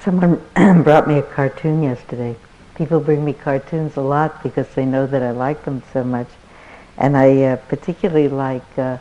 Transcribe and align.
Someone 0.00 0.40
brought 0.84 1.08
me 1.08 1.18
a 1.18 1.22
cartoon 1.22 1.82
yesterday. 1.82 2.36
People 2.76 3.00
bring 3.00 3.24
me 3.24 3.32
cartoons 3.32 3.96
a 3.96 4.00
lot 4.00 4.44
because 4.44 4.68
they 4.74 4.86
know 4.86 5.08
that 5.08 5.24
I 5.24 5.32
like 5.32 5.64
them 5.64 5.82
so 5.92 6.04
much. 6.04 6.28
And 6.96 7.16
I 7.16 7.42
uh, 7.42 7.56
particularly 7.56 8.28
like 8.28 8.78
uh, 8.78 8.98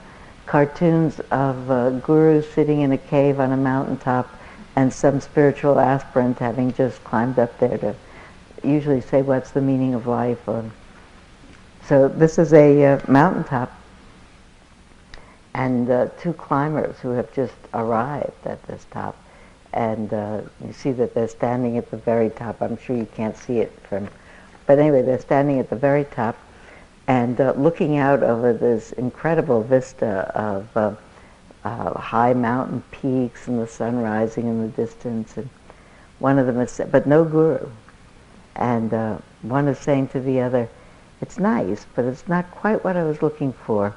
cartoons 0.48 1.20
of 1.30 1.70
uh, 1.70 1.92
gurus 1.92 2.52
sitting 2.52 2.82
in 2.82 2.94
a 2.94 2.98
cave 2.98 3.40
on 3.40 3.52
a 3.52 3.58
mountaintop 3.58 4.28
and 4.76 4.92
some 4.92 5.22
spiritual 5.22 5.80
aspirant 5.80 6.40
having 6.40 6.74
just 6.74 7.04
climbed 7.04 7.38
up 7.38 7.58
there 7.60 7.78
to 7.78 7.96
usually 8.64 9.02
say 9.02 9.22
what's 9.22 9.52
the 9.52 9.62
meaning 9.62 9.94
of 9.94 10.08
life. 10.08 10.48
Or, 10.48 10.66
so 11.86 12.08
this 12.08 12.40
is 12.40 12.54
a 12.54 12.86
uh, 12.86 13.00
mountaintop 13.08 13.72
and 15.54 15.92
uh, 15.92 16.08
two 16.20 16.34
climbers 16.34 16.98
who 17.00 17.10
have 17.10 17.32
just 17.34 17.56
arrived 17.76 18.46
at 18.46 18.64
this 18.64 18.86
top 18.90 19.16
and 19.74 20.14
uh, 20.14 20.42
you 20.66 20.74
see 20.74 20.92
that 20.94 21.14
they're 21.14 21.28
standing 21.28 21.78
at 21.78 21.92
the 21.92 21.98
very 21.98 22.30
top. 22.30 22.62
I'm 22.62 22.78
sure 22.78 22.96
you 22.96 23.08
can't 23.16 23.38
see 23.38 23.60
it 23.60 23.72
from, 23.90 24.08
but 24.66 24.80
anyway, 24.80 25.02
they're 25.02 25.20
standing 25.20 25.60
at 25.60 25.70
the 25.70 25.76
very 25.76 26.06
top 26.06 26.38
and 27.08 27.40
uh, 27.40 27.54
looking 27.56 27.98
out 27.98 28.22
over 28.22 28.54
this 28.54 28.92
incredible 28.94 29.64
vista 29.64 30.32
of 30.36 30.76
uh, 30.76 30.94
uh, 31.64 31.98
high 31.98 32.34
mountain 32.34 32.84
peaks 32.92 33.48
and 33.48 33.60
the 33.60 33.68
sun 33.68 33.98
rising 33.98 34.48
in 34.48 34.62
the 34.62 34.68
distance. 34.70 35.38
And 35.38 35.50
one 36.20 36.38
of 36.38 36.48
them 36.48 36.60
is, 36.60 36.82
but 36.92 37.08
no 37.08 37.24
guru. 37.24 37.70
And 38.56 38.94
uh, 38.94 39.18
one 39.42 39.68
is 39.68 39.80
saying 39.80 40.10
to 40.10 40.20
the 40.20 40.42
other, 40.42 40.68
"It's 41.22 41.40
nice, 41.40 41.86
but 41.96 42.06
it's 42.06 42.28
not 42.28 42.50
quite 42.52 42.84
what 42.84 42.98
I 42.98 43.04
was 43.04 43.22
looking 43.22 43.54
for." 43.54 43.96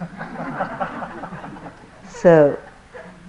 so 2.08 2.58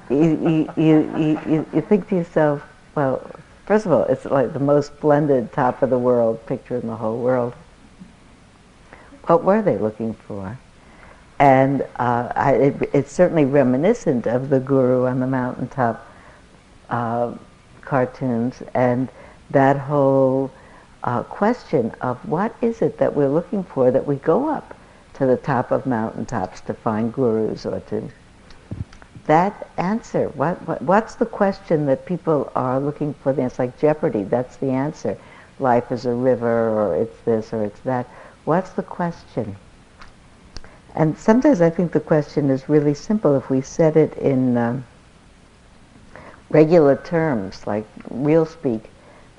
you, 0.10 0.70
you, 0.78 1.40
you, 1.48 1.66
you 1.74 1.82
think 1.82 2.08
to 2.10 2.16
yourself, 2.16 2.64
well, 2.96 3.26
first 3.66 3.86
of 3.86 3.92
all, 3.92 4.04
it's 4.04 4.26
like 4.26 4.54
the 4.54 4.60
most 4.60 4.96
splendid 4.96 5.52
top 5.52 5.82
of 5.82 5.90
the 5.90 5.98
world 5.98 6.46
picture 6.46 6.78
in 6.78 6.88
the 6.88 6.96
whole 6.96 7.20
world. 7.20 7.54
What 9.26 9.44
were 9.44 9.62
they 9.62 9.78
looking 9.78 10.14
for? 10.14 10.58
And 11.40 11.82
uh, 11.98 12.32
I, 12.36 12.54
it, 12.54 12.90
it's 12.94 13.12
certainly 13.12 13.46
reminiscent 13.46 14.28
of 14.28 14.50
the 14.50 14.60
Guru 14.60 15.06
on 15.06 15.20
the 15.20 15.28
mountaintop 15.28 16.06
uh, 16.90 17.34
cartoons 17.82 18.62
and 18.74 19.10
that 19.50 19.78
whole 19.78 20.52
uh, 21.04 21.24
question 21.24 21.92
of 22.02 22.18
what 22.28 22.56
is 22.62 22.82
it 22.82 22.98
that 22.98 23.16
we're 23.16 23.30
looking 23.30 23.64
for 23.64 23.92
that 23.92 24.06
we 24.06 24.16
go 24.18 24.50
up 24.50 24.76
to 25.14 25.26
the 25.26 25.38
top 25.38 25.72
of 25.72 25.86
mountaintops 25.86 26.62
to 26.62 26.74
find 26.74 27.14
gurus 27.14 27.66
or 27.66 27.80
to 27.82 28.10
that 29.26 29.68
answer. 29.78 30.30
What, 30.30 30.62
what, 30.68 30.82
what's 30.82 31.16
the 31.16 31.26
question 31.26 31.86
that 31.88 32.06
people 32.06 32.52
are 32.56 32.80
looking 32.80 33.14
for? 33.14 33.32
It's 33.40 33.60
like 33.60 33.78
Jeopardy. 33.80 34.24
That's 34.24 34.58
the 34.58 34.70
answer. 34.70 35.18
Life 35.60 35.92
is 35.92 36.06
a 36.06 36.14
river, 36.14 36.70
or 36.70 36.96
it's 36.96 37.20
this, 37.22 37.54
or 37.54 37.64
it's 37.64 37.80
that. 37.82 38.08
What's 38.46 38.72
the 38.72 38.84
question? 38.84 39.56
And 40.94 41.18
sometimes 41.18 41.62
I 41.62 41.70
think 41.70 41.92
the 41.92 42.00
question 42.00 42.50
is 42.50 42.70
really 42.70 42.94
simple 42.94 43.36
if 43.36 43.50
we 43.50 43.62
set 43.62 43.98
it 43.98 44.16
in 44.18 44.58
uh, 44.58 44.82
regular 46.50 46.96
terms, 46.96 47.66
like 47.68 47.86
real 48.10 48.46
speak. 48.46 48.90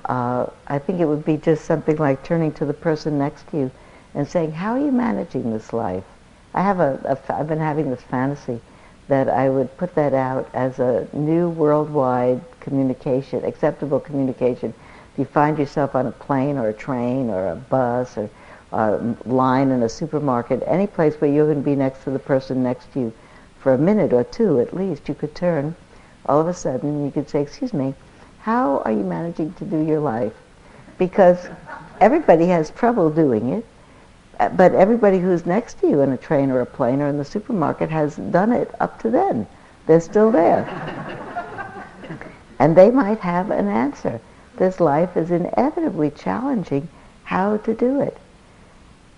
Uh, 0.05 0.47
I 0.67 0.79
think 0.79 1.01
it 1.01 1.07
would 1.07 1.25
be 1.25 1.37
just 1.37 1.65
something 1.65 1.97
like 1.97 2.23
turning 2.23 2.53
to 2.55 2.65
the 2.65 2.75
person 2.75 3.19
next 3.19 3.49
to 3.49 3.57
you 3.59 3.71
and 4.15 4.29
saying, 4.29 4.53
"How 4.53 4.73
are 4.73 4.79
you 4.79 4.93
managing 4.93 5.51
this 5.53 5.73
life?" 5.73 6.05
I 6.55 6.63
have 6.63 6.79
a, 6.81 7.01
a 7.05 7.35
I've 7.35 7.49
been 7.49 7.59
having 7.59 7.91
this 7.91 8.03
fantasy 8.03 8.61
that 9.09 9.29
I 9.29 9.49
would 9.49 9.77
put 9.77 9.95
that 9.95 10.15
out 10.15 10.49
as 10.53 10.79
a 10.79 11.07
new 11.13 11.49
worldwide 11.49 12.41
communication, 12.61 13.45
acceptable 13.45 14.01
communication. 14.01 14.75
If 15.13 15.19
you 15.19 15.25
find 15.25 15.59
yourself 15.59 15.95
on 15.95 16.07
a 16.07 16.13
plane 16.13 16.59
or 16.59 16.69
a 16.69 16.75
train 16.75 17.31
or 17.31 17.49
a 17.49 17.57
bus 17.57 18.19
or 18.19 18.29
a 18.73 18.99
line 19.25 19.71
in 19.71 19.83
a 19.83 19.89
supermarket, 19.89 20.63
any 20.67 20.87
place 20.87 21.15
where 21.21 21.31
you're 21.31 21.47
going 21.47 21.63
to 21.63 21.65
be 21.65 21.77
next 21.77 22.05
to 22.05 22.11
the 22.11 22.19
person 22.19 22.63
next 22.63 22.93
to 22.93 23.01
you 23.01 23.13
for 23.61 23.73
a 23.73 23.79
minute 23.79 24.13
or 24.13 24.25
two 24.25 24.61
at 24.61 24.75
least, 24.75 25.09
you 25.09 25.15
could 25.15 25.35
turn. 25.35 25.75
All 26.27 26.41
of 26.41 26.49
a 26.49 26.55
sudden, 26.55 27.05
you 27.05 27.11
could 27.13 27.29
say, 27.29 27.41
"Excuse 27.41 27.73
me, 27.73 27.95
how 28.41 28.79
are 28.85 28.93
you 28.93 29.05
managing 29.05 29.53
to 29.55 29.65
do 29.65 29.79
your 29.79 30.01
life?" 30.01 30.35
Because 30.99 31.49
everybody 32.01 32.47
has 32.47 32.71
trouble 32.71 33.11
doing 33.11 33.51
it 33.51 33.65
but 34.39 34.75
everybody 34.75 35.19
who's 35.19 35.47
next 35.47 35.81
to 35.81 35.89
you 35.89 36.03
in 36.03 36.13
a 36.13 36.17
train 36.17 36.51
or 36.51 36.61
a 36.61 36.67
plane 36.67 37.01
or 37.01 37.09
in 37.09 37.17
the 37.17 37.25
supermarket 37.25 37.91
has 37.91 38.17
done 38.17 38.53
it 38.53 38.71
up 38.81 39.01
to 39.01 39.11
then. 39.11 39.47
They're 39.87 40.01
still 40.01 40.31
there. 40.31 40.67
and 42.59 42.77
they 42.77 42.91
might 42.91 43.21
have 43.21 43.51
an 43.51 43.69
answer. 43.69 44.21
This 44.57 44.81
life 44.81 45.17
is 45.17 45.31
inevitably 45.31 46.11
challenging 46.11 46.89
how 47.25 47.57
to 47.59 47.75
do 47.75 48.01
it. 48.01 48.17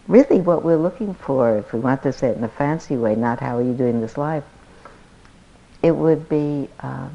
Really 0.06 0.40
what 0.40 0.64
we're 0.64 0.76
looking 0.76 1.14
for, 1.14 1.58
if 1.58 1.72
we 1.72 1.80
want 1.80 2.02
to 2.04 2.12
say 2.12 2.28
it 2.28 2.36
in 2.36 2.44
a 2.44 2.48
fancy 2.48 2.96
way, 2.96 3.14
not 3.14 3.40
how 3.40 3.58
are 3.58 3.62
you 3.62 3.74
doing 3.74 4.00
this 4.00 4.16
life, 4.16 4.44
it 5.82 5.92
would 5.92 6.28
be, 6.28 6.68
uh, 6.80 7.08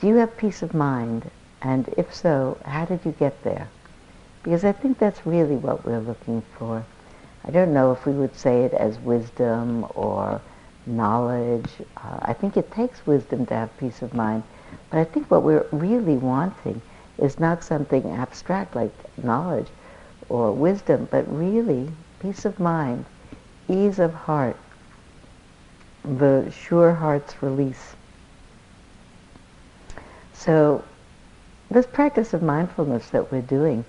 do 0.00 0.06
you 0.06 0.16
have 0.16 0.36
peace 0.36 0.62
of 0.62 0.74
mind? 0.74 1.30
And 1.62 1.88
if 1.96 2.14
so, 2.14 2.58
how 2.64 2.84
did 2.84 3.00
you 3.04 3.12
get 3.12 3.42
there? 3.42 3.68
Because 4.42 4.64
I 4.64 4.72
think 4.72 4.98
that's 4.98 5.26
really 5.26 5.56
what 5.56 5.84
we're 5.84 6.00
looking 6.00 6.42
for. 6.58 6.84
I 7.46 7.50
don't 7.52 7.72
know 7.72 7.92
if 7.92 8.04
we 8.06 8.12
would 8.12 8.34
say 8.34 8.64
it 8.64 8.74
as 8.74 8.98
wisdom 8.98 9.86
or 9.94 10.40
knowledge. 10.84 11.70
Uh, 11.96 12.18
I 12.22 12.32
think 12.32 12.56
it 12.56 12.72
takes 12.72 13.06
wisdom 13.06 13.46
to 13.46 13.54
have 13.54 13.78
peace 13.78 14.02
of 14.02 14.14
mind. 14.14 14.42
But 14.90 14.98
I 14.98 15.04
think 15.04 15.30
what 15.30 15.44
we're 15.44 15.66
really 15.70 16.16
wanting 16.16 16.82
is 17.18 17.38
not 17.38 17.62
something 17.62 18.04
abstract 18.10 18.74
like 18.74 18.92
knowledge 19.22 19.68
or 20.28 20.52
wisdom, 20.52 21.06
but 21.10 21.24
really 21.32 21.88
peace 22.20 22.44
of 22.44 22.58
mind, 22.58 23.04
ease 23.68 23.98
of 24.00 24.12
heart, 24.12 24.56
the 26.04 26.50
sure 26.50 26.94
heart's 26.94 27.42
release. 27.42 27.94
So 30.32 30.84
this 31.70 31.86
practice 31.86 32.34
of 32.34 32.42
mindfulness 32.42 33.10
that 33.10 33.30
we're 33.30 33.42
doing, 33.42 33.84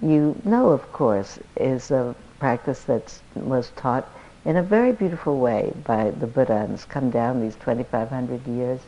you 0.00 0.40
know, 0.44 0.70
of 0.70 0.92
course, 0.92 1.38
is 1.56 1.90
a 1.90 2.14
practice 2.40 2.82
that 2.84 3.20
was 3.36 3.70
taught 3.76 4.08
in 4.44 4.56
a 4.56 4.62
very 4.62 4.90
beautiful 4.90 5.38
way 5.38 5.72
by 5.84 6.10
the 6.10 6.26
Buddha 6.26 6.56
and 6.56 6.70
has 6.70 6.84
come 6.84 7.10
down 7.10 7.40
these 7.40 7.54
2,500 7.56 8.46
years. 8.46 8.80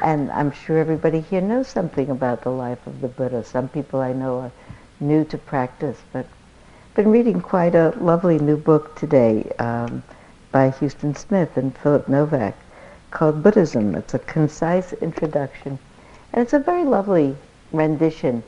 And 0.00 0.30
I'm 0.30 0.52
sure 0.52 0.78
everybody 0.78 1.20
here 1.20 1.40
knows 1.40 1.68
something 1.68 2.08
about 2.08 2.42
the 2.42 2.50
life 2.50 2.86
of 2.86 3.00
the 3.00 3.08
Buddha. 3.08 3.44
Some 3.44 3.68
people 3.68 4.00
I 4.00 4.12
know 4.12 4.38
are 4.38 4.52
new 5.00 5.24
to 5.24 5.36
practice, 5.36 5.98
but 6.12 6.24
I've 6.24 6.94
been 6.94 7.10
reading 7.10 7.40
quite 7.40 7.74
a 7.74 7.92
lovely 8.00 8.38
new 8.38 8.56
book 8.56 8.94
today 8.94 9.52
um, 9.58 10.02
by 10.52 10.68
Huston 10.68 11.16
Smith 11.16 11.56
and 11.56 11.76
Philip 11.76 12.08
Novak 12.08 12.54
called 13.10 13.42
Buddhism. 13.42 13.94
It's 13.94 14.14
a 14.14 14.20
concise 14.20 14.92
introduction. 14.94 15.78
And 16.32 16.42
it's 16.42 16.52
a 16.52 16.58
very 16.58 16.84
lovely 16.84 17.36
rendition 17.72 18.42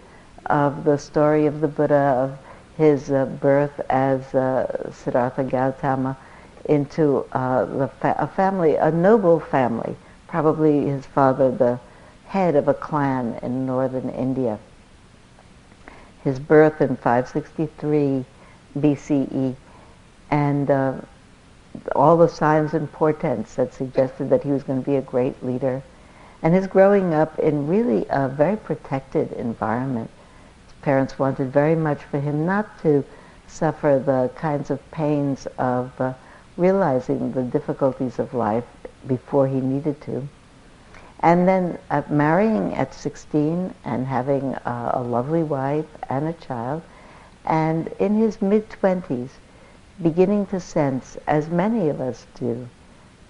of 0.47 0.85
the 0.85 0.99
story 0.99 1.47
of 1.47 1.61
the 1.61 1.69
Buddha, 1.69 1.95
of 1.95 2.39
his 2.77 3.11
uh, 3.11 3.27
birth 3.27 3.81
as 3.89 4.35
uh, 4.35 4.91
Siddhartha 4.93 5.45
Gautama 5.45 6.17
into 6.65 7.25
uh, 7.33 7.87
fa- 8.01 8.17
a 8.19 8.27
family, 8.27 8.77
a 8.77 8.91
noble 8.91 9.39
family, 9.39 9.97
probably 10.27 10.87
his 10.87 11.07
father 11.07 11.51
the 11.51 11.79
head 12.27 12.57
of 12.57 12.67
a 12.69 12.75
clan 12.75 13.39
in 13.43 13.67
northern 13.67 14.09
India. 14.11 14.59
His 16.25 16.39
birth 16.39 16.81
in 16.81 16.97
563 16.97 18.25
BCE, 18.79 19.55
and 20.31 20.71
uh, 20.71 20.95
all 21.95 22.17
the 22.17 22.29
signs 22.29 22.75
and 22.75 22.91
portents 22.91 23.55
that 23.55 23.75
suggested 23.75 24.31
that 24.31 24.43
he 24.43 24.51
was 24.51 24.63
going 24.63 24.83
to 24.83 24.91
be 24.91 24.97
a 24.97 25.03
great 25.03 25.45
leader, 25.45 25.83
and 26.43 26.55
his 26.55 26.67
growing 26.67 27.15
up 27.15 27.39
in 27.39 27.69
really 27.69 28.07
a 28.11 28.29
very 28.29 28.57
protected 28.57 29.33
environment 29.33 30.11
parents 30.85 31.19
wanted 31.19 31.51
very 31.51 31.75
much 31.75 32.03
for 32.05 32.21
him 32.21 32.45
not 32.45 32.79
to 32.83 33.03
suffer 33.47 33.99
the 34.05 34.31
kinds 34.39 34.71
of 34.71 34.91
pains 34.91 35.47
of 35.57 35.91
uh, 35.99 36.13
realizing 36.59 37.33
the 37.33 37.43
difficulties 37.43 38.19
of 38.19 38.35
life 38.35 38.65
before 39.07 39.49
he 39.49 39.61
needed 39.61 39.99
to. 40.03 40.29
And 41.21 41.49
then 41.49 41.79
uh, 41.91 42.03
marrying 42.11 42.75
at 42.75 42.93
16 42.93 43.73
and 43.85 44.07
having 44.07 44.55
uh, 44.55 44.91
a 44.93 45.03
lovely 45.03 45.43
wife 45.43 45.87
and 46.11 46.29
a 46.29 46.35
child, 46.35 46.83
and 47.47 47.89
in 47.99 48.15
his 48.17 48.43
mid-20s, 48.43 49.31
beginning 50.03 50.45
to 50.47 50.61
sense, 50.61 51.17
as 51.27 51.49
many 51.49 51.89
of 51.89 52.03
us 52.03 52.27
do, 52.35 52.69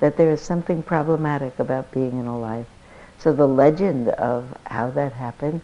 that 0.00 0.16
there 0.16 0.32
is 0.32 0.40
something 0.40 0.82
problematic 0.82 1.56
about 1.60 1.92
being 1.92 2.18
in 2.18 2.26
a 2.26 2.38
life. 2.38 2.66
So 3.18 3.32
the 3.32 3.46
legend 3.46 4.08
of 4.08 4.44
how 4.66 4.90
that 4.90 5.12
happened 5.12 5.60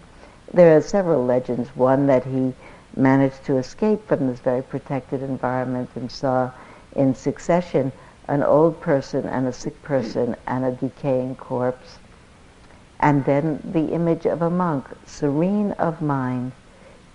there 0.53 0.77
are 0.77 0.81
several 0.81 1.25
legends. 1.25 1.69
One 1.77 2.07
that 2.07 2.25
he 2.25 2.53
managed 2.97 3.45
to 3.45 3.57
escape 3.57 4.07
from 4.07 4.27
this 4.27 4.41
very 4.41 4.63
protected 4.63 5.23
environment 5.23 5.91
and 5.95 6.11
saw 6.11 6.51
in 6.97 7.15
succession 7.15 7.93
an 8.27 8.43
old 8.43 8.81
person 8.81 9.27
and 9.27 9.47
a 9.47 9.53
sick 9.53 9.81
person 9.83 10.37
and 10.47 10.65
a 10.65 10.73
decaying 10.73 11.37
corpse. 11.37 11.99
And 12.99 13.25
then 13.25 13.61
the 13.65 13.93
image 13.93 14.27
of 14.27 14.43
a 14.43 14.51
monk, 14.51 14.87
serene 15.07 15.73
of 15.73 16.03
mind, 16.03 16.53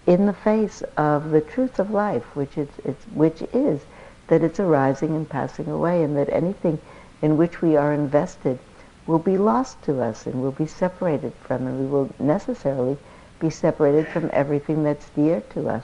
in 0.08 0.26
the 0.26 0.34
face 0.34 0.82
of 0.98 1.32
the 1.32 1.42
truth 1.42 1.80
of 1.80 1.92
life, 1.92 2.36
which 2.36 2.58
is, 2.58 2.70
which 3.14 3.42
is 3.54 3.86
that 4.28 4.44
it's 4.44 4.60
arising 4.60 5.16
and 5.16 5.30
passing 5.30 5.68
away, 5.68 6.04
and 6.04 6.16
that 6.18 6.30
anything 6.30 6.80
in 7.22 7.38
which 7.38 7.62
we 7.62 7.76
are 7.76 7.94
invested 7.94 8.60
will 9.08 9.20
be 9.20 9.38
lost 9.38 9.82
to 9.84 10.02
us 10.02 10.26
and 10.26 10.42
will 10.42 10.52
be 10.52 10.66
separated 10.66 11.34
from, 11.42 11.68
and 11.68 11.80
we 11.80 11.86
will 11.86 12.10
necessarily 12.20 12.98
be 13.40 13.50
separated 13.50 14.08
from 14.08 14.30
everything 14.34 14.84
that's 14.84 15.10
dear 15.10 15.42
to 15.52 15.70
us. 15.70 15.84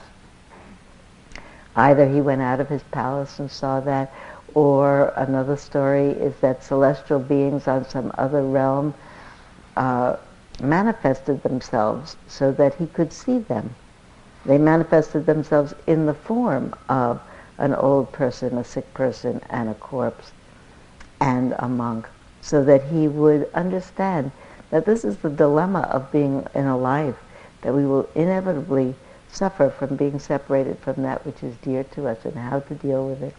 Either 1.74 2.08
he 2.08 2.20
went 2.20 2.42
out 2.42 2.60
of 2.60 2.68
his 2.68 2.82
palace 2.84 3.38
and 3.38 3.50
saw 3.50 3.80
that, 3.80 4.12
or 4.54 5.12
another 5.16 5.56
story 5.56 6.10
is 6.10 6.34
that 6.40 6.62
celestial 6.62 7.18
beings 7.18 7.66
on 7.66 7.88
some 7.88 8.12
other 8.18 8.42
realm 8.42 8.92
uh, 9.76 10.16
manifested 10.60 11.42
themselves 11.42 12.16
so 12.26 12.52
that 12.52 12.74
he 12.74 12.86
could 12.86 13.12
see 13.12 13.38
them. 13.38 13.74
They 14.44 14.58
manifested 14.58 15.24
themselves 15.24 15.72
in 15.86 16.06
the 16.06 16.14
form 16.14 16.74
of 16.88 17.20
an 17.58 17.74
old 17.74 18.12
person, 18.12 18.58
a 18.58 18.64
sick 18.64 18.92
person, 18.92 19.40
and 19.48 19.68
a 19.68 19.74
corpse, 19.74 20.32
and 21.20 21.54
a 21.58 21.68
monk, 21.68 22.06
so 22.40 22.64
that 22.64 22.82
he 22.84 23.08
would 23.08 23.48
understand 23.54 24.32
that 24.70 24.84
this 24.84 25.04
is 25.04 25.18
the 25.18 25.30
dilemma 25.30 25.82
of 25.92 26.10
being 26.10 26.46
in 26.54 26.66
a 26.66 26.76
life, 26.76 27.16
that 27.62 27.74
we 27.74 27.86
will 27.86 28.08
inevitably 28.14 28.94
suffer 29.30 29.70
from 29.70 29.96
being 29.96 30.18
separated 30.18 30.78
from 30.78 31.02
that 31.02 31.24
which 31.24 31.42
is 31.42 31.56
dear 31.62 31.84
to 31.84 32.06
us 32.06 32.24
and 32.24 32.34
how 32.34 32.60
to 32.60 32.74
deal 32.74 33.08
with 33.08 33.22
it, 33.22 33.34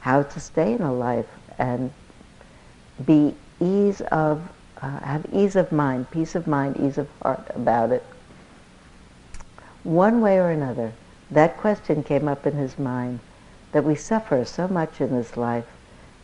how 0.00 0.22
to 0.22 0.40
stay 0.40 0.72
in 0.72 0.82
a 0.82 0.92
life 0.92 1.26
and 1.58 1.92
be 3.04 3.34
ease 3.60 4.00
of, 4.00 4.42
uh, 4.82 4.98
have 5.00 5.26
ease 5.32 5.56
of 5.56 5.70
mind, 5.70 6.10
peace 6.10 6.34
of 6.34 6.46
mind, 6.46 6.76
ease 6.80 6.98
of 6.98 7.08
heart 7.22 7.46
about 7.54 7.92
it. 7.92 8.04
One 9.84 10.20
way 10.20 10.38
or 10.38 10.50
another, 10.50 10.92
that 11.30 11.56
question 11.58 12.02
came 12.02 12.28
up 12.28 12.46
in 12.46 12.54
his 12.54 12.78
mind 12.78 13.20
that 13.72 13.84
we 13.84 13.94
suffer 13.94 14.44
so 14.44 14.66
much 14.66 15.00
in 15.00 15.10
this 15.10 15.36
life 15.36 15.66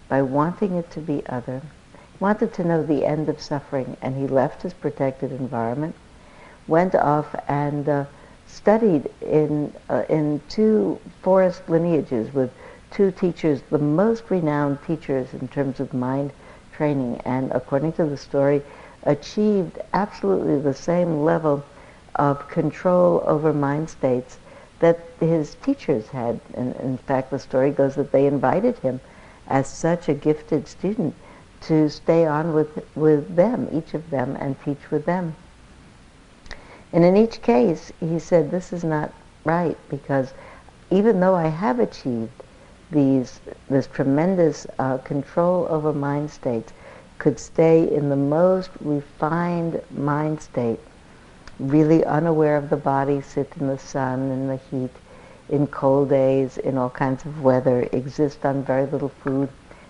by 0.09 0.23
wanting 0.23 0.75
it 0.75 0.91
to 0.91 1.01
be 1.01 1.25
other. 1.27 1.61
He 1.93 2.19
wanted 2.19 2.53
to 2.55 2.65
know 2.65 2.83
the 2.83 3.05
end 3.05 3.29
of 3.29 3.41
suffering 3.41 3.97
and 4.03 4.17
he 4.17 4.27
left 4.27 4.63
his 4.63 4.73
protected 4.73 5.33
environment, 5.33 5.95
went 6.69 6.95
off 6.95 7.35
and 7.49 7.89
uh, 7.89 8.05
studied 8.47 9.11
in, 9.21 9.73
uh, 9.89 10.05
in 10.09 10.41
two 10.49 10.99
forest 11.23 11.69
lineages 11.69 12.33
with 12.35 12.51
two 12.91 13.11
teachers, 13.11 13.63
the 13.71 13.79
most 13.79 14.25
renowned 14.31 14.79
teachers 14.87 15.33
in 15.35 15.49
terms 15.49 15.81
of 15.81 15.95
mind 15.95 16.33
training, 16.73 17.21
and 17.25 17.51
according 17.53 17.93
to 17.93 18.05
the 18.05 18.17
story, 18.17 18.63
achieved 19.05 19.79
absolutely 19.93 20.59
the 20.59 20.75
same 20.75 21.23
level 21.23 21.65
of 22.17 22.49
control 22.49 23.23
over 23.27 23.53
mind 23.53 23.89
states 23.89 24.39
that 24.81 24.99
his 25.21 25.55
teachers 25.57 26.09
had. 26.09 26.41
And 26.55 26.77
in 26.77 26.99
fact, 26.99 27.31
the 27.31 27.39
story 27.39 27.71
goes 27.71 27.95
that 27.95 28.13
they 28.13 28.27
invited 28.27 28.79
him 28.79 29.01
as 29.49 29.67
such 29.67 30.09
a 30.09 30.15
gifted 30.15 30.69
student 30.69 31.15
to 31.63 31.89
stay 31.89 32.27
on 32.27 32.53
with, 32.53 32.85
with 32.97 33.37
them, 33.37 33.69
each 33.73 33.95
of 33.95 34.11
them, 34.11 34.37
and 34.41 34.61
teach 34.63 34.91
with 34.91 35.07
them. 35.07 35.35
And 36.93 37.05
in 37.05 37.17
each 37.17 37.41
case, 37.41 37.93
he 38.01 38.19
said, 38.19 38.51
this 38.51 38.73
is 38.73 38.85
not 38.85 39.13
right 39.45 39.79
because 39.89 40.35
even 40.91 41.21
though 41.21 41.35
I 41.35 41.49
have 41.49 41.81
achieved 41.81 42.43
these, 42.91 43.41
this 43.71 43.87
tremendous 43.87 44.67
uh, 44.79 44.99
control 44.99 45.67
over 45.71 45.93
mind 45.93 46.31
states, 46.31 46.73
could 47.19 47.39
stay 47.39 47.91
in 47.91 48.11
the 48.11 48.17
most 48.17 48.71
refined 48.81 49.81
mind 49.91 50.41
state, 50.43 50.81
really 51.59 52.05
unaware 52.05 52.57
of 52.57 52.69
the 52.69 52.77
body, 52.77 53.21
sit 53.21 53.51
in 53.59 53.69
the 53.69 53.79
sun, 53.79 54.31
in 54.31 54.49
the 54.49 54.57
heat, 54.57 54.91
in 55.49 55.67
cold 55.67 56.11
days, 56.11 56.59
in 56.59 56.77
all 56.77 56.91
kinds 56.91 57.25
of 57.25 57.43
weather, 57.43 57.89
exist 57.93 58.45
on 58.45 58.65
very 58.65 58.87
little 58.87 59.09
food. 59.09 59.49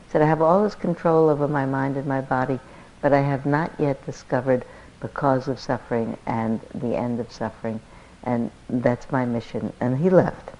Said, 0.08 0.22
I 0.22 0.26
have 0.26 0.42
all 0.42 0.62
this 0.62 0.74
control 0.74 1.28
over 1.28 1.48
my 1.48 1.66
mind 1.66 1.96
and 1.96 2.06
my 2.06 2.20
body, 2.20 2.60
but 3.00 3.12
I 3.12 3.20
have 3.20 3.46
not 3.46 3.72
yet 3.78 4.04
discovered 4.06 4.64
the 5.02 5.08
cause 5.08 5.48
of 5.48 5.60
suffering 5.60 6.16
and 6.26 6.60
the 6.74 6.96
end 6.96 7.20
of 7.20 7.30
suffering. 7.30 7.80
And 8.22 8.50
that's 8.70 9.10
my 9.10 9.24
mission. 9.24 9.72
And 9.80 9.98
he 9.98 10.08
left. 10.08 10.50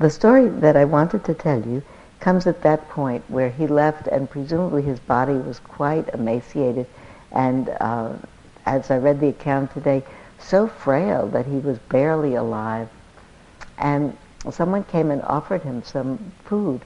The 0.00 0.10
story 0.10 0.48
that 0.48 0.74
I 0.74 0.86
wanted 0.86 1.24
to 1.26 1.34
tell 1.34 1.60
you 1.60 1.82
comes 2.18 2.46
at 2.46 2.62
that 2.62 2.88
point 2.88 3.22
where 3.28 3.50
he 3.50 3.66
left 3.66 4.06
and 4.06 4.28
presumably 4.28 4.82
his 4.82 4.98
body 4.98 5.34
was 5.34 5.58
quite 5.60 6.08
emaciated 6.14 6.86
and, 7.30 7.68
uh, 7.80 8.14
as 8.64 8.90
I 8.90 8.96
read 8.98 9.20
the 9.20 9.28
account 9.28 9.72
today, 9.72 10.02
so 10.38 10.66
frail 10.66 11.26
that 11.28 11.46
he 11.46 11.58
was 11.58 11.78
barely 11.78 12.34
alive. 12.34 12.88
And 13.78 14.16
someone 14.50 14.84
came 14.84 15.10
and 15.10 15.22
offered 15.22 15.62
him 15.62 15.82
some 15.82 16.32
food. 16.44 16.80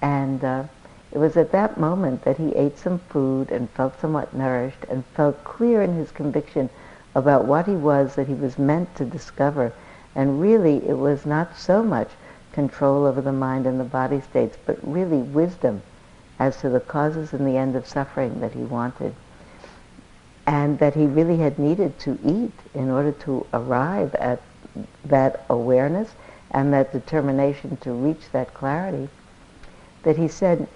And 0.00 0.42
uh, 0.42 0.64
it 1.12 1.18
was 1.18 1.36
at 1.36 1.52
that 1.52 1.78
moment 1.78 2.22
that 2.22 2.36
he 2.36 2.54
ate 2.54 2.78
some 2.78 2.98
food 2.98 3.50
and 3.50 3.68
felt 3.70 4.00
somewhat 4.00 4.32
nourished 4.32 4.84
and 4.88 5.04
felt 5.06 5.42
clear 5.42 5.82
in 5.82 5.94
his 5.94 6.12
conviction 6.12 6.70
about 7.14 7.44
what 7.44 7.66
he 7.66 7.74
was 7.74 8.14
that 8.14 8.28
he 8.28 8.34
was 8.34 8.58
meant 8.58 8.94
to 8.94 9.04
discover. 9.04 9.72
And 10.14 10.40
really, 10.40 10.76
it 10.88 10.96
was 10.96 11.26
not 11.26 11.56
so 11.56 11.82
much 11.82 12.10
control 12.52 13.06
over 13.06 13.20
the 13.20 13.32
mind 13.32 13.66
and 13.66 13.80
the 13.80 13.84
body 13.84 14.20
states, 14.20 14.56
but 14.66 14.78
really 14.86 15.18
wisdom 15.18 15.82
as 16.38 16.56
to 16.58 16.68
the 16.68 16.80
causes 16.80 17.32
and 17.32 17.46
the 17.46 17.56
end 17.56 17.74
of 17.76 17.86
suffering 17.86 18.40
that 18.40 18.52
he 18.52 18.62
wanted. 18.62 19.14
And 20.46 20.78
that 20.78 20.94
he 20.94 21.06
really 21.06 21.36
had 21.36 21.58
needed 21.58 21.98
to 22.00 22.18
eat 22.24 22.52
in 22.74 22.88
order 22.88 23.12
to 23.12 23.46
arrive 23.52 24.14
at 24.14 24.40
that 25.04 25.44
awareness 25.50 26.12
and 26.52 26.72
that 26.72 26.92
determination 26.92 27.76
to 27.78 27.92
reach 27.92 28.30
that 28.32 28.54
clarity. 28.54 29.08
That 30.02 30.16
he 30.16 30.28
said, 30.28 30.66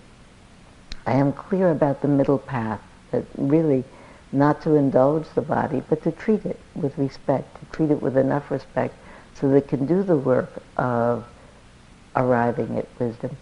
I 1.06 1.12
am 1.12 1.32
clear 1.32 1.70
about 1.70 2.02
the 2.02 2.08
middle 2.08 2.38
path, 2.38 2.80
that 3.10 3.24
really 3.36 3.84
not 4.32 4.62
to 4.62 4.74
indulge 4.74 5.28
the 5.34 5.42
body, 5.42 5.82
but 5.88 6.02
to 6.02 6.12
treat 6.12 6.44
it 6.44 6.58
with 6.74 6.96
respect, 6.98 7.60
to 7.60 7.76
treat 7.76 7.90
it 7.90 8.02
with 8.02 8.16
enough 8.16 8.50
respect 8.50 8.94
so 9.34 9.48
that 9.48 9.56
it 9.56 9.68
can 9.68 9.86
do 9.86 10.02
the 10.02 10.16
work 10.16 10.50
of 10.76 11.24
arriving 12.16 12.78
at 12.78 12.88
wisdom. 12.98 13.36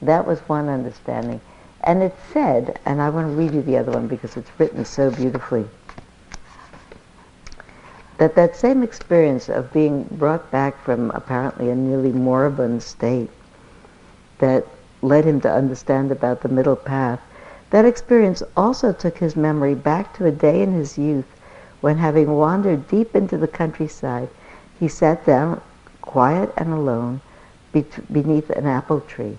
That 0.00 0.26
was 0.26 0.40
one 0.40 0.68
understanding. 0.68 1.40
And 1.84 2.02
it 2.02 2.14
said, 2.32 2.78
and 2.86 3.02
I 3.02 3.10
want 3.10 3.28
to 3.28 3.32
read 3.32 3.52
you 3.52 3.62
the 3.62 3.76
other 3.76 3.92
one 3.92 4.06
because 4.06 4.36
it's 4.36 4.50
written 4.58 4.84
so 4.84 5.10
beautifully, 5.10 5.66
that 8.18 8.34
that 8.36 8.54
same 8.56 8.82
experience 8.82 9.48
of 9.48 9.72
being 9.72 10.04
brought 10.04 10.50
back 10.50 10.80
from 10.84 11.10
apparently 11.10 11.70
a 11.70 11.74
nearly 11.74 12.12
moribund 12.12 12.82
state 12.82 13.30
that 14.38 14.64
led 15.02 15.24
him 15.24 15.40
to 15.40 15.52
understand 15.52 16.10
about 16.10 16.40
the 16.40 16.48
middle 16.48 16.76
path, 16.76 17.20
that 17.70 17.84
experience 17.84 18.42
also 18.56 18.92
took 18.92 19.18
his 19.18 19.34
memory 19.34 19.74
back 19.74 20.14
to 20.14 20.24
a 20.24 20.30
day 20.30 20.62
in 20.62 20.72
his 20.72 20.96
youth 20.96 21.26
when, 21.80 21.98
having 21.98 22.30
wandered 22.36 22.86
deep 22.86 23.16
into 23.16 23.36
the 23.36 23.48
countryside, 23.48 24.28
he 24.78 24.86
sat 24.86 25.26
down, 25.26 25.60
quiet 26.00 26.52
and 26.56 26.72
alone, 26.72 27.20
beneath 27.72 28.50
an 28.50 28.66
apple 28.66 29.00
tree. 29.00 29.38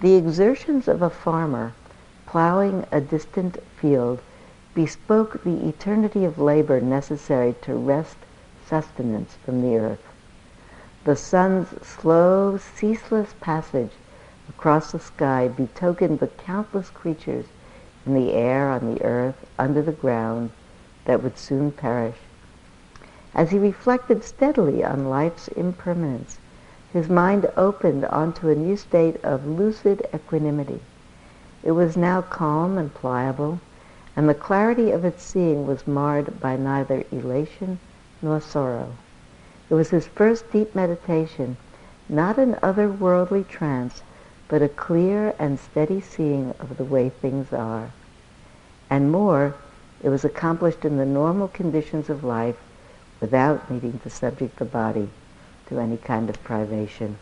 The 0.00 0.16
exertions 0.16 0.88
of 0.88 1.02
a 1.02 1.10
farmer 1.10 1.72
plowing 2.26 2.84
a 2.90 3.00
distant 3.00 3.62
field 3.76 4.20
bespoke 4.74 5.42
the 5.44 5.68
eternity 5.68 6.24
of 6.24 6.38
labor 6.38 6.80
necessary 6.80 7.54
to 7.62 7.74
wrest 7.74 8.16
sustenance 8.66 9.36
from 9.44 9.62
the 9.62 9.78
earth. 9.78 10.04
The 11.04 11.16
sun's 11.16 11.68
slow, 11.86 12.58
ceaseless 12.58 13.34
passage 13.40 13.92
across 14.48 14.92
the 14.92 14.98
sky 14.98 15.48
betokened 15.48 16.20
the 16.20 16.26
countless 16.26 16.90
creatures 16.90 17.46
in 18.06 18.14
the 18.14 18.32
air, 18.32 18.70
on 18.70 18.94
the 18.94 19.02
earth, 19.02 19.44
under 19.58 19.82
the 19.82 19.92
ground, 19.92 20.50
that 21.04 21.22
would 21.22 21.36
soon 21.36 21.72
perish. 21.72 22.18
As 23.34 23.50
he 23.50 23.58
reflected 23.58 24.24
steadily 24.24 24.84
on 24.84 25.10
life's 25.10 25.48
impermanence, 25.48 26.38
his 26.92 27.08
mind 27.08 27.50
opened 27.56 28.04
onto 28.06 28.48
a 28.48 28.54
new 28.54 28.76
state 28.76 29.22
of 29.24 29.46
lucid 29.46 30.06
equanimity. 30.14 30.80
It 31.62 31.72
was 31.72 31.96
now 31.96 32.22
calm 32.22 32.78
and 32.78 32.94
pliable, 32.94 33.60
and 34.16 34.28
the 34.28 34.34
clarity 34.34 34.92
of 34.92 35.04
its 35.04 35.22
seeing 35.22 35.66
was 35.66 35.86
marred 35.86 36.40
by 36.40 36.56
neither 36.56 37.04
elation 37.10 37.80
nor 38.22 38.40
sorrow. 38.40 38.92
It 39.68 39.74
was 39.74 39.90
his 39.90 40.06
first 40.06 40.50
deep 40.52 40.74
meditation, 40.74 41.56
not 42.08 42.38
an 42.38 42.54
otherworldly 42.62 43.48
trance, 43.48 44.02
but 44.48 44.62
a 44.62 44.68
clear 44.68 45.34
and 45.38 45.58
steady 45.58 46.00
seeing 46.00 46.50
of 46.60 46.76
the 46.76 46.84
way 46.84 47.08
things 47.08 47.52
are. 47.52 47.90
And 48.88 49.10
more, 49.10 49.54
it 50.02 50.08
was 50.08 50.24
accomplished 50.24 50.84
in 50.84 50.96
the 50.96 51.06
normal 51.06 51.48
conditions 51.48 52.08
of 52.08 52.22
life 52.22 52.56
without 53.20 53.70
needing 53.70 53.98
to 54.00 54.10
subject 54.10 54.56
the 54.56 54.64
body 54.64 55.08
to 55.68 55.80
any 55.80 55.96
kind 55.96 56.30
of 56.30 56.42
privation. 56.44 57.18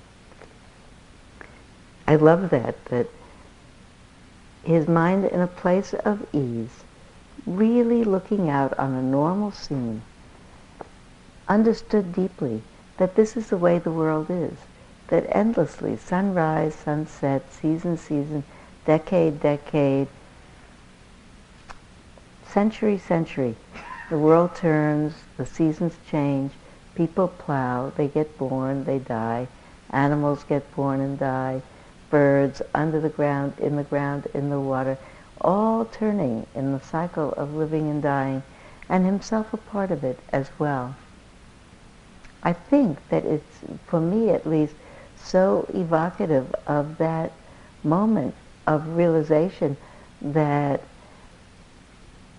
I 2.07 2.17
love 2.17 2.51
that, 2.51 2.85
that 2.87 3.07
his 4.63 4.89
mind 4.89 5.25
in 5.25 5.41
a 5.41 5.47
place 5.47 5.95
of 5.95 6.27
ease, 6.35 6.85
really 7.47 8.05
looking 8.05 8.51
out 8.51 8.79
on 8.79 8.93
a 8.93 9.03
normal 9.03 9.53
scene, 9.53 10.03
understood 11.49 12.13
deeply 12.13 12.63
that 12.99 13.15
this 13.15 13.37
is 13.37 13.49
the 13.49 13.57
way 13.57 13.79
the 13.79 13.91
world 13.91 14.27
is, 14.29 14.53
that 15.09 15.27
endlessly, 15.29 15.97
sunrise, 15.97 16.75
sunset, 16.75 17.53
season, 17.53 17.97
season, 17.97 18.45
decade, 18.85 19.41
decade, 19.41 20.09
century, 22.47 22.99
century, 22.99 23.57
the 24.11 24.19
world 24.19 24.55
turns, 24.55 25.15
the 25.37 25.47
seasons 25.47 25.95
change, 26.11 26.53
people 26.95 27.29
plow, 27.29 27.91
they 27.97 28.09
get 28.09 28.39
born, 28.39 28.85
they 28.85 28.99
die, 28.99 29.49
animals 29.91 30.45
get 30.45 30.75
born 30.75 31.01
and 31.01 31.19
die, 31.19 31.61
birds 32.11 32.63
under 32.75 33.01
the 33.01 33.09
ground, 33.09 33.55
in 33.59 33.77
the 33.77 33.83
ground, 33.83 34.27
in 34.35 34.51
the 34.51 34.61
water, 34.61 34.97
all 35.41 35.85
turning 35.85 36.47
in 36.55 36.73
the 36.73 36.81
cycle 36.81 37.33
of 37.33 37.55
living 37.55 37.91
and 37.91 38.03
dying, 38.03 38.43
and 38.89 39.05
himself 39.05 39.53
a 39.53 39.57
part 39.57 39.91
of 39.91 40.05
it 40.05 40.19
as 40.33 40.49
well. 40.59 40.95
I 42.43 42.53
think 42.53 42.99
that 43.09 43.25
it's, 43.25 43.59
for 43.87 44.01
me 44.01 44.31
at 44.31 44.47
least, 44.47 44.75
so 45.25 45.67
evocative 45.75 46.55
of 46.67 46.99
that 46.99 47.33
moment 47.83 48.35
of 48.67 48.97
realization 48.97 49.77
that 50.21 50.81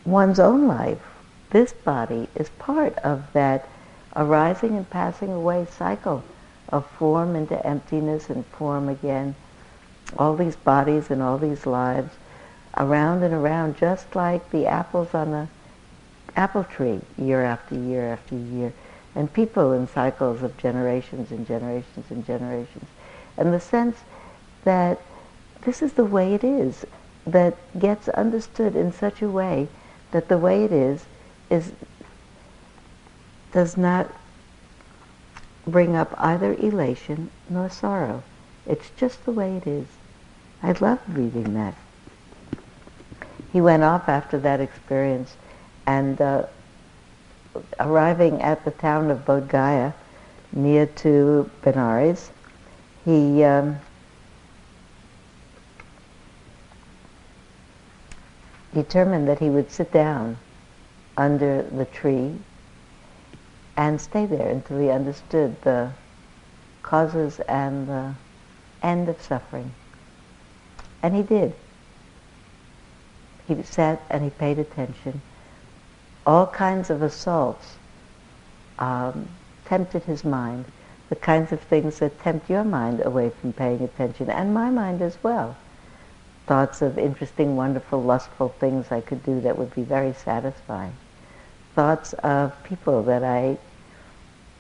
one's 0.05 0.39
own 0.39 0.67
life, 0.67 1.01
this 1.49 1.73
body, 1.73 2.29
is 2.35 2.49
part 2.49 2.95
of 2.99 3.31
that 3.33 3.67
arising 4.15 4.77
and 4.77 4.89
passing 4.89 5.31
away 5.31 5.65
cycle 5.69 6.23
of 6.69 6.85
form 6.85 7.35
into 7.35 7.65
emptiness 7.65 8.29
and 8.29 8.45
form 8.45 8.87
again. 8.89 9.35
All 10.17 10.35
these 10.35 10.55
bodies 10.55 11.09
and 11.09 11.21
all 11.21 11.37
these 11.37 11.65
lives 11.65 12.15
around 12.77 13.23
and 13.23 13.33
around, 13.33 13.77
just 13.77 14.15
like 14.15 14.49
the 14.51 14.67
apples 14.67 15.13
on 15.13 15.31
the 15.31 15.47
apple 16.35 16.63
tree, 16.63 17.01
year 17.17 17.43
after 17.43 17.75
year 17.75 18.11
after 18.11 18.35
year, 18.35 18.73
and 19.15 19.31
people 19.31 19.71
in 19.71 19.87
cycles 19.87 20.43
of 20.43 20.57
generations 20.57 21.31
and 21.31 21.47
generations 21.47 22.05
and 22.09 22.25
generations. 22.25 22.85
And 23.37 23.53
the 23.53 23.59
sense 23.59 23.97
that 24.65 24.99
this 25.61 25.81
is 25.81 25.93
the 25.93 26.05
way 26.05 26.33
it 26.33 26.43
is, 26.43 26.85
that 27.25 27.57
gets 27.79 28.07
understood 28.09 28.75
in 28.75 28.91
such 28.91 29.21
a 29.21 29.29
way 29.29 29.67
that 30.11 30.27
the 30.27 30.37
way 30.37 30.63
it 30.63 30.71
is 30.71 31.05
is 31.49 31.71
does 33.51 33.77
not 33.77 34.11
bring 35.65 35.95
up 35.95 36.13
either 36.17 36.53
elation 36.53 37.31
nor 37.49 37.69
sorrow. 37.69 38.21
It's 38.67 38.89
just 38.97 39.25
the 39.25 39.31
way 39.31 39.55
it 39.55 39.65
is. 39.65 39.87
I 40.61 40.73
loved 40.73 41.09
reading 41.09 41.53
that. 41.53 41.75
He 43.51 43.61
went 43.61 43.83
off 43.83 44.09
after 44.09 44.37
that 44.39 44.59
experience 44.59 45.35
and 45.87 46.19
uh, 46.19 46.45
arriving 47.79 48.41
at 48.41 48.63
the 48.65 48.71
town 48.71 49.11
of 49.11 49.25
Bodh 49.25 49.47
Gaya, 49.47 49.93
near 50.51 50.85
to 50.85 51.49
Benares, 51.61 52.29
he 53.03 53.43
um, 53.43 53.77
determined 58.73 59.27
that 59.27 59.39
he 59.39 59.49
would 59.49 59.71
sit 59.71 59.91
down 59.91 60.37
under 61.17 61.61
the 61.63 61.85
tree 61.85 62.35
and 63.77 63.99
stay 63.99 64.25
there 64.25 64.49
until 64.49 64.79
he 64.79 64.89
understood 64.89 65.61
the 65.61 65.91
causes 66.83 67.39
and 67.41 67.87
the 67.87 68.13
end 68.81 69.09
of 69.09 69.21
suffering. 69.21 69.71
And 71.01 71.15
he 71.15 71.23
did. 71.23 71.53
He 73.47 73.61
sat 73.63 74.01
and 74.09 74.23
he 74.23 74.29
paid 74.29 74.59
attention. 74.59 75.21
All 76.25 76.47
kinds 76.47 76.89
of 76.89 77.01
assaults 77.01 77.75
um, 78.79 79.27
tempted 79.65 80.03
his 80.03 80.23
mind, 80.23 80.65
the 81.09 81.15
kinds 81.15 81.51
of 81.51 81.61
things 81.61 81.99
that 81.99 82.19
tempt 82.21 82.49
your 82.49 82.63
mind 82.63 83.05
away 83.05 83.29
from 83.29 83.53
paying 83.53 83.81
attention, 83.81 84.29
and 84.29 84.53
my 84.53 84.69
mind 84.69 85.01
as 85.01 85.17
well. 85.23 85.55
Thoughts 86.47 86.81
of 86.81 86.97
interesting, 86.97 87.55
wonderful, 87.55 88.01
lustful 88.01 88.49
things 88.49 88.91
I 88.91 89.01
could 89.01 89.23
do 89.23 89.41
that 89.41 89.57
would 89.57 89.73
be 89.73 89.83
very 89.83 90.13
satisfying 90.13 90.93
thoughts 91.75 92.13
of 92.13 92.51
people 92.63 93.03
that 93.03 93.23
I 93.23 93.57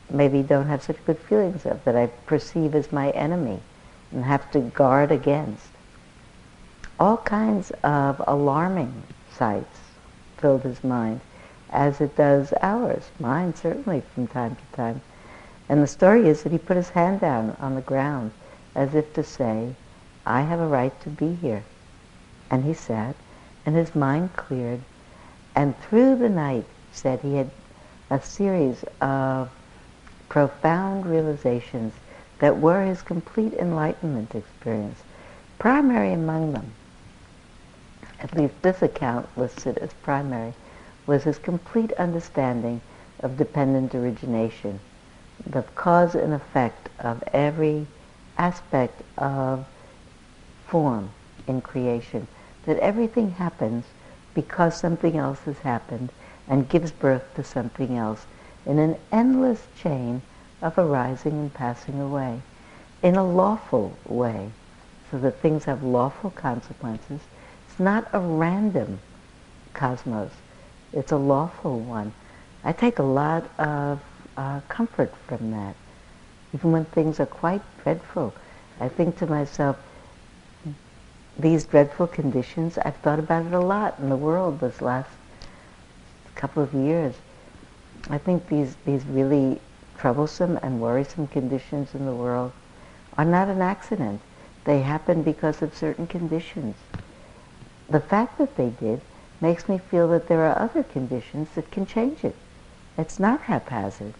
maybe 0.09 0.43
don't 0.43 0.67
have 0.67 0.83
such 0.83 1.03
good 1.05 1.17
feelings 1.17 1.65
of, 1.65 1.83
that 1.85 1.95
I 1.95 2.07
perceive 2.27 2.75
as 2.75 2.91
my 2.91 3.09
enemy 3.11 3.61
and 4.11 4.25
have 4.25 4.51
to 4.51 4.59
guard 4.59 5.11
against. 5.11 5.67
All 6.99 7.17
kinds 7.17 7.71
of 7.83 8.21
alarming 8.27 9.03
sights 9.35 9.79
filled 10.37 10.63
his 10.63 10.83
mind, 10.83 11.21
as 11.75 11.99
it 11.99 12.15
does 12.15 12.53
ours, 12.61 13.11
mine 13.19 13.53
certainly 13.53 14.01
from 14.13 14.27
time 14.27 14.55
to 14.55 14.77
time. 14.77 15.01
And 15.67 15.83
the 15.83 15.87
story 15.87 16.27
is 16.27 16.43
that 16.43 16.51
he 16.51 16.57
put 16.57 16.77
his 16.77 16.89
hand 16.89 17.19
down 17.19 17.57
on 17.59 17.75
the 17.75 17.81
ground 17.81 18.31
as 18.73 18.95
if 18.95 19.13
to 19.13 19.23
say, 19.23 19.75
I 20.25 20.41
have 20.41 20.59
a 20.59 20.67
right 20.67 20.97
to 21.01 21.09
be 21.09 21.35
here. 21.35 21.63
And 22.49 22.63
he 22.63 22.73
sat, 22.73 23.15
and 23.65 23.75
his 23.75 23.93
mind 23.93 24.33
cleared, 24.35 24.81
and 25.55 25.77
through 25.79 26.15
the 26.15 26.29
night 26.29 26.65
said 26.91 27.19
he 27.19 27.35
had 27.35 27.49
a 28.09 28.21
series 28.21 28.85
of 29.01 29.49
profound 30.29 31.05
realizations 31.05 31.93
that 32.39 32.59
were 32.59 32.83
his 32.83 33.01
complete 33.01 33.53
enlightenment 33.53 34.33
experience. 34.35 35.01
Primary 35.59 36.13
among 36.13 36.53
them, 36.53 36.71
at 38.19 38.35
least 38.35 38.61
this 38.61 38.81
account 38.81 39.27
listed 39.37 39.77
as 39.79 39.91
primary, 40.03 40.53
was 41.05 41.23
his 41.23 41.37
complete 41.37 41.91
understanding 41.93 42.81
of 43.19 43.37
dependent 43.37 43.93
origination, 43.95 44.79
the 45.45 45.61
cause 45.75 46.15
and 46.15 46.33
effect 46.33 46.89
of 46.99 47.23
every 47.33 47.87
aspect 48.37 49.01
of 49.17 49.65
form 50.67 51.09
in 51.47 51.61
creation, 51.61 52.27
that 52.65 52.77
everything 52.79 53.31
happens 53.31 53.85
because 54.33 54.77
something 54.77 55.17
else 55.17 55.39
has 55.41 55.59
happened 55.59 56.09
and 56.47 56.69
gives 56.69 56.91
birth 56.91 57.23
to 57.35 57.43
something 57.43 57.97
else 57.97 58.25
in 58.65 58.79
an 58.79 58.97
endless 59.11 59.67
chain 59.77 60.21
of 60.61 60.77
arising 60.77 61.33
and 61.33 61.53
passing 61.53 61.99
away 61.99 62.41
in 63.03 63.15
a 63.15 63.23
lawful 63.23 63.95
way 64.05 64.49
so 65.11 65.19
that 65.19 65.39
things 65.39 65.65
have 65.65 65.83
lawful 65.83 66.31
consequences. 66.31 67.21
It's 67.67 67.79
not 67.79 68.07
a 68.13 68.19
random 68.19 68.99
cosmos. 69.73 70.31
It's 70.95 71.11
a 71.11 71.17
lawful 71.17 71.79
one. 71.79 72.13
I 72.63 72.71
take 72.71 72.99
a 72.99 73.03
lot 73.03 73.47
of 73.59 74.01
uh, 74.37 74.61
comfort 74.69 75.13
from 75.27 75.51
that. 75.51 75.75
Even 76.53 76.71
when 76.71 76.85
things 76.85 77.19
are 77.19 77.25
quite 77.25 77.61
dreadful, 77.83 78.33
I 78.79 78.87
think 78.87 79.17
to 79.17 79.27
myself, 79.27 79.77
these 81.37 81.65
dreadful 81.65 82.07
conditions, 82.07 82.77
I've 82.77 82.95
thought 82.97 83.19
about 83.19 83.45
it 83.45 83.53
a 83.53 83.59
lot 83.59 83.99
in 83.99 84.09
the 84.09 84.15
world 84.15 84.61
this 84.61 84.81
last 84.81 85.09
couple 86.35 86.63
of 86.63 86.73
years. 86.73 87.13
I 88.09 88.17
think 88.17 88.47
these, 88.47 88.77
these 88.85 89.05
really 89.05 89.59
troublesome 89.97 90.57
and 90.63 90.79
worrisome 90.79 91.27
conditions 91.27 91.93
in 91.93 92.05
the 92.05 92.13
world 92.13 92.53
are 93.17 93.25
not 93.25 93.49
an 93.49 93.61
accident. 93.61 94.21
They 94.63 94.81
happen 94.81 95.23
because 95.23 95.61
of 95.61 95.75
certain 95.75 96.07
conditions. 96.07 96.75
The 97.89 97.99
fact 97.99 98.37
that 98.37 98.55
they 98.55 98.69
did 98.69 99.01
makes 99.41 99.67
me 99.67 99.77
feel 99.77 100.07
that 100.09 100.27
there 100.27 100.45
are 100.45 100.59
other 100.59 100.83
conditions 100.83 101.49
that 101.55 101.71
can 101.71 101.85
change 101.85 102.23
it. 102.23 102.35
It's 102.97 103.19
not 103.19 103.41
haphazard. 103.41 104.13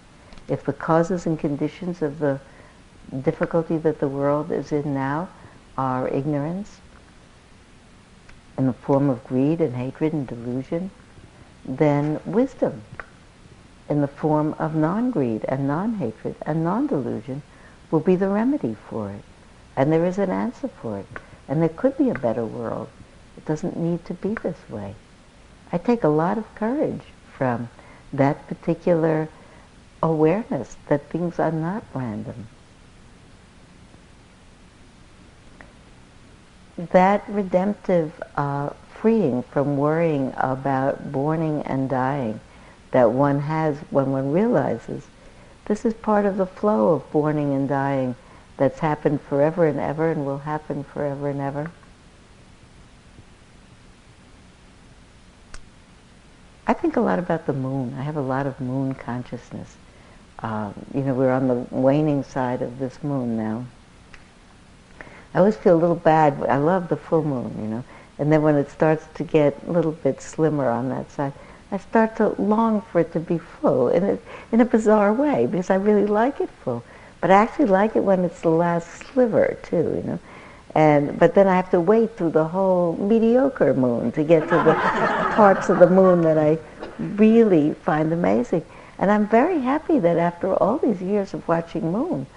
If 0.48 0.64
the 0.64 0.74
causes 0.74 1.26
and 1.26 1.40
conditions 1.40 2.02
of 2.02 2.20
the 2.20 2.40
difficulty 3.22 3.78
that 3.78 4.00
the 4.00 4.08
world 4.08 4.52
is 4.52 4.72
in 4.72 4.94
now 4.94 5.30
are 5.78 6.08
ignorance 6.08 6.80
in 8.58 8.68
the 8.68 8.74
form 8.74 9.10
of 9.10 9.24
greed 9.24 9.62
and 9.62 9.76
hatred 9.76 10.14
and 10.14 10.28
delusion, 10.28 10.92
then 11.66 12.20
wisdom 12.26 12.82
in 13.90 14.02
the 14.02 14.08
form 14.08 14.56
of 14.60 14.76
non-greed 14.76 15.46
and 15.48 15.68
non-hatred 15.68 16.36
and 16.42 16.64
non-delusion 16.64 17.42
will 17.92 18.00
be 18.00 18.16
the 18.16 18.30
remedy 18.30 18.76
for 18.90 19.12
it. 19.12 19.24
And 19.76 19.92
there 19.92 20.06
is 20.06 20.18
an 20.18 20.30
answer 20.30 20.68
for 20.68 21.00
it. 21.00 21.08
And 21.48 21.62
there 21.62 21.70
could 21.70 21.98
be 21.98 22.10
a 22.10 22.16
better 22.16 22.46
world. 22.46 22.90
It 23.38 23.46
doesn't 23.46 23.78
need 23.78 24.06
to 24.06 24.14
be 24.14 24.34
this 24.36 24.58
way. 24.70 24.96
I 25.75 25.77
take 25.77 26.05
a 26.05 26.08
lot 26.24 26.38
of 26.38 26.55
courage 26.55 27.01
from 27.38 27.67
that 28.13 28.48
particular 28.48 29.27
awareness 30.01 30.77
that 30.88 31.10
things 31.10 31.38
are 31.38 31.51
not 31.51 31.84
random. 31.94 32.48
That 36.77 37.27
redemptive 37.27 38.24
uh, 38.38 38.70
freeing 38.88 39.44
from 39.44 39.75
worrying 39.75 40.34
about 40.38 41.12
borning 41.12 41.62
and 41.63 41.89
dying 41.89 42.39
that 42.91 43.12
one 43.12 43.41
has 43.41 43.77
when 43.89 44.13
one 44.13 44.32
realizes 44.32 45.05
this 45.65 45.84
is 45.84 45.94
part 45.94 46.25
of 46.25 46.38
the 46.38 46.46
flow 46.46 46.94
of 46.94 47.12
borning 47.12 47.53
and 47.53 47.67
dying 47.67 48.15
that's 48.55 48.79
happened 48.79 49.20
forever 49.20 49.67
and 49.67 49.82
ever 49.82 50.10
and 50.10 50.25
will 50.25 50.38
happen 50.38 50.86
forever 50.86 51.27
and 51.27 51.41
ever. 51.41 51.70
I 56.68 56.74
think 56.74 56.96
a 56.96 57.02
lot 57.02 57.20
about 57.20 57.46
the 57.46 57.54
moon. 57.54 57.96
I 57.98 58.02
have 58.02 58.18
a 58.18 58.22
lot 58.22 58.48
of 58.48 58.60
moon 58.60 58.96
consciousness. 58.96 59.76
Um, 60.40 60.74
you 60.94 61.02
know, 61.02 61.14
we're 61.14 61.32
on 61.32 61.48
the 61.48 61.66
waning 61.72 62.24
side 62.24 62.62
of 62.62 62.80
this 62.80 63.04
moon 63.04 63.38
now. 63.38 63.66
I 65.34 65.40
always 65.40 65.56
feel 65.56 65.76
a 65.76 65.78
little 65.78 65.96
bad. 65.96 66.42
I 66.44 66.58
love 66.58 66.90
the 66.90 66.98
full 66.98 67.24
moon, 67.24 67.56
you 67.60 67.68
know. 67.68 67.84
And 68.18 68.32
then 68.32 68.42
when 68.42 68.56
it 68.56 68.70
starts 68.70 69.06
to 69.16 69.24
get 69.24 69.58
a 69.68 69.72
little 69.72 69.92
bit 69.92 70.22
slimmer 70.22 70.70
on 70.70 70.90
that 70.90 71.12
side, 71.12 71.34
I 71.72 71.78
start 71.78 72.16
to 72.18 72.30
long 72.42 72.82
for 72.82 73.02
it 73.02 73.12
to 73.14 73.20
be 73.20 73.38
full 73.38 73.90
in 73.90 74.04
a, 74.04 74.18
in 74.52 74.62
a 74.62 74.66
bizarre 74.66 75.14
way 75.14 75.46
because 75.46 75.70
I 75.70 75.76
really 75.76 76.06
like 76.06 76.40
it 76.40 76.50
full. 76.64 76.84
But 77.22 77.32
I 77.32 77.36
actually 77.36 77.66
like 77.66 77.96
it 77.96 78.04
when 78.04 78.24
it's 78.24 78.42
the 78.42 78.50
last 78.50 78.88
sliver 78.88 79.58
too, 79.64 79.78
you 79.98 80.04
know. 80.04 80.20
And 80.75 81.17
but 81.17 81.34
then 81.34 81.48
I 81.48 81.55
have 81.55 81.72
to 81.72 81.79
wait 81.79 82.17
through 82.17 82.32
the 82.32 82.44
whole 82.44 82.98
mediocre 82.98 83.74
moon 83.74 84.12
to 84.12 84.24
get 84.24 84.41
to 84.50 84.55
the 84.55 84.74
parts 85.34 85.70
of 85.70 85.79
the 85.79 85.89
moon 85.89 86.22
that 86.22 86.38
I 86.38 86.60
really 87.00 87.74
find 87.74 88.12
amazing. 88.12 88.63
And 89.00 89.10
I'm 89.10 89.27
very 89.27 89.60
happy 89.60 90.00
that 90.00 90.17
after 90.17 90.53
all 90.53 90.77
these 90.77 91.01
years 91.01 91.34
of 91.34 91.48
watching 91.48 91.91
moon, 91.91 92.27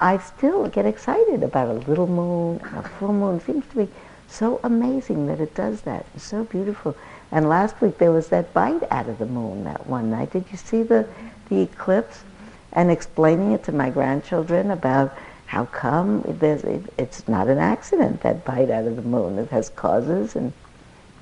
I 0.00 0.18
still 0.18 0.68
get 0.68 0.86
excited 0.86 1.42
about 1.42 1.68
a 1.68 1.88
little 1.88 2.06
moon, 2.06 2.60
a 2.74 2.82
full 2.82 3.12
moon. 3.12 3.36
It 3.36 3.46
seems 3.46 3.66
to 3.68 3.76
be 3.76 3.88
so 4.28 4.60
amazing 4.64 5.26
that 5.26 5.40
it 5.40 5.54
does 5.54 5.82
that. 5.82 6.06
It's 6.14 6.24
so 6.24 6.44
beautiful. 6.44 6.96
And 7.30 7.48
last 7.48 7.80
week 7.80 7.98
there 7.98 8.12
was 8.12 8.28
that 8.28 8.52
bite 8.54 8.82
out 8.90 9.08
of 9.08 9.18
the 9.18 9.26
moon 9.26 9.64
that 9.64 9.86
one 9.86 10.10
night. 10.10 10.32
Did 10.32 10.46
you 10.50 10.56
see 10.56 10.82
the, 10.82 11.06
the 11.48 11.60
eclipse? 11.60 12.24
And 12.72 12.90
explaining 12.90 13.52
it 13.52 13.62
to 13.64 13.72
my 13.72 13.90
grandchildren 13.90 14.72
about 14.72 15.16
how 15.54 15.66
come 15.66 16.24
it, 16.26 16.90
it's 16.98 17.28
not 17.28 17.46
an 17.46 17.58
accident, 17.58 18.22
that 18.22 18.44
bite 18.44 18.70
out 18.70 18.86
of 18.86 18.96
the 18.96 19.02
moon. 19.02 19.38
It 19.38 19.50
has 19.50 19.68
causes 19.68 20.34
and 20.34 20.52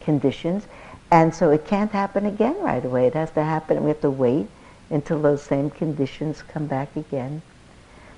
conditions. 0.01 0.67
And 1.11 1.35
so 1.35 1.51
it 1.51 1.67
can't 1.67 1.91
happen 1.93 2.25
again 2.25 2.57
right 2.63 2.83
away. 2.83 3.07
It 3.07 3.13
has 3.13 3.31
to 3.33 3.45
happen, 3.45 3.77
and 3.77 3.85
we 3.85 3.91
have 3.91 4.01
to 4.01 4.11
wait 4.11 4.47
until 4.89 5.21
those 5.21 5.43
same 5.43 5.69
conditions 5.69 6.41
come 6.41 6.67
back 6.67 6.97
again. 6.97 7.43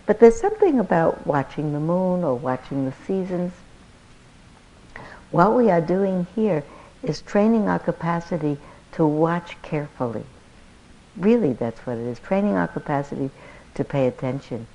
But 0.06 0.21
there's 0.21 0.40
something 0.40 0.78
about 0.78 1.26
watching 1.26 1.73
the 1.73 1.80
moon 1.80 2.23
or 2.23 2.37
watching 2.37 2.85
the 2.85 2.94
seasons. 3.09 3.52
What 5.33 5.56
we 5.56 5.68
are 5.68 5.80
doing 5.80 6.28
here 6.37 6.62
is 7.02 7.23
training 7.23 7.68
our 7.68 7.80
capacity 7.80 8.56
to 8.92 9.04
watch 9.04 9.61
carefully. 9.62 10.26
Really, 11.16 11.54
that's 11.54 11.80
what 11.80 11.99
it 11.99 12.06
is, 12.06 12.21
training 12.21 12.54
our 12.54 12.68
capacity 12.68 13.30
to 13.75 13.83
pay 13.83 14.06
attention. 14.06 14.68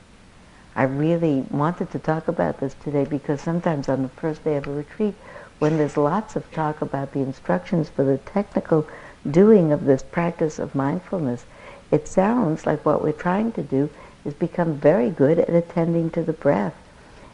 I 0.79 0.83
really 0.83 1.41
wanted 1.51 1.91
to 1.91 1.99
talk 1.99 2.29
about 2.29 2.61
this 2.61 2.73
today 2.73 3.03
because 3.03 3.41
sometimes 3.41 3.89
on 3.89 4.01
the 4.01 4.07
first 4.07 4.45
day 4.45 4.55
of 4.55 4.65
a 4.65 4.71
retreat, 4.71 5.13
when 5.59 5.75
there's 5.75 5.97
lots 5.97 6.37
of 6.37 6.49
talk 6.53 6.81
about 6.81 7.11
the 7.11 7.19
instructions 7.19 7.89
for 7.89 8.05
the 8.05 8.19
technical 8.19 8.87
doing 9.29 9.73
of 9.73 9.83
this 9.83 10.01
practice 10.01 10.57
of 10.57 10.73
mindfulness, 10.73 11.43
it 11.91 12.07
sounds 12.07 12.65
like 12.65 12.85
what 12.85 13.03
we're 13.03 13.11
trying 13.11 13.51
to 13.51 13.61
do 13.61 13.89
is 14.23 14.33
become 14.33 14.75
very 14.75 15.09
good 15.09 15.37
at 15.37 15.49
attending 15.49 16.09
to 16.11 16.23
the 16.23 16.31
breath. 16.31 16.75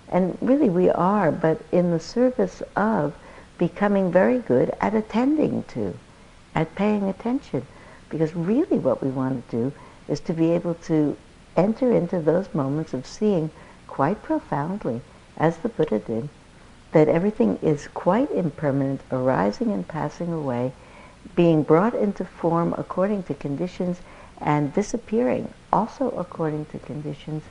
And 0.09 0.35
really 0.41 0.71
we 0.71 0.89
are, 0.89 1.31
but 1.31 1.61
in 1.71 1.91
the 1.91 1.99
service 1.99 2.63
of 2.75 3.13
becoming 3.59 4.11
very 4.11 4.39
good 4.39 4.71
at 4.81 4.95
attending 4.95 5.61
to, 5.65 5.93
at 6.55 6.73
paying 6.73 7.03
attention. 7.03 7.67
Because 8.09 8.35
really 8.35 8.79
what 8.79 9.03
we 9.03 9.09
want 9.09 9.47
to 9.51 9.55
do 9.55 9.73
is 10.07 10.19
to 10.21 10.33
be 10.33 10.49
able 10.49 10.73
to 10.85 11.15
enter 11.55 11.91
into 11.91 12.19
those 12.19 12.53
moments 12.53 12.93
of 12.93 13.05
seeing 13.05 13.51
quite 13.87 14.21
profoundly, 14.23 15.01
as 15.37 15.57
the 15.57 15.69
Buddha 15.69 15.99
did, 15.99 16.29
that 16.91 17.07
everything 17.07 17.57
is 17.61 17.87
quite 17.93 18.31
impermanent, 18.31 19.01
arising 19.11 19.71
and 19.71 19.87
passing 19.87 20.31
away, 20.31 20.73
being 21.35 21.63
brought 21.63 21.93
into 21.93 22.23
form 22.23 22.73
according 22.77 23.23
to 23.23 23.33
conditions 23.33 24.01
and 24.39 24.73
disappearing 24.73 25.53
also 25.71 26.09
according 26.11 26.65
to 26.65 26.79
conditions, 26.79 27.43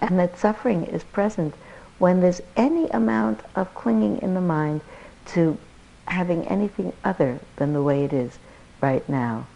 and 0.00 0.18
that 0.18 0.38
suffering 0.38 0.84
is 0.84 1.04
present 1.04 1.54
when 1.98 2.20
there's 2.20 2.40
any 2.56 2.88
amount 2.90 3.40
of 3.54 3.74
clinging 3.74 4.18
in 4.22 4.34
the 4.34 4.40
mind 4.40 4.80
to 5.26 5.58
having 6.06 6.46
anything 6.48 6.92
other 7.04 7.38
than 7.56 7.72
the 7.72 7.82
way 7.82 8.04
it 8.04 8.12
is 8.12 8.38
right 8.80 9.06
now. 9.08 9.46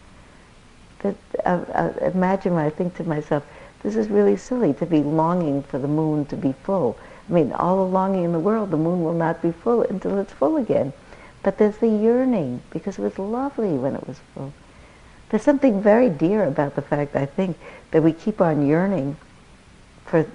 That, 1.05 1.17
uh, 1.45 1.65
uh, 1.75 1.93
imagine 2.15 2.55
when 2.55 2.65
I 2.65 2.71
think 2.71 2.97
to 2.97 3.05
myself, 3.05 3.45
this 3.83 3.95
is 3.95 4.09
really 4.09 4.39
silly 4.39 4.73
to 4.75 4.87
be 4.87 5.03
longing 5.03 5.63
for 5.63 5.79
the 5.79 5.87
moon 5.87 6.25
to 6.27 6.37
be 6.37 6.55
full. 6.65 6.97
I 7.29 7.33
mean, 7.33 7.53
all 7.53 7.77
the 7.77 7.93
longing 7.93 8.25
in 8.25 8.33
the 8.33 8.39
world, 8.39 8.71
the 8.71 8.79
moon 8.79 9.05
will 9.05 9.13
not 9.13 9.43
be 9.43 9.53
full 9.53 9.83
until 9.83 10.19
it's 10.19 10.33
full 10.33 10.57
again. 10.57 10.95
But 11.43 11.59
there's 11.59 11.77
the 11.77 11.89
yearning, 11.89 12.63
because 12.71 12.99
it 12.99 13.03
was 13.03 13.19
lovely 13.19 13.75
when 13.75 13.95
it 13.95 14.09
was 14.09 14.19
full. 14.33 14.55
There's 15.29 15.43
something 15.43 15.83
very 15.83 16.09
dear 16.09 16.45
about 16.45 16.75
the 16.75 16.81
fact, 16.81 17.15
I 17.15 17.27
think, 17.27 17.59
that 17.91 18.03
we 18.03 18.15
keep 18.15 18.41
on 18.41 18.67
yearning 18.67 19.19
for 20.07 20.27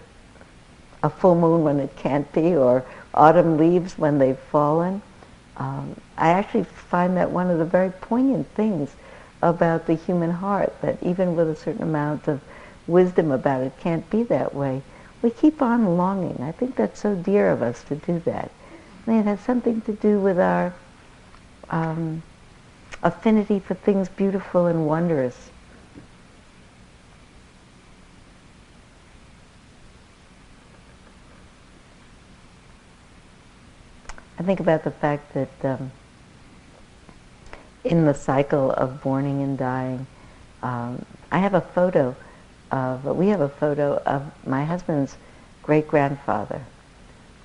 a 1.02 1.10
full 1.10 1.34
moon 1.34 1.64
when 1.64 1.80
it 1.80 1.96
can't 1.96 2.32
be, 2.32 2.56
or 2.56 2.86
autumn 3.16 3.58
leaves 3.58 3.98
when 3.98 4.20
they've 4.20 4.38
fallen. 4.38 5.02
Um, 5.58 6.00
I 6.16 6.30
actually 6.30 6.66
find 6.66 7.18
that 7.18 7.32
one 7.32 7.50
of 7.50 7.58
the 7.58 7.66
very 7.66 7.90
poignant 7.90 8.48
things 8.50 8.96
about 9.42 9.88
the 9.88 9.96
human 9.96 10.32
heart, 10.32 10.76
that 10.82 11.02
even 11.02 11.36
with 11.36 11.50
a 11.50 11.56
certain 11.56 11.84
amount 11.84 12.28
of 12.28 12.42
wisdom 12.88 13.32
about 13.32 13.64
it, 13.64 13.74
can't 13.80 14.10
be 14.10 14.24
that 14.24 14.54
way. 14.54 14.82
We 15.22 15.30
keep 15.32 15.62
on 15.62 15.98
longing. 15.98 16.42
I 16.42 16.52
think 16.52 16.76
that's 16.76 17.00
so 17.00 17.16
dear 17.16 17.50
of 17.50 17.62
us 17.62 17.84
to 17.84 17.96
do 17.96 18.20
that. 18.26 18.52
Mean, 19.10 19.22
it 19.22 19.26
has 19.26 19.40
something 19.40 19.82
to 19.82 19.94
do 19.94 20.20
with 20.20 20.40
our 20.40 20.72
um, 21.72 22.22
affinity 23.02 23.60
for 23.60 23.74
things 23.74 24.08
beautiful 24.08 24.68
and 24.68 24.86
wondrous. 24.86 25.50
I 34.38 34.44
think 34.44 34.60
about 34.60 34.84
the 34.84 34.92
fact 34.92 35.34
that 35.34 35.66
um, 35.66 35.92
in 37.84 38.06
the 38.06 38.14
cycle 38.14 38.72
of 38.72 39.02
borning 39.02 39.42
and 39.42 39.58
dying, 39.58 40.06
um, 40.62 41.06
I 41.32 41.40
have 41.40 41.54
a 41.54 41.62
photo 41.62 42.16
of, 42.72 43.06
we 43.06 43.28
have 43.30 43.42
a 43.42 43.50
photo 43.50 44.02
of 44.06 44.24
my 44.46 44.66
husband's 44.66 45.16
great 45.64 45.88
grandfather. 45.88 46.62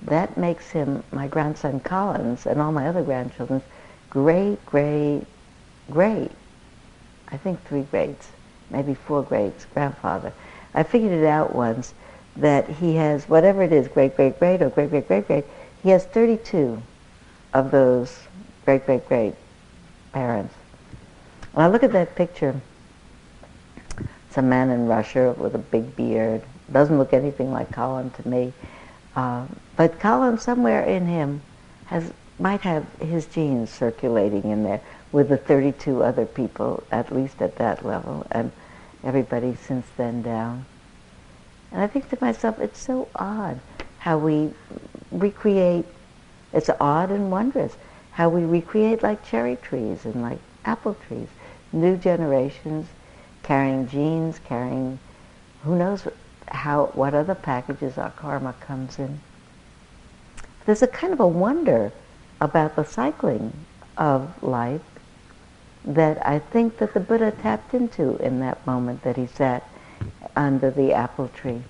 That 0.02 0.36
makes 0.36 0.70
him, 0.70 1.02
my 1.12 1.28
grandson 1.28 1.80
Colin's, 1.80 2.46
and 2.46 2.60
all 2.60 2.72
my 2.72 2.88
other 2.88 3.02
grandchildren's 3.02 3.62
great 4.10 4.64
great 4.66 5.26
great, 5.90 6.30
I 7.28 7.36
think 7.36 7.62
three 7.64 7.82
grades, 7.82 8.28
maybe 8.70 8.94
four 8.94 9.22
grades, 9.22 9.66
grandfather. 9.74 10.32
I 10.72 10.82
figured 10.82 11.12
it 11.12 11.26
out 11.26 11.54
once 11.54 11.94
that 12.36 12.68
he 12.68 12.96
has, 12.96 13.28
whatever 13.28 13.62
it 13.62 13.72
is, 13.72 13.88
great 13.88 14.16
great 14.16 14.38
great 14.38 14.62
or 14.62 14.70
great 14.70 14.90
great 14.90 15.08
great 15.08 15.26
great, 15.26 15.44
he 15.82 15.90
has 15.90 16.04
32 16.06 16.82
of 17.52 17.70
those 17.70 18.18
great, 18.64 18.84
great, 18.86 19.06
great 19.06 19.34
parents. 20.14 20.54
When 21.52 21.66
I 21.66 21.68
look 21.68 21.82
at 21.82 21.92
that 21.92 22.14
picture, 22.14 22.60
it's 23.98 24.38
a 24.38 24.42
man 24.42 24.70
in 24.70 24.86
Russia 24.86 25.34
with 25.36 25.54
a 25.54 25.58
big 25.58 25.94
beard. 25.96 26.42
Doesn't 26.72 26.96
look 26.96 27.12
anything 27.12 27.52
like 27.52 27.70
Colin 27.72 28.10
to 28.10 28.28
me. 28.28 28.52
Uh, 29.14 29.46
but 29.76 30.00
Colin, 30.00 30.38
somewhere 30.38 30.82
in 30.82 31.06
him, 31.06 31.42
has 31.86 32.12
might 32.38 32.62
have 32.62 32.84
his 33.00 33.26
genes 33.26 33.70
circulating 33.70 34.50
in 34.50 34.64
there 34.64 34.80
with 35.12 35.28
the 35.28 35.36
32 35.36 36.02
other 36.02 36.26
people, 36.26 36.82
at 36.90 37.14
least 37.14 37.40
at 37.42 37.56
that 37.56 37.84
level, 37.84 38.26
and 38.32 38.50
everybody 39.04 39.54
since 39.54 39.86
then 39.96 40.22
down. 40.22 40.64
And 41.70 41.82
I 41.82 41.86
think 41.86 42.08
to 42.10 42.18
myself, 42.20 42.58
it's 42.58 42.80
so 42.80 43.08
odd 43.14 43.60
how 43.98 44.18
we 44.18 44.52
recreate 45.12 45.86
it's 46.54 46.70
odd 46.80 47.10
and 47.10 47.30
wondrous 47.32 47.76
how 48.14 48.28
we 48.28 48.44
recreate 48.44 49.02
like 49.02 49.24
cherry 49.24 49.56
trees 49.56 50.04
and 50.04 50.22
like 50.22 50.38
apple 50.64 50.96
trees, 51.06 51.28
new 51.72 51.96
generations 51.96 52.86
carrying 53.42 53.86
genes, 53.86 54.40
carrying 54.44 54.98
who 55.62 55.76
knows 55.76 56.08
how 56.48 56.86
what 56.94 57.14
other 57.14 57.34
packages 57.34 57.98
our 57.98 58.10
karma 58.10 58.54
comes 58.60 58.98
in. 58.98 59.20
There's 60.64 60.82
a 60.82 60.86
kind 60.86 61.12
of 61.12 61.20
a 61.20 61.26
wonder 61.26 61.92
about 62.40 62.76
the 62.76 62.84
cycling 62.84 63.52
of 63.96 64.42
life 64.42 64.80
that 65.84 66.26
I 66.26 66.38
think 66.38 66.78
that 66.78 66.94
the 66.94 67.00
Buddha 67.00 67.30
tapped 67.30 67.74
into 67.74 68.16
in 68.16 68.40
that 68.40 68.66
moment 68.66 69.02
that 69.02 69.16
he 69.16 69.26
sat 69.26 69.68
under 70.34 70.70
the 70.70 70.92
apple 70.92 71.28
tree, 71.28 71.62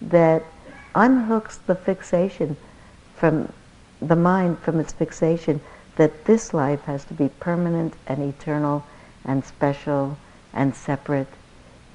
that 0.00 0.42
unhooks 0.94 1.58
the 1.66 1.74
fixation 1.74 2.56
from 3.16 3.52
the 4.00 4.16
mind 4.16 4.58
from 4.58 4.80
its 4.80 4.92
fixation 4.92 5.60
that 5.96 6.24
this 6.24 6.54
life 6.54 6.82
has 6.82 7.04
to 7.04 7.14
be 7.14 7.28
permanent 7.40 7.94
and 8.06 8.22
eternal 8.22 8.84
and 9.24 9.44
special 9.44 10.16
and 10.52 10.74
separate 10.74 11.28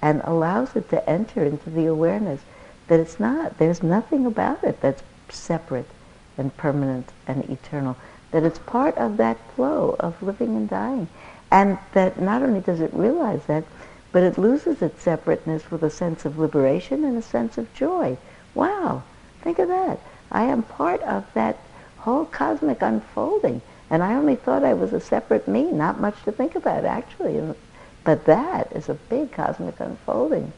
and 0.02 0.22
allows 0.26 0.76
it 0.76 0.90
to 0.90 1.10
enter 1.10 1.46
into 1.46 1.70
the 1.70 1.86
awareness 1.86 2.42
that 2.88 3.00
it's 3.00 3.20
not. 3.20 3.58
There's 3.58 3.82
nothing 3.82 4.26
about 4.26 4.62
it 4.64 4.82
that's 4.82 5.02
separate 5.30 5.88
and 6.38 6.56
permanent 6.58 7.10
and 7.26 7.50
eternal. 7.50 7.96
That 8.32 8.44
it's 8.44 8.60
part 8.60 8.98
of 8.98 9.16
that 9.18 9.38
flow 9.56 9.96
of 10.00 10.22
living 10.22 10.56
and 10.58 10.70
dying. 10.70 11.08
And 11.50 11.78
that 11.94 12.20
not 12.20 12.42
only 12.42 12.60
does 12.60 12.82
it 12.82 12.94
realize 12.94 13.46
that, 13.46 13.64
but 14.12 14.24
it 14.24 14.38
loses 14.38 14.82
its 14.82 15.02
separateness 15.02 15.72
with 15.72 15.84
a 15.84 15.90
sense 15.90 16.26
of 16.26 16.38
liberation 16.38 17.06
and 17.06 17.18
a 17.18 17.22
sense 17.22 17.58
of 17.58 17.74
joy. 17.74 18.18
Wow, 18.54 19.04
think 19.42 19.58
of 19.58 19.70
that. 19.70 20.00
I 20.32 20.44
am 20.44 20.64
part 20.64 21.02
of 21.04 21.26
that 21.34 21.58
whole 22.04 22.26
cosmic 22.26 22.82
unfolding. 22.82 23.62
And 23.90 24.04
I 24.04 24.16
only 24.16 24.36
thought 24.36 24.64
I 24.64 24.74
was 24.74 24.92
a 24.92 25.00
separate 25.00 25.48
me, 25.48 25.72
not 25.72 26.02
much 26.02 26.22
to 26.24 26.32
think 26.32 26.56
about 26.56 26.84
actually. 26.84 27.56
But 28.04 28.26
that 28.26 28.72
is 28.74 28.90
a 28.90 28.96
big 28.96 29.32
cosmic 29.32 29.80
unfolding. 29.80 30.52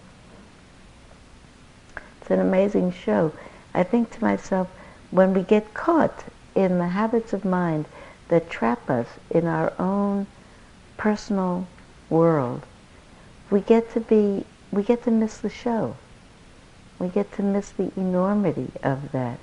It's 2.20 2.32
an 2.32 2.40
amazing 2.40 2.92
show. 2.92 3.32
I 3.76 3.84
think 3.84 4.10
to 4.12 4.24
myself, 4.24 4.70
when 5.12 5.36
we 5.36 5.44
get 5.44 5.76
caught 5.76 6.24
in 6.56 6.80
the 6.80 6.88
habits 6.88 7.34
of 7.34 7.46
mind 7.46 7.86
that 8.30 8.50
trap 8.50 8.90
us 8.90 9.08
in 9.30 9.46
our 9.46 9.74
own 9.78 10.26
personal 10.98 11.68
world, 12.10 12.64
we 13.52 13.62
get 13.62 13.92
to 13.94 14.00
be, 14.00 14.46
we 14.72 14.82
get 14.82 15.04
to 15.04 15.12
miss 15.12 15.38
the 15.38 15.50
show. 15.50 15.98
We 16.98 17.10
get 17.10 17.32
to 17.34 17.44
miss 17.44 17.70
the 17.70 17.92
enormity 17.96 18.72
of 18.82 19.12
that. 19.12 19.40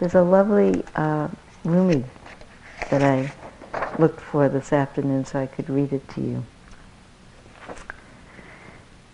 There's 0.00 0.14
a 0.14 0.22
lovely 0.22 0.82
uh, 0.96 1.28
Rumi 1.62 2.04
that 2.88 3.02
I 3.02 3.30
looked 3.98 4.18
for 4.18 4.48
this 4.48 4.72
afternoon 4.72 5.26
so 5.26 5.38
I 5.38 5.46
could 5.46 5.68
read 5.68 5.92
it 5.92 6.08
to 6.10 6.22
you. 6.22 6.44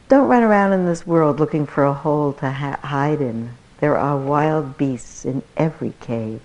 Don't 0.08 0.28
run 0.28 0.44
around 0.44 0.74
in 0.74 0.86
this 0.86 1.04
world 1.04 1.40
looking 1.40 1.66
for 1.66 1.84
a 1.84 1.92
hole 1.92 2.32
to 2.34 2.52
ha- 2.52 2.78
hide 2.84 3.20
in. 3.20 3.50
There 3.80 3.98
are 3.98 4.16
wild 4.16 4.78
beasts 4.78 5.24
in 5.24 5.42
every 5.56 5.92
cave. 5.98 6.40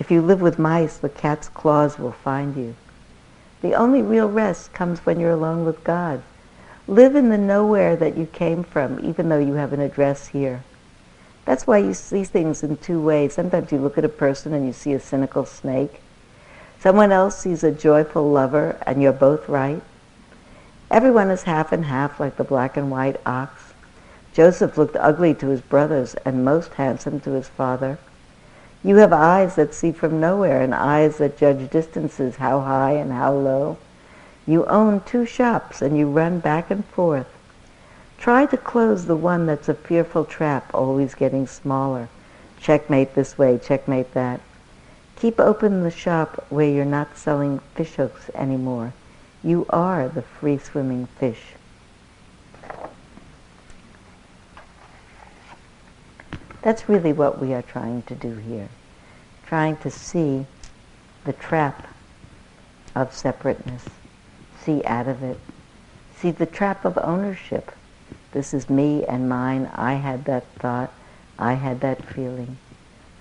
If 0.00 0.10
you 0.10 0.22
live 0.22 0.40
with 0.40 0.58
mice, 0.58 0.96
the 0.96 1.08
cat's 1.08 1.48
claws 1.48 2.00
will 2.00 2.10
find 2.10 2.56
you. 2.56 2.74
The 3.60 3.74
only 3.74 4.02
real 4.02 4.28
rest 4.28 4.72
comes 4.72 4.98
when 5.06 5.20
you're 5.20 5.30
alone 5.30 5.64
with 5.64 5.84
God. 5.84 6.24
Live 6.88 7.14
in 7.14 7.28
the 7.28 7.38
nowhere 7.38 7.94
that 7.94 8.16
you 8.16 8.26
came 8.26 8.64
from, 8.64 8.98
even 9.04 9.28
though 9.28 9.38
you 9.38 9.54
have 9.54 9.72
an 9.72 9.80
address 9.80 10.26
here. 10.26 10.64
That's 11.44 11.66
why 11.66 11.78
you 11.78 11.94
see 11.94 12.24
things 12.24 12.62
in 12.62 12.76
two 12.76 13.00
ways. 13.00 13.34
Sometimes 13.34 13.72
you 13.72 13.78
look 13.78 13.98
at 13.98 14.04
a 14.04 14.08
person 14.08 14.52
and 14.52 14.66
you 14.66 14.72
see 14.72 14.92
a 14.92 15.00
cynical 15.00 15.44
snake. 15.44 16.00
Someone 16.78 17.12
else 17.12 17.38
sees 17.38 17.64
a 17.64 17.72
joyful 17.72 18.30
lover 18.30 18.78
and 18.86 19.02
you're 19.02 19.12
both 19.12 19.48
right. 19.48 19.82
Everyone 20.90 21.30
is 21.30 21.44
half 21.44 21.72
and 21.72 21.84
half 21.86 22.20
like 22.20 22.36
the 22.36 22.44
black 22.44 22.76
and 22.76 22.90
white 22.90 23.20
ox. 23.24 23.72
Joseph 24.32 24.78
looked 24.78 24.96
ugly 24.96 25.34
to 25.34 25.48
his 25.48 25.60
brothers 25.60 26.14
and 26.24 26.44
most 26.44 26.74
handsome 26.74 27.20
to 27.20 27.30
his 27.30 27.48
father. 27.48 27.98
You 28.84 28.96
have 28.96 29.12
eyes 29.12 29.54
that 29.56 29.74
see 29.74 29.92
from 29.92 30.20
nowhere 30.20 30.60
and 30.60 30.74
eyes 30.74 31.18
that 31.18 31.38
judge 31.38 31.70
distances, 31.70 32.36
how 32.36 32.60
high 32.60 32.92
and 32.92 33.12
how 33.12 33.32
low. 33.32 33.78
You 34.46 34.64
own 34.66 35.00
two 35.00 35.24
shops 35.24 35.82
and 35.82 35.96
you 35.96 36.10
run 36.10 36.40
back 36.40 36.70
and 36.70 36.84
forth. 36.84 37.28
Try 38.22 38.46
to 38.46 38.56
close 38.56 39.06
the 39.06 39.16
one 39.16 39.46
that's 39.46 39.68
a 39.68 39.74
fearful 39.74 40.24
trap, 40.24 40.72
always 40.72 41.16
getting 41.16 41.48
smaller. 41.48 42.08
Checkmate 42.60 43.16
this 43.16 43.36
way, 43.36 43.58
checkmate 43.58 44.14
that. 44.14 44.40
Keep 45.16 45.40
open 45.40 45.82
the 45.82 45.90
shop 45.90 46.46
where 46.48 46.68
you're 46.68 46.84
not 46.84 47.18
selling 47.18 47.58
fish 47.74 47.94
hooks 47.94 48.30
anymore. 48.32 48.92
You 49.42 49.66
are 49.70 50.08
the 50.08 50.22
free 50.22 50.58
swimming 50.58 51.06
fish. 51.18 51.40
That's 56.62 56.88
really 56.88 57.12
what 57.12 57.40
we 57.40 57.52
are 57.54 57.62
trying 57.62 58.02
to 58.02 58.14
do 58.14 58.36
here. 58.36 58.68
Trying 59.48 59.78
to 59.78 59.90
see 59.90 60.46
the 61.24 61.32
trap 61.32 61.88
of 62.94 63.12
separateness, 63.12 63.84
see 64.64 64.84
out 64.84 65.08
of 65.08 65.24
it, 65.24 65.40
see 66.14 66.30
the 66.30 66.46
trap 66.46 66.84
of 66.84 66.96
ownership. 66.98 67.72
This 68.32 68.52
is 68.54 68.68
me 68.68 69.04
and 69.04 69.28
mine. 69.28 69.70
I 69.74 69.94
had 69.94 70.24
that 70.24 70.46
thought. 70.58 70.92
I 71.38 71.54
had 71.54 71.80
that 71.80 72.04
feeling. 72.04 72.58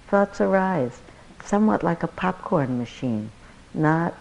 Thoughts 0.08 0.42
arise 0.42 1.02
somewhat 1.44 1.84
like 1.84 2.04
a 2.04 2.08
popcorn 2.08 2.78
machine, 2.78 3.32
not 3.74 4.14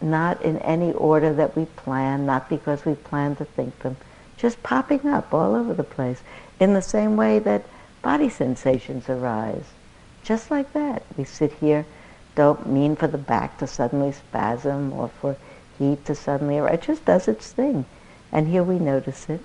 not 0.00 0.40
in 0.42 0.58
any 0.58 0.92
order 0.92 1.32
that 1.34 1.56
we 1.56 1.64
plan, 1.64 2.24
not 2.24 2.48
because 2.48 2.84
we 2.84 2.94
plan 2.94 3.34
to 3.34 3.44
think 3.44 3.76
them, 3.80 3.96
just 4.36 4.62
popping 4.62 5.06
up 5.08 5.34
all 5.34 5.56
over 5.56 5.74
the 5.74 5.82
place 5.82 6.22
in 6.60 6.72
the 6.72 6.82
same 6.82 7.16
way 7.16 7.40
that 7.40 7.64
body 8.00 8.28
sensations 8.28 9.08
arise. 9.08 9.64
Just 10.22 10.50
like 10.50 10.72
that. 10.72 11.02
We 11.16 11.24
sit 11.24 11.52
here, 11.54 11.84
don't 12.36 12.68
mean 12.68 12.94
for 12.94 13.08
the 13.08 13.18
back 13.18 13.58
to 13.58 13.66
suddenly 13.66 14.12
spasm 14.12 14.92
or 14.92 15.08
for 15.08 15.36
heat 15.78 16.04
to 16.04 16.14
suddenly 16.14 16.58
arise. 16.58 16.74
It 16.74 16.82
just 16.82 17.04
does 17.04 17.26
its 17.26 17.50
thing. 17.50 17.84
And 18.30 18.46
here 18.46 18.62
we 18.62 18.78
notice 18.78 19.28
it. 19.28 19.40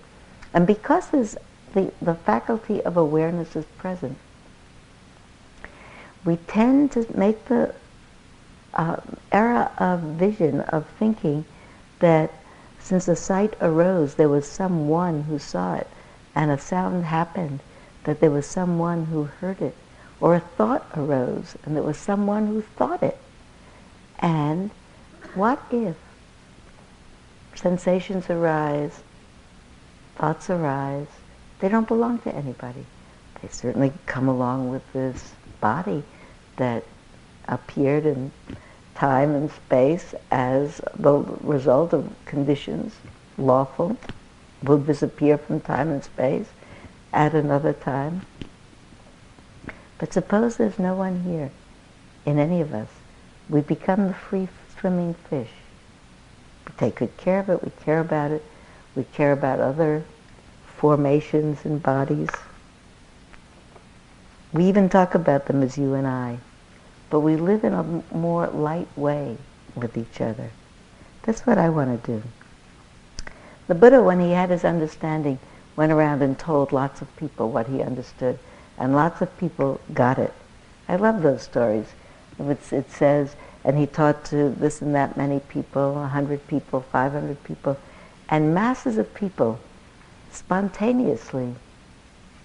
And 0.54 0.68
because 0.68 1.10
the, 1.10 1.92
the 2.02 2.16
faculty 2.16 2.82
of 2.84 2.98
awareness 2.98 3.56
is 3.56 3.66
present, 3.78 4.18
we 6.24 6.38
tend 6.38 6.92
to 6.94 7.06
make 7.18 7.46
the 7.46 7.74
uh, 8.74 8.98
era 9.32 9.72
of 9.78 10.00
vision, 10.02 10.62
of 10.62 10.88
thinking, 11.00 11.46
that 12.00 12.32
since 12.80 13.06
the 13.06 13.16
sight 13.16 13.56
arose, 13.62 14.16
there 14.16 14.30
was 14.30 14.48
someone 14.48 15.24
who 15.24 15.40
saw 15.40 15.76
it, 15.76 15.88
and 16.36 16.52
a 16.52 16.58
sound 16.58 17.06
happened, 17.06 17.60
that 18.04 18.20
there 18.20 18.32
was 18.32 18.46
someone 18.46 19.06
who 19.06 19.24
heard 19.24 19.62
it, 19.62 19.76
or 20.20 20.36
a 20.36 20.40
thought 20.40 20.86
arose, 20.96 21.56
and 21.64 21.76
there 21.76 21.84
was 21.84 21.98
someone 21.98 22.48
who 22.48 22.62
thought 22.62 23.02
it. 23.04 23.18
And 24.20 24.72
what 25.34 25.62
if 25.72 25.96
sensations 27.56 28.30
arise, 28.30 29.02
thoughts 30.16 30.50
arise, 30.50 31.08
they 31.60 31.70
don't 31.70 31.88
belong 31.88 32.20
to 32.20 32.34
anybody. 32.34 32.86
They 33.42 33.48
certainly 33.50 33.94
come 34.06 34.28
along 34.28 34.70
with 34.70 34.94
this 34.94 35.34
body 35.60 36.04
that 36.58 36.84
appeared 37.48 38.06
in 38.06 38.32
time 38.96 39.34
and 39.34 39.52
space 39.52 40.14
as 40.32 40.82
the 40.96 41.14
result 41.42 41.94
of 41.94 42.14
conditions 42.26 42.96
lawful 43.38 43.98
will 44.62 44.78
disappear 44.78 45.38
from 45.38 45.60
time 45.60 45.90
and 45.90 46.04
space 46.04 46.48
at 47.12 47.34
another 47.34 47.74
time. 47.74 48.22
But 49.98 50.14
suppose 50.14 50.58
there's 50.58 50.80
no 50.80 50.96
one 50.96 51.22
here 51.24 51.52
in 52.26 52.40
any 52.40 52.62
of 52.62 52.74
us. 52.74 52.90
We 53.50 53.62
become 53.62 54.08
the 54.08 54.14
free 54.14 54.48
swimming 54.80 55.16
fish. 55.30 55.50
We 56.68 56.74
take 56.78 56.96
good 56.96 57.16
care 57.18 57.40
of 57.40 57.50
it, 57.50 57.64
we 57.64 57.72
care 57.84 58.00
about 58.00 58.32
it, 58.32 58.44
we 58.96 59.04
care 59.06 59.32
about 59.32 59.60
other 59.60 60.04
formations 60.78 61.66
and 61.66 61.82
bodies. 61.82 62.30
We 64.52 64.66
even 64.66 64.90
talk 64.90 65.16
about 65.16 65.48
them 65.48 65.64
as 65.64 65.78
you 65.78 65.94
and 65.94 66.06
I, 66.06 66.40
but 67.10 67.22
we 67.22 67.36
live 67.36 67.64
in 67.64 67.74
a 67.74 68.04
more 68.16 68.48
light 68.48 68.90
way 68.96 69.38
with 69.76 69.98
each 69.98 70.22
other. 70.22 70.52
That's 71.24 71.48
what 71.48 71.58
I 71.58 71.70
want 71.70 72.04
to 72.04 72.12
do. 72.12 72.24
The 73.68 73.76
Buddha, 73.76 74.04
when 74.04 74.20
he 74.20 74.32
had 74.32 74.50
his 74.50 74.66
understanding, 74.66 75.40
went 75.76 75.92
around 75.92 76.22
and 76.22 76.38
told 76.38 76.72
lots 76.72 77.02
of 77.02 77.16
people 77.16 77.50
what 77.50 77.68
he 77.68 77.82
understood, 77.82 78.38
and 78.78 78.96
lots 78.96 79.22
of 79.22 79.38
people 79.38 79.80
got 79.94 80.20
it. 80.20 80.34
I 80.88 80.98
love 80.98 81.22
those 81.22 81.44
stories. 81.44 81.88
it 82.40 82.92
says, 82.92 83.36
and 83.64 83.78
he 83.78 83.88
taught 83.88 84.26
to 84.26 84.50
this 84.50 84.82
and 84.82 84.94
that 84.96 85.16
many 85.16 85.40
people, 85.40 85.94
100 85.94 86.48
people, 86.48 86.82
500 86.82 87.44
people, 87.44 87.78
and 88.34 88.52
masses 88.52 88.98
of 88.98 89.14
people 89.14 89.60
spontaneously 90.32 91.54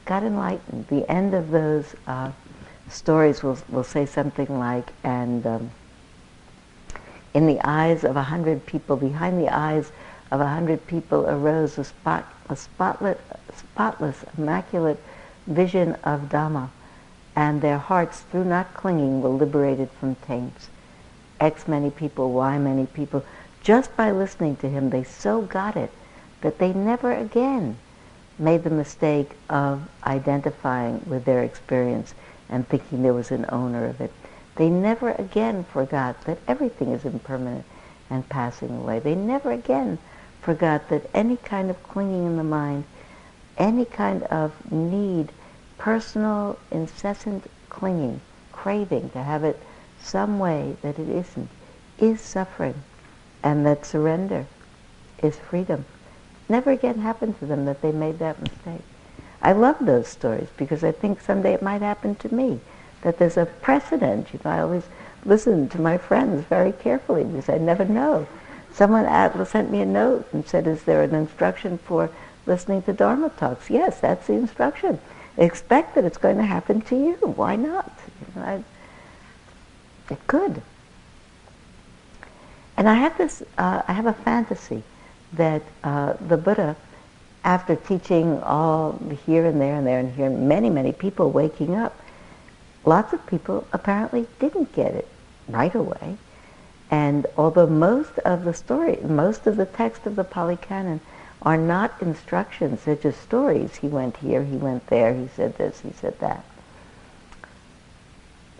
got 0.05 0.22
enlightened. 0.22 0.87
The 0.88 1.11
end 1.11 1.33
of 1.33 1.51
those 1.51 1.94
uh, 2.07 2.31
stories 2.90 3.42
will, 3.42 3.57
will 3.70 3.85
say 3.85 4.05
something 4.05 4.59
like, 4.59 4.92
and 5.03 5.46
um, 5.46 5.70
in 7.33 7.46
the 7.46 7.59
eyes 7.66 8.05
of 8.05 8.16
a 8.16 8.22
hundred 8.24 8.66
people, 8.66 8.98
behind 8.98 9.40
the 9.40 9.48
eyes 9.48 9.90
of 10.31 10.42
a 10.42 10.46
hundred 10.46 10.87
people 10.87 11.27
arose 11.27 11.79
a, 11.79 11.85
spot, 11.85 12.27
a 12.51 12.57
spotless, 12.57 13.18
spotless, 13.57 14.27
immaculate 14.37 15.03
vision 15.46 15.94
of 16.05 16.29
Dhamma, 16.29 16.68
and 17.35 17.62
their 17.62 17.79
hearts, 17.79 18.20
through 18.31 18.44
not 18.44 18.74
clinging, 18.74 19.22
were 19.22 19.31
liberated 19.31 19.88
from 19.98 20.16
taints. 20.16 20.68
X 21.40 21.66
many 21.66 21.88
people, 21.88 22.33
Y 22.33 22.59
many 22.59 22.85
people, 22.85 23.24
just 23.62 23.97
by 23.97 24.11
listening 24.11 24.57
to 24.57 24.68
him, 24.68 24.90
they 24.90 25.05
so 25.05 25.42
got 25.42 25.77
it 25.77 25.90
that 26.40 26.59
they 26.59 26.73
never 26.73 27.12
again 27.12 27.77
made 28.38 28.62
the 28.62 28.71
mistake 28.71 29.33
of 29.51 29.88
identifying 30.05 31.03
with 31.07 31.25
their 31.25 31.42
experience 31.42 32.14
and 32.49 32.68
thinking 32.68 33.03
there 33.03 33.14
was 33.14 33.31
an 33.31 33.47
owner 33.49 33.85
of 33.87 34.01
it. 34.01 34.12
They 34.57 34.71
never 34.71 35.11
again 35.11 35.64
forgot 35.64 36.23
that 36.25 36.38
everything 36.47 36.92
is 36.92 37.05
impermanent 37.05 37.64
and 38.11 38.29
passing 38.29 38.71
away. 38.71 38.99
They 39.01 39.14
never 39.14 39.53
again 39.53 39.99
forgot 40.40 40.88
that 40.88 41.11
any 41.14 41.37
kind 41.37 41.71
of 41.71 41.83
clinging 41.83 42.27
in 42.27 42.37
the 42.37 42.44
mind, 42.44 42.85
any 43.57 43.85
kind 43.85 44.23
of 44.25 44.71
need, 44.73 45.31
personal, 45.79 46.59
incessant 46.71 47.51
clinging, 47.68 48.21
craving 48.53 49.11
to 49.11 49.23
have 49.23 49.44
it 49.44 49.61
some 50.01 50.38
way 50.38 50.77
that 50.83 50.99
it 50.99 51.09
isn't, 51.09 51.49
is 51.99 52.21
suffering. 52.21 52.83
And 53.42 53.64
that 53.66 53.87
surrender 53.87 54.46
is 55.22 55.37
freedom. 55.37 55.85
Never 56.48 56.70
again 56.70 57.01
happened 57.01 57.38
to 57.38 57.46
them 57.46 57.64
that 57.66 57.83
they 57.83 57.92
made 57.92 58.18
that 58.18 58.40
mistake. 58.40 58.83
I 59.42 59.53
love 59.53 59.77
those 59.81 60.09
stories 60.09 60.48
because 60.57 60.83
I 60.83 60.92
think 60.92 61.20
someday 61.20 61.55
it 61.55 61.62
might 61.62 61.83
happen 61.83 62.14
to 62.16 62.35
me, 62.35 62.61
that 63.03 63.18
there's 63.18 63.37
a 63.37 63.46
precedent. 63.46 64.29
You 64.33 64.40
know, 64.44 64.51
I 64.51 64.61
always 64.61 64.85
listen 65.24 65.68
to 65.70 65.81
my 65.81 65.98
friends 65.98 66.44
very 66.44 66.72
carefully 66.72 67.24
because 67.24 67.48
I 67.48 67.59
never 67.59 67.85
know. 67.85 68.27
Someone 68.72 69.07
sent 69.46 69.70
me 69.70 69.81
a 69.81 69.87
note 69.87 70.27
and 70.33 70.46
said, 70.46 70.66
is 70.66 70.83
there 70.85 71.03
an 71.03 71.14
instruction 71.14 71.79
for 71.79 72.11
listening 72.46 72.83
to 72.83 72.92
Dharma 72.92 73.31
talks? 73.31 73.70
Yes, 73.70 74.01
that's 74.01 74.27
the 74.27 74.35
instruction. 74.35 75.01
Expect 75.37 75.94
that 75.94 76.05
it's 76.05 76.18
going 76.18 76.37
to 76.38 76.44
happen 76.44 76.81
to 76.83 76.96
you. 76.96 77.14
Why 77.14 77.57
not? 77.57 77.92
You 78.20 78.40
know, 78.40 78.46
I, 78.46 78.64
it 80.11 80.27
could. 80.27 80.62
And 82.79 82.88
I 82.88 82.95
have 82.95 83.19
this, 83.19 83.43
uh, 83.59 83.83
I 83.88 83.93
have 83.93 84.07
a 84.07 84.12
fantasy 84.12 84.85
that 85.33 85.62
uh, 85.83 86.12
the 86.29 86.37
Buddha, 86.37 86.77
after 87.43 87.75
teaching 87.75 88.41
all 88.41 88.97
here 89.27 89.47
and 89.47 89.61
there 89.61 89.75
and 89.75 89.85
there 89.85 89.99
and 89.99 90.14
here, 90.14 90.31
many, 90.31 90.71
many 90.71 90.93
people 90.93 91.33
waking 91.33 91.75
up, 91.75 92.01
lots 92.85 93.12
of 93.12 93.27
people 93.27 93.67
apparently 93.73 94.29
didn't 94.38 94.73
get 94.73 94.95
it 94.95 95.09
right 95.49 95.75
away. 95.75 96.19
And 96.88 97.27
although 97.37 97.67
most 97.67 98.17
of 98.21 98.45
the 98.45 98.55
story, 98.55 98.99
most 99.03 99.49
of 99.49 99.57
the 99.57 99.67
text 99.67 100.07
of 100.07 100.14
the 100.14 100.23
Pali 100.23 100.57
Canon 100.57 101.01
are 101.43 101.59
not 101.59 102.01
instructions, 102.01 102.85
they're 102.85 102.95
just 102.95 103.21
stories. 103.21 103.75
He 103.75 103.88
went 103.88 104.19
here, 104.19 104.45
he 104.45 104.57
went 104.57 104.87
there, 104.87 105.14
he 105.14 105.27
said 105.35 105.59
this, 105.59 105.81
he 105.81 105.91
said 106.01 106.21
that. 106.21 106.45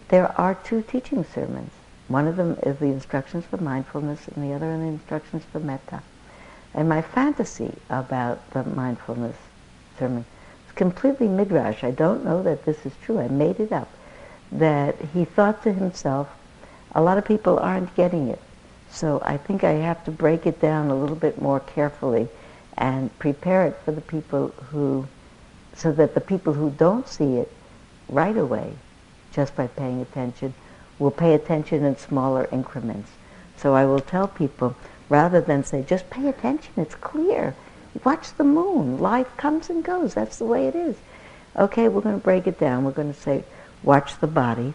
There 0.09 0.39
are 0.41 0.57
two 0.57 0.83
teaching 0.83 1.25
sermons. 1.25 1.71
One 2.09 2.27
of 2.27 2.37
them 2.37 2.59
is 2.62 2.79
the 2.79 2.87
instructions 2.87 3.44
for 3.44 3.59
mindfulness 3.59 4.29
and 4.29 4.42
the 4.42 4.55
other 4.55 4.73
are 4.73 4.79
the 4.79 4.85
instructions 4.85 5.44
for 5.53 5.61
metta. 5.61 6.03
And 6.75 6.88
my 6.88 7.03
fantasy 7.03 7.75
about 7.90 8.51
the 8.51 8.64
mindfulness 8.64 9.37
sermon 9.99 10.25
is 10.66 10.73
completely 10.75 11.29
midrash. 11.29 11.85
I 11.85 11.90
don't 11.90 12.25
know 12.25 12.42
that 12.42 12.64
this 12.64 12.87
is 12.87 12.92
true. 13.03 13.18
I 13.18 13.29
made 13.29 13.61
it 13.61 13.73
up. 13.73 13.90
That 14.51 14.97
he 15.12 15.25
thought 15.27 15.62
to 15.64 15.73
himself, 15.73 16.29
a 16.92 17.03
lot 17.03 17.18
of 17.18 17.25
people 17.27 17.59
aren't 17.59 17.94
getting 17.94 18.29
it. 18.29 18.40
So 18.90 19.21
I 19.23 19.37
think 19.37 19.62
I 19.62 19.73
have 19.73 20.03
to 20.05 20.11
break 20.11 20.47
it 20.47 20.61
down 20.61 20.90
a 20.90 20.94
little 20.94 21.16
bit 21.16 21.42
more 21.42 21.61
carefully 21.61 22.29
and 22.79 23.16
prepare 23.18 23.66
it 23.66 23.77
for 23.85 23.92
the 23.92 24.01
people 24.01 24.49
who, 24.71 25.07
so 25.75 25.92
that 25.92 26.14
the 26.14 26.21
people 26.21 26.55
who 26.55 26.71
don't 26.71 27.07
see 27.07 27.37
it 27.37 27.53
right 28.09 28.37
away, 28.37 28.73
just 29.33 29.55
by 29.55 29.66
paying 29.66 30.01
attention, 30.01 30.55
will 30.99 31.11
pay 31.11 31.35
attention 31.35 31.85
in 31.85 31.97
smaller 31.97 32.49
increments. 32.51 33.11
So 33.57 33.75
I 33.75 33.85
will 33.85 34.01
tell 34.01 34.29
people, 34.29 34.77
rather 35.09 35.41
than 35.41 35.65
say, 35.65 35.83
just 35.83 36.11
pay 36.11 36.29
attention, 36.29 36.73
it's 36.77 36.95
clear. 36.95 37.55
Watch 38.05 38.33
the 38.35 38.45
moon. 38.45 38.99
Life 38.99 39.37
comes 39.37 39.71
and 39.71 39.83
goes. 39.83 40.15
That's 40.15 40.39
the 40.39 40.45
way 40.45 40.67
it 40.67 40.75
is. 40.75 40.97
Okay, 41.57 41.89
we're 41.89 42.03
going 42.03 42.19
to 42.19 42.25
break 42.25 42.47
it 42.47 42.61
down. 42.61 42.85
We're 42.85 42.93
going 42.93 43.13
to 43.13 43.21
say, 43.21 43.45
watch 43.83 44.19
the 44.21 44.27
body. 44.27 44.75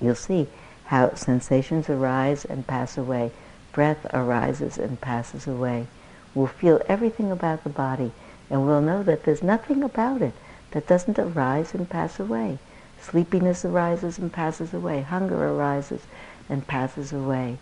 You'll 0.00 0.14
see 0.14 0.48
how 0.86 1.14
sensations 1.14 1.88
arise 1.88 2.44
and 2.44 2.66
pass 2.66 2.98
away. 2.98 3.32
Breath 3.72 4.06
arises 4.12 4.78
and 4.78 5.00
passes 5.00 5.46
away. 5.46 5.86
We'll 6.34 6.46
feel 6.46 6.80
everything 6.88 7.30
about 7.30 7.64
the 7.64 7.70
body 7.70 8.12
and 8.50 8.66
we'll 8.66 8.80
know 8.80 9.02
that 9.02 9.24
there's 9.24 9.42
nothing 9.42 9.82
about 9.82 10.22
it 10.22 10.34
that 10.70 10.86
doesn't 10.86 11.18
arise 11.18 11.74
and 11.74 11.88
pass 11.88 12.20
away. 12.20 12.58
Sleepiness 13.00 13.64
arises 13.64 14.18
and 14.18 14.32
passes 14.32 14.72
away. 14.74 15.02
Hunger 15.02 15.48
arises 15.48 16.02
and 16.48 16.66
passes 16.66 17.12
away. 17.12 17.58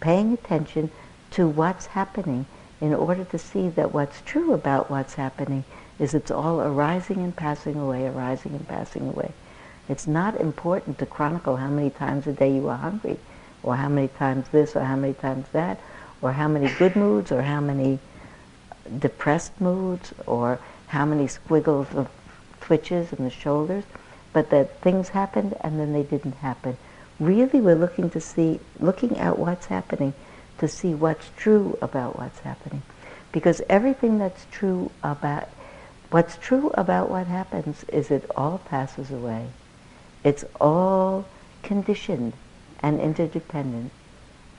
Paying 0.00 0.32
attention 0.32 0.90
to 1.32 1.46
what's 1.46 1.86
happening 1.86 2.46
in 2.80 2.94
order 2.94 3.24
to 3.24 3.38
see 3.38 3.68
that 3.70 3.92
what's 3.92 4.20
true 4.22 4.52
about 4.52 4.90
what's 4.90 5.14
happening 5.14 5.64
is 5.98 6.14
it's 6.14 6.30
all 6.30 6.60
arising 6.60 7.18
and 7.18 7.34
passing 7.34 7.74
away, 7.76 8.06
arising 8.06 8.52
and 8.52 8.66
passing 8.68 9.08
away. 9.08 9.32
It's 9.88 10.06
not 10.06 10.40
important 10.40 10.98
to 10.98 11.06
chronicle 11.06 11.56
how 11.56 11.68
many 11.68 11.90
times 11.90 12.26
a 12.26 12.32
day 12.32 12.54
you 12.54 12.68
are 12.68 12.76
hungry, 12.76 13.18
or 13.62 13.76
how 13.76 13.88
many 13.88 14.08
times 14.08 14.48
this, 14.50 14.76
or 14.76 14.84
how 14.84 14.96
many 14.96 15.14
times 15.14 15.46
that, 15.52 15.80
or 16.22 16.32
how 16.32 16.46
many 16.46 16.68
good 16.78 16.94
moods, 16.94 17.32
or 17.32 17.42
how 17.42 17.60
many 17.60 17.98
depressed 18.98 19.60
moods, 19.60 20.12
or 20.26 20.60
how 20.88 21.04
many 21.04 21.26
squiggles 21.26 21.92
of 21.94 22.08
twitches 22.60 23.12
in 23.12 23.24
the 23.24 23.30
shoulders, 23.30 23.84
but 24.38 24.50
that 24.50 24.80
things 24.82 25.08
happened 25.08 25.52
and 25.62 25.80
then 25.80 25.92
they 25.92 26.04
didn't 26.04 26.36
happen. 26.36 26.76
Really, 27.18 27.60
we're 27.60 27.74
looking 27.74 28.08
to 28.10 28.20
see, 28.20 28.60
looking 28.78 29.18
at 29.18 29.36
what's 29.36 29.66
happening 29.66 30.14
to 30.58 30.68
see 30.68 30.94
what's 30.94 31.28
true 31.36 31.76
about 31.82 32.16
what's 32.16 32.38
happening. 32.38 32.82
Because 33.32 33.60
everything 33.68 34.18
that's 34.18 34.46
true 34.52 34.92
about, 35.02 35.48
what's 36.12 36.36
true 36.36 36.70
about 36.74 37.10
what 37.10 37.26
happens 37.26 37.82
is 37.88 38.12
it 38.12 38.30
all 38.36 38.58
passes 38.58 39.10
away. 39.10 39.48
It's 40.22 40.44
all 40.60 41.24
conditioned 41.64 42.34
and 42.78 43.00
interdependent. 43.00 43.90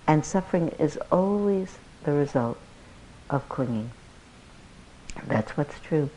And 0.05 0.25
suffering 0.25 0.75
is 0.77 0.99
always 1.09 1.77
the 2.03 2.11
result 2.11 2.57
of 3.29 3.47
clinging. 3.47 3.91
That's 5.25 5.55
what's 5.55 5.79
true. 5.79 6.09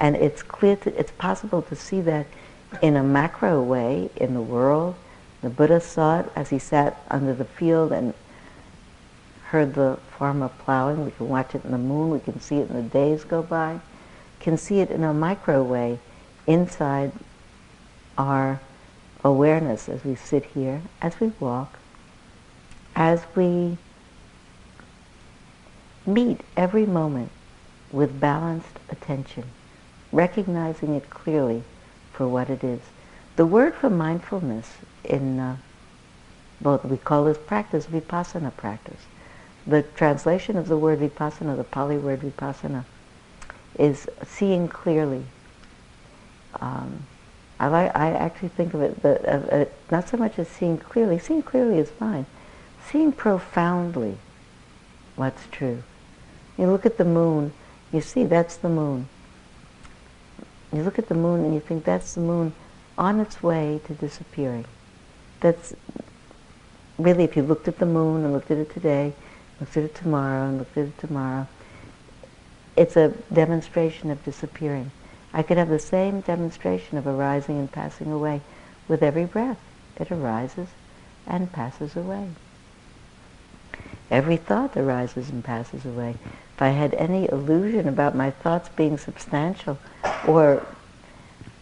And 0.00 0.16
it's 0.16 0.42
clear, 0.42 0.76
to, 0.76 0.98
it's 0.98 1.12
possible 1.12 1.60
to 1.60 1.76
see 1.76 2.00
that 2.00 2.26
in 2.80 2.96
a 2.96 3.02
macro 3.02 3.62
way 3.62 4.10
in 4.16 4.34
the 4.34 4.40
world. 4.40 4.94
The 5.42 5.50
Buddha 5.50 5.80
saw 5.80 6.20
it 6.20 6.26
as 6.34 6.50
he 6.50 6.58
sat 6.58 7.02
under 7.10 7.34
the 7.34 7.44
field 7.44 7.92
and 7.92 8.14
heard 9.46 9.74
the 9.74 9.98
farmer 10.18 10.50
plowing. 10.60 11.04
We 11.04 11.10
can 11.10 11.28
watch 11.28 11.54
it 11.54 11.64
in 11.64 11.72
the 11.72 11.78
moon. 11.78 12.10
We 12.10 12.20
can 12.20 12.40
see 12.40 12.56
it 12.56 12.70
in 12.70 12.76
the 12.76 12.82
days 12.82 13.24
go 13.24 13.42
by. 13.42 13.80
Can 14.40 14.56
see 14.56 14.80
it 14.80 14.90
in 14.90 15.04
a 15.04 15.12
micro 15.12 15.62
way 15.62 15.98
inside 16.46 17.12
our 18.16 18.60
awareness 19.24 19.88
as 19.88 20.04
we 20.04 20.14
sit 20.14 20.44
here, 20.46 20.82
as 21.00 21.18
we 21.20 21.32
walk, 21.38 21.78
as 22.96 23.22
we 23.34 23.76
meet 26.06 26.40
every 26.56 26.86
moment 26.86 27.30
with 27.92 28.18
balanced 28.18 28.78
attention, 28.88 29.44
recognizing 30.10 30.94
it 30.94 31.08
clearly 31.10 31.62
for 32.12 32.28
what 32.28 32.50
it 32.50 32.62
is. 32.62 32.80
The 33.36 33.46
word 33.46 33.74
for 33.74 33.90
mindfulness 33.90 34.70
in, 35.04 35.38
uh, 35.38 35.56
well, 36.60 36.80
we 36.84 36.96
call 36.96 37.24
this 37.24 37.38
practice 37.38 37.86
vipassana 37.86 38.54
practice. 38.56 39.00
The 39.66 39.82
translation 39.82 40.56
of 40.56 40.68
the 40.68 40.76
word 40.76 41.00
vipassana, 41.00 41.56
the 41.56 41.64
Pali 41.64 41.96
word 41.96 42.20
vipassana, 42.20 42.84
is 43.78 44.08
seeing 44.24 44.68
clearly. 44.68 45.24
Um, 46.60 47.06
I, 47.58 47.68
like, 47.68 47.96
I 47.96 48.10
actually 48.10 48.48
think 48.48 48.74
of 48.74 48.82
it, 48.82 49.04
uh, 49.04 49.08
uh, 49.08 49.64
not 49.90 50.08
so 50.08 50.16
much 50.16 50.38
as 50.38 50.48
seeing 50.48 50.78
clearly. 50.78 51.18
Seeing 51.18 51.42
clearly 51.42 51.78
is 51.78 51.90
fine. 51.90 52.26
Seeing 52.90 53.12
profoundly 53.12 54.18
what's 55.16 55.46
true. 55.50 55.82
You 56.58 56.66
look 56.66 56.84
at 56.84 56.98
the 56.98 57.04
moon, 57.04 57.52
you 57.92 58.00
see 58.00 58.24
that's 58.24 58.56
the 58.56 58.68
moon. 58.68 59.08
You 60.72 60.82
look 60.82 60.98
at 60.98 61.08
the 61.08 61.14
moon 61.14 61.44
and 61.44 61.54
you 61.54 61.60
think 61.60 61.84
that's 61.84 62.14
the 62.14 62.20
moon 62.20 62.54
on 62.96 63.20
its 63.20 63.42
way 63.42 63.80
to 63.86 63.94
disappearing. 63.94 64.64
That's 65.40 65.74
really, 66.98 67.24
if 67.24 67.36
you 67.36 67.42
looked 67.42 67.68
at 67.68 67.78
the 67.78 67.86
moon 67.86 68.24
and 68.24 68.32
looked 68.32 68.50
at 68.50 68.58
it 68.58 68.72
today, 68.72 69.12
looked 69.60 69.76
at 69.76 69.84
it 69.84 69.94
tomorrow 69.94 70.48
and 70.48 70.58
looked 70.58 70.76
at 70.78 70.86
it 70.86 70.98
tomorrow, 70.98 71.46
it's 72.76 72.96
a 72.96 73.14
demonstration 73.32 74.10
of 74.10 74.24
disappearing. 74.24 74.90
I 75.34 75.42
could 75.42 75.58
have 75.58 75.68
the 75.68 75.78
same 75.78 76.20
demonstration 76.20 76.98
of 76.98 77.06
arising 77.06 77.58
and 77.58 77.70
passing 77.70 78.10
away 78.10 78.40
with 78.88 79.02
every 79.02 79.24
breath. 79.24 79.58
It 79.96 80.10
arises 80.10 80.68
and 81.26 81.52
passes 81.52 81.96
away. 81.96 82.28
Every 84.10 84.36
thought 84.36 84.76
arises 84.76 85.30
and 85.30 85.44
passes 85.44 85.84
away. 85.84 86.16
If 86.54 86.62
I 86.62 86.68
had 86.68 86.94
any 86.94 87.30
illusion 87.30 87.88
about 87.88 88.14
my 88.14 88.30
thoughts 88.30 88.68
being 88.68 88.98
substantial, 88.98 89.78
or 90.26 90.64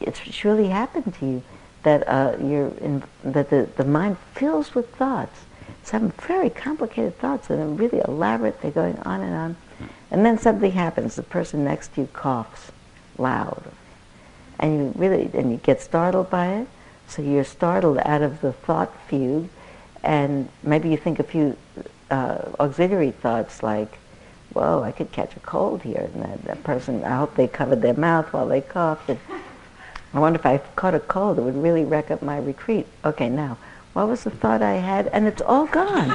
it's 0.01 0.19
surely 0.21 0.69
happened 0.69 1.15
to 1.15 1.27
you 1.27 1.43
that 1.83 2.07
uh, 2.09 2.37
you're 2.41 2.69
in, 2.79 3.03
that 3.25 3.51
the, 3.51 3.69
the 3.77 3.85
mind 3.85 4.17
fills 4.35 4.75
with 4.75 4.95
thoughts, 4.95 5.41
some 5.83 6.11
very 6.11 6.51
complicated 6.51 7.17
thoughts 7.19 7.49
that 7.49 7.59
are 7.59 7.67
really 7.67 8.01
elaborate. 8.07 8.61
They're 8.61 8.71
going 8.71 8.99
on 8.99 9.21
and 9.23 9.35
on, 9.35 9.57
and 10.11 10.25
then 10.25 10.39
something 10.39 10.73
happens. 10.73 11.17
The 11.17 11.23
person 11.23 11.65
next 11.65 11.95
to 11.95 12.03
you 12.03 12.07
coughs 12.09 12.71
loud, 13.19 13.63
and 14.59 14.79
you 14.79 14.93
really 14.97 15.31
and 15.33 15.51
you 15.51 15.57
get 15.59 15.81
startled 15.81 16.31
by 16.31 16.49
it. 16.55 16.69
So 17.09 17.23
you're 17.23 17.45
startled 17.45 17.99
out 17.99 18.23
of 18.23 18.41
the 18.41 18.53
thought 18.53 18.93
fugue, 19.09 19.49
and 20.03 20.49
maybe 20.63 20.91
you 20.91 20.97
think 20.97 21.19
a 21.19 21.25
few 21.25 21.57
uh, 22.11 22.39
auxiliary 22.61 23.11
thoughts 23.11 23.63
like, 23.63 23.99
whoa, 24.53 24.83
I 24.83 24.93
could 24.93 25.13
catch 25.13 25.37
a 25.37 25.41
cold 25.41 25.83
here. 25.83 26.09
And 26.13 26.23
that, 26.23 26.45
that 26.45 26.65
person, 26.65 27.05
I 27.05 27.17
hope 27.17 27.35
they 27.37 27.49
covered 27.49 27.83
their 27.83 27.95
mouth 27.95 28.33
while 28.33 28.47
they 28.47 28.61
coughed. 28.61 29.09
And 29.09 29.19
I 30.13 30.19
wonder 30.19 30.39
if 30.39 30.47
I 30.47 30.59
caught 30.77 30.95
a 30.95 31.01
cold, 31.01 31.39
it 31.39 31.43
would 31.43 31.57
really 31.57 31.85
wreck 31.85 32.11
up 32.11 32.23
my 32.23 32.39
retreat. 32.39 32.87
Okay, 33.05 33.29
now, 33.29 33.57
What 33.93 34.09
was 34.09 34.25
the 34.25 34.31
thought 34.31 34.63
I 34.63 34.75
had? 34.75 35.09
And 35.09 35.27
it's 35.27 35.43
all 35.43 35.67
gone. 35.67 36.09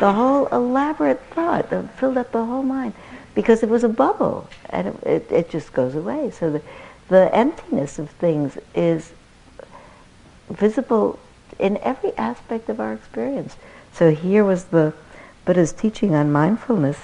the 0.00 0.12
whole 0.12 0.46
elaborate 0.46 1.20
thought 1.34 1.70
that 1.70 1.94
filled 1.98 2.16
up 2.16 2.32
the 2.32 2.44
whole 2.44 2.62
mind 2.62 2.94
because 3.34 3.62
it 3.62 3.68
was 3.68 3.84
a 3.84 3.88
bubble 3.88 4.48
and 4.70 4.88
it, 4.88 5.02
it, 5.04 5.32
it 5.32 5.50
just 5.50 5.72
goes 5.72 5.94
away. 5.94 6.30
So 6.30 6.50
the, 6.50 6.62
the 7.08 7.34
emptiness 7.34 7.98
of 7.98 8.10
things 8.10 8.58
is 8.74 9.12
visible 10.48 11.18
in 11.58 11.76
every 11.78 12.16
aspect 12.16 12.68
of 12.68 12.80
our 12.80 12.92
experience. 12.92 13.56
So 13.92 14.10
here 14.12 14.44
was 14.44 14.66
the 14.66 14.92
Buddha's 15.44 15.72
teaching 15.72 16.14
on 16.14 16.30
mindfulness. 16.30 16.98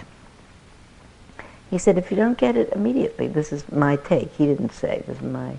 He 1.70 1.78
said, 1.78 1.98
if 1.98 2.10
you 2.10 2.16
don't 2.16 2.38
get 2.38 2.56
it 2.56 2.72
immediately, 2.72 3.26
this 3.26 3.52
is 3.52 3.70
my 3.72 3.96
take. 3.96 4.32
He 4.34 4.46
didn't 4.46 4.72
say, 4.72 5.02
this 5.06 5.16
is 5.16 5.22
my. 5.22 5.56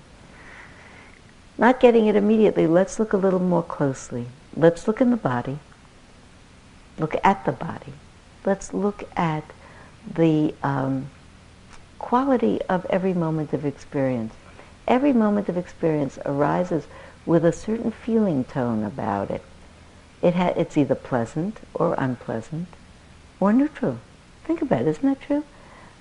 Not 1.58 1.80
getting 1.80 2.06
it 2.06 2.16
immediately, 2.16 2.66
let's 2.66 2.98
look 2.98 3.12
a 3.12 3.16
little 3.18 3.40
more 3.40 3.62
closely. 3.62 4.26
Let's 4.56 4.86
look 4.86 5.00
in 5.00 5.10
the 5.10 5.16
body. 5.16 5.58
Look 6.98 7.16
at 7.24 7.44
the 7.44 7.52
body. 7.52 7.92
Let's 8.44 8.72
look 8.72 9.04
at 9.16 9.44
the 10.14 10.54
um, 10.62 11.10
quality 11.98 12.60
of 12.68 12.86
every 12.86 13.14
moment 13.14 13.52
of 13.52 13.64
experience. 13.64 14.34
Every 14.86 15.12
moment 15.12 15.48
of 15.48 15.56
experience 15.56 16.18
arises 16.24 16.86
with 17.26 17.44
a 17.44 17.52
certain 17.52 17.90
feeling 17.90 18.44
tone 18.44 18.84
about 18.84 19.30
it. 19.30 19.42
it 20.22 20.34
ha- 20.34 20.54
it's 20.56 20.76
either 20.76 20.94
pleasant 20.94 21.58
or 21.74 21.94
unpleasant 21.98 22.68
or 23.40 23.52
neutral. 23.52 23.98
Think 24.44 24.62
about 24.62 24.82
it, 24.82 24.88
isn't 24.88 25.02
that 25.08 25.20
true? 25.20 25.44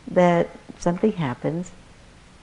That 0.07 0.49
something 0.79 1.13
happens 1.13 1.71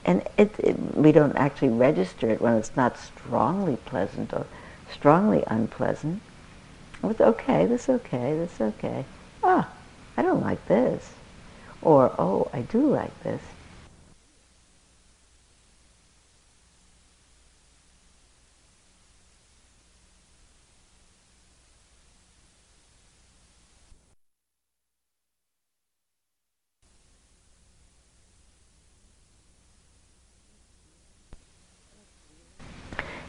and 0.05 0.23
it, 0.37 0.55
it, 0.59 0.97
we 0.97 1.13
don't 1.13 1.37
actually 1.37 1.69
register 1.69 2.29
it 2.29 2.41
when 2.41 2.55
it's 2.55 2.77
not 2.77 2.99
strongly 2.99 3.77
pleasant 3.77 4.33
or 4.33 4.47
strongly 4.91 5.45
unpleasant. 5.47 6.21
It's 7.05 7.21
okay, 7.21 7.67
this 7.67 7.89
okay, 7.89 8.37
this 8.37 8.61
okay. 8.61 9.05
Ah, 9.43 9.69
I 10.17 10.23
don't 10.23 10.43
like 10.43 10.67
this. 10.67 11.13
Or, 11.81 12.15
oh, 12.19 12.49
I 12.53 12.63
do 12.63 12.87
like 12.87 13.23
this. 13.23 13.43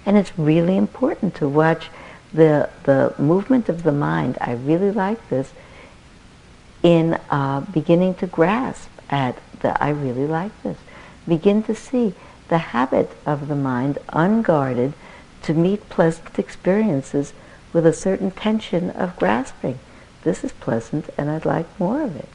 And 0.06 0.18
it's 0.18 0.38
really 0.38 0.78
important 0.78 1.36
to 1.36 1.48
watch 1.48 1.90
the, 2.34 2.70
the 2.84 3.14
movement 3.18 3.70
of 3.70 3.84
the 3.84 3.92
mind. 3.92 4.38
I 4.42 4.54
really 4.54 4.92
like 4.92 5.30
this 5.30 5.54
in 6.82 7.20
uh, 7.30 7.62
beginning 7.62 8.16
to 8.16 8.28
grasp 8.28 8.90
at 9.10 9.38
the 9.62 9.82
I 9.82 9.90
really 9.90 10.28
like 10.28 10.52
this. 10.64 10.78
Begin 11.28 11.64
to 11.64 11.76
see 11.76 12.14
the 12.50 12.58
habit 12.58 13.12
of 13.26 13.48
the 13.48 13.56
mind 13.56 13.98
unguarded 14.10 14.94
to 15.44 15.54
meet 15.54 15.90
pleasant 15.90 16.38
experiences 16.38 17.34
with 17.72 17.86
a 17.86 17.94
certain 17.94 18.32
tension 18.32 18.90
of 18.92 19.16
grasping. 19.16 19.80
This 20.24 20.44
is 20.44 20.52
pleasant 20.52 21.10
and 21.18 21.30
I'd 21.30 21.46
like 21.46 21.68
more 21.80 22.02
of 22.02 22.16
it. 22.16 22.30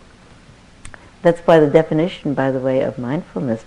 That's 1.23 1.41
why 1.41 1.59
the 1.59 1.71
definition, 1.71 2.35
by 2.35 2.51
the 2.51 2.61
way, 2.61 2.81
of 2.81 2.99
mindfulness 2.99 3.65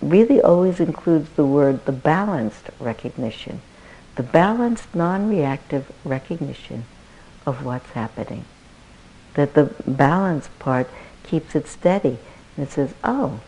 really 0.00 0.40
always 0.40 0.80
includes 0.80 1.30
the 1.30 1.44
word 1.44 1.84
the 1.84 1.92
balanced 1.92 2.70
recognition, 2.78 3.60
the 4.16 4.22
balanced 4.22 4.94
non-reactive 4.94 5.90
recognition 6.04 6.84
of 7.46 7.64
what's 7.64 7.90
happening. 7.90 8.44
That 9.34 9.54
the 9.54 9.74
balanced 9.86 10.56
part 10.58 10.88
keeps 11.22 11.54
it 11.54 11.68
steady 11.68 12.18
and 12.56 12.66
it 12.66 12.72
says, 12.72 12.94
oh, 13.04 13.40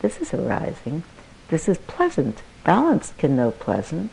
this 0.00 0.18
is 0.18 0.32
arising, 0.32 1.02
this 1.48 1.68
is 1.68 1.78
pleasant. 1.78 2.42
Balance 2.64 3.12
can 3.18 3.36
know 3.36 3.50
pleasant. 3.50 4.10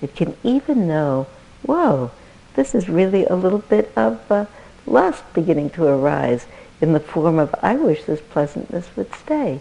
It 0.00 0.14
can 0.14 0.36
even 0.42 0.86
know, 0.86 1.26
whoa, 1.62 2.10
this 2.54 2.74
is 2.74 2.88
really 2.88 3.24
a 3.26 3.34
little 3.34 3.58
bit 3.58 3.92
of 3.96 4.30
uh, 4.30 4.46
lust 4.86 5.24
beginning 5.34 5.70
to 5.70 5.84
arise 5.84 6.46
in 6.80 6.92
the 6.92 7.00
form 7.00 7.38
of, 7.38 7.54
I 7.62 7.76
wish 7.76 8.04
this 8.04 8.20
pleasantness 8.20 8.88
would 8.96 9.14
stay. 9.14 9.60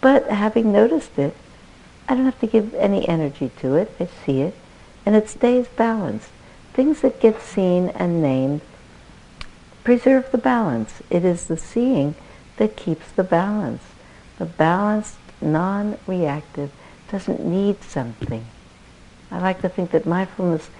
But 0.00 0.28
having 0.28 0.72
noticed 0.72 1.18
it, 1.18 1.34
I 2.08 2.14
don't 2.14 2.24
have 2.24 2.40
to 2.40 2.46
give 2.46 2.74
any 2.74 3.08
energy 3.08 3.50
to 3.60 3.74
it. 3.74 3.94
I 4.00 4.08
see 4.24 4.40
it, 4.42 4.54
and 5.04 5.14
it 5.14 5.28
stays 5.28 5.68
balanced. 5.68 6.30
Things 6.72 7.00
that 7.00 7.20
get 7.20 7.42
seen 7.42 7.88
and 7.90 8.22
named 8.22 8.60
preserve 9.84 10.30
the 10.30 10.38
balance. 10.38 11.02
It 11.10 11.24
is 11.24 11.46
the 11.46 11.56
seeing 11.56 12.14
that 12.56 12.76
keeps 12.76 13.10
the 13.10 13.24
balance. 13.24 13.82
The 14.38 14.44
balanced, 14.44 15.16
non-reactive, 15.40 16.70
doesn't 17.10 17.44
need 17.44 17.82
something. 17.82 18.46
I 19.30 19.40
like 19.40 19.60
to 19.62 19.68
think 19.68 19.90
that 19.90 20.06
mindfulness 20.06 20.70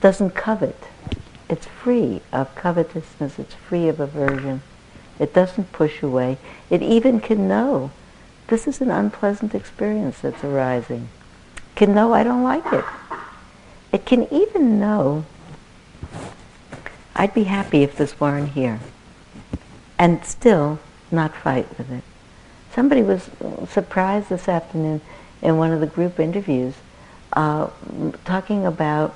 doesn't 0.00 0.30
covet. 0.30 0.84
It's 1.48 1.66
free 1.66 2.20
of 2.32 2.54
covetousness. 2.54 3.38
It's 3.38 3.54
free 3.54 3.88
of 3.88 4.00
aversion. 4.00 4.62
It 5.18 5.32
doesn't 5.32 5.72
push 5.72 6.02
away. 6.02 6.38
It 6.68 6.82
even 6.82 7.20
can 7.20 7.48
know 7.48 7.90
this 8.48 8.66
is 8.66 8.80
an 8.80 8.90
unpleasant 8.90 9.54
experience 9.54 10.20
that's 10.20 10.42
arising. 10.42 11.08
Can 11.74 11.94
know 11.94 12.12
I 12.12 12.24
don't 12.24 12.42
like 12.42 12.70
it. 12.72 12.84
It 13.92 14.04
can 14.04 14.26
even 14.32 14.80
know 14.80 15.24
I'd 17.14 17.34
be 17.34 17.44
happy 17.44 17.82
if 17.82 17.96
this 17.96 18.18
weren't 18.20 18.50
here 18.50 18.80
and 19.98 20.24
still 20.24 20.78
not 21.10 21.34
fight 21.34 21.66
with 21.76 21.90
it. 21.90 22.04
Somebody 22.72 23.02
was 23.02 23.28
surprised 23.68 24.28
this 24.28 24.48
afternoon 24.48 25.00
in 25.42 25.56
one 25.56 25.72
of 25.72 25.80
the 25.80 25.86
group 25.86 26.20
interviews 26.20 26.74
uh, 27.32 27.68
talking 28.24 28.66
about, 28.66 29.14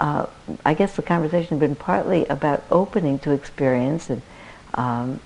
uh, 0.00 0.26
I 0.64 0.74
guess 0.74 0.96
the 0.96 1.02
conversation 1.02 1.58
had 1.58 1.60
been 1.60 1.76
partly 1.76 2.26
about 2.26 2.64
opening 2.70 3.18
to 3.20 3.30
experience 3.30 4.10
and 4.10 4.22
um, 4.74 5.20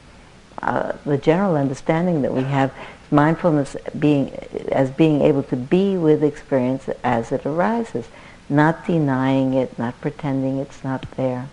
uh, 0.62 0.92
the 1.04 1.18
general 1.18 1.56
understanding 1.56 2.22
that 2.22 2.32
we 2.32 2.42
have 2.42 2.72
mindfulness 3.10 3.76
being 3.98 4.30
as 4.70 4.90
being 4.90 5.22
able 5.22 5.42
to 5.44 5.56
be 5.56 5.96
with 5.96 6.22
experience 6.22 6.88
as 7.02 7.32
it 7.32 7.44
arises, 7.44 8.08
not 8.48 8.86
denying 8.86 9.54
it, 9.54 9.78
not 9.78 10.00
pretending 10.00 10.58
it's 10.58 10.84
not 10.84 11.10
there. 11.16 11.48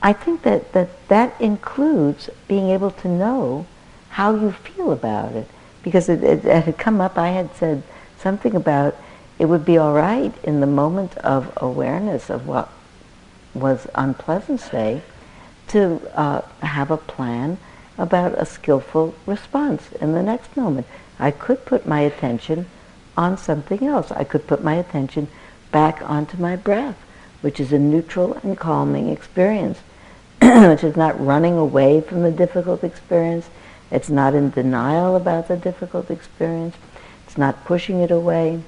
I 0.00 0.12
think 0.12 0.42
that 0.42 0.72
that, 0.72 1.08
that 1.08 1.40
includes 1.40 2.30
being 2.46 2.68
able 2.70 2.92
to 2.92 3.08
know 3.08 3.66
how 4.10 4.34
you 4.34 4.52
feel 4.52 4.92
about 4.92 5.32
it. 5.32 5.48
Because 5.82 6.08
it, 6.08 6.22
it, 6.22 6.44
it 6.44 6.64
had 6.64 6.78
come 6.78 7.00
up, 7.00 7.18
I 7.18 7.28
had 7.28 7.54
said 7.54 7.82
something 8.18 8.54
about 8.54 8.96
it 9.38 9.46
would 9.46 9.64
be 9.64 9.78
all 9.78 9.94
right 9.94 10.34
in 10.42 10.60
the 10.60 10.66
moment 10.66 11.16
of 11.18 11.52
awareness 11.56 12.28
of 12.28 12.46
what 12.46 12.68
was 13.54 13.86
unpleasant, 13.94 14.60
say, 14.60 15.02
to 15.68 16.00
uh, 16.14 16.42
have 16.60 16.90
a 16.90 16.96
plan 16.96 17.58
about 17.98 18.32
a 18.40 18.46
skillful 18.46 19.14
response 19.26 19.92
in 20.00 20.12
the 20.12 20.22
next 20.22 20.56
moment. 20.56 20.86
I 21.18 21.32
could 21.32 21.66
put 21.66 21.86
my 21.86 22.00
attention 22.00 22.66
on 23.16 23.36
something 23.36 23.84
else. 23.84 24.12
I 24.12 24.24
could 24.24 24.46
put 24.46 24.62
my 24.62 24.74
attention 24.74 25.28
back 25.72 26.00
onto 26.02 26.36
my 26.38 26.56
breath, 26.56 26.96
which 27.40 27.58
is 27.58 27.72
a 27.72 27.78
neutral 27.78 28.34
and 28.44 28.56
calming 28.56 29.08
experience, 29.08 29.80
which 30.40 30.84
is 30.84 30.96
not 30.96 31.24
running 31.24 31.58
away 31.58 32.00
from 32.00 32.22
the 32.22 32.30
difficult 32.30 32.84
experience. 32.84 33.50
It's 33.90 34.08
not 34.08 34.34
in 34.34 34.50
denial 34.50 35.16
about 35.16 35.48
the 35.48 35.56
difficult 35.56 36.10
experience. 36.10 36.76
It's 37.26 37.36
not 37.36 37.64
pushing 37.64 38.00
it 38.00 38.10
away. 38.10 38.62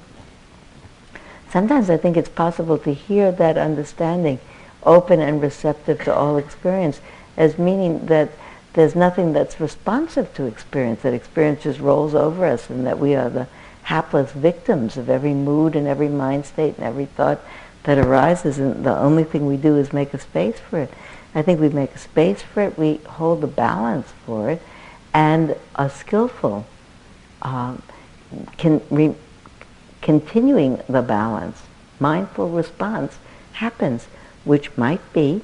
Sometimes 1.49 1.89
I 1.89 1.97
think 1.97 2.17
it's 2.17 2.29
possible 2.29 2.77
to 2.79 2.93
hear 2.93 3.31
that 3.31 3.57
understanding 3.57 4.39
open 4.83 5.19
and 5.19 5.41
receptive 5.41 6.03
to 6.03 6.13
all 6.13 6.37
experience 6.37 7.01
as 7.37 7.57
meaning 7.57 8.05
that 8.07 8.31
there's 8.73 8.95
nothing 8.95 9.33
that's 9.33 9.59
responsive 9.59 10.33
to 10.35 10.45
experience, 10.45 11.01
that 11.01 11.13
experience 11.13 11.63
just 11.63 11.79
rolls 11.79 12.15
over 12.15 12.45
us 12.45 12.69
and 12.69 12.85
that 12.87 12.99
we 12.99 13.15
are 13.15 13.29
the 13.29 13.47
hapless 13.83 14.31
victims 14.31 14.97
of 14.97 15.09
every 15.09 15.33
mood 15.33 15.75
and 15.75 15.87
every 15.87 16.07
mind 16.07 16.45
state 16.45 16.77
and 16.77 16.85
every 16.85 17.05
thought 17.05 17.41
that 17.83 17.97
arises. 17.97 18.59
And 18.59 18.85
the 18.85 18.97
only 18.97 19.23
thing 19.23 19.45
we 19.45 19.57
do 19.57 19.75
is 19.75 19.91
make 19.91 20.13
a 20.13 20.19
space 20.19 20.59
for 20.59 20.79
it. 20.79 20.93
I 21.33 21.41
think 21.41 21.59
we 21.59 21.69
make 21.69 21.93
a 21.95 21.97
space 21.97 22.41
for 22.41 22.61
it, 22.61 22.77
we 22.77 22.97
hold 23.07 23.41
the 23.41 23.47
balance 23.47 24.07
for 24.25 24.49
it, 24.49 24.61
and 25.13 25.55
a 25.75 25.89
skillful 25.89 26.65
um, 27.41 27.81
can 28.57 28.81
re- 28.89 29.15
continuing 30.01 30.81
the 30.89 31.01
balance, 31.01 31.61
mindful 31.99 32.49
response 32.49 33.17
happens, 33.53 34.07
which 34.43 34.75
might 34.77 35.01
be 35.13 35.41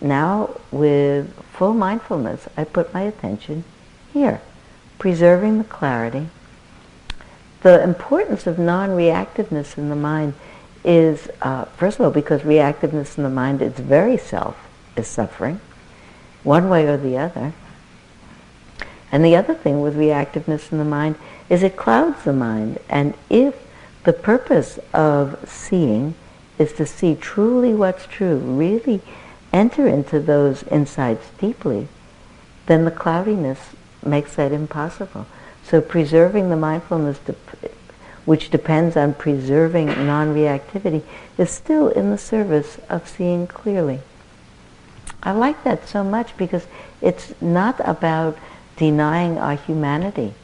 now 0.00 0.60
with 0.70 1.32
full 1.52 1.74
mindfulness, 1.74 2.48
I 2.56 2.64
put 2.64 2.92
my 2.94 3.02
attention 3.02 3.64
here, 4.12 4.40
preserving 4.98 5.58
the 5.58 5.64
clarity. 5.64 6.28
The 7.62 7.82
importance 7.82 8.46
of 8.46 8.58
non-reactiveness 8.58 9.76
in 9.76 9.90
the 9.90 9.96
mind 9.96 10.34
is, 10.82 11.28
uh, 11.42 11.66
first 11.66 11.98
of 11.98 12.06
all, 12.06 12.10
because 12.10 12.42
reactiveness 12.42 13.18
in 13.18 13.24
the 13.24 13.30
mind, 13.30 13.60
its 13.60 13.78
very 13.78 14.16
self, 14.16 14.56
is 14.96 15.06
suffering, 15.06 15.60
one 16.42 16.70
way 16.70 16.86
or 16.86 16.96
the 16.96 17.18
other. 17.18 17.52
And 19.12 19.24
the 19.24 19.36
other 19.36 19.54
thing 19.54 19.80
with 19.80 19.96
reactiveness 19.96 20.72
in 20.72 20.78
the 20.78 20.84
mind 20.84 21.16
is 21.48 21.62
it 21.62 21.76
clouds 21.76 22.24
the 22.24 22.32
mind. 22.32 22.78
And 22.88 23.14
if 23.28 23.54
the 24.04 24.12
purpose 24.12 24.78
of 24.94 25.38
seeing 25.46 26.14
is 26.58 26.72
to 26.74 26.86
see 26.86 27.14
truly 27.14 27.74
what's 27.74 28.06
true, 28.06 28.36
really 28.36 29.02
enter 29.52 29.86
into 29.86 30.20
those 30.20 30.62
insights 30.64 31.30
deeply, 31.38 31.88
then 32.66 32.84
the 32.84 32.90
cloudiness 32.90 33.58
makes 34.04 34.36
that 34.36 34.52
impossible. 34.52 35.26
So 35.64 35.80
preserving 35.80 36.50
the 36.50 36.56
mindfulness, 36.56 37.18
which 38.24 38.50
depends 38.50 38.96
on 38.96 39.14
preserving 39.14 39.86
non-reactivity, 39.86 41.02
is 41.36 41.50
still 41.50 41.88
in 41.88 42.10
the 42.10 42.18
service 42.18 42.78
of 42.88 43.08
seeing 43.08 43.46
clearly. 43.46 44.00
I 45.22 45.32
like 45.32 45.64
that 45.64 45.88
so 45.88 46.02
much 46.02 46.36
because 46.36 46.66
it's 47.00 47.34
not 47.40 47.80
about 47.86 48.38
denying 48.76 49.38
our 49.38 49.54
humanity. 49.54 50.34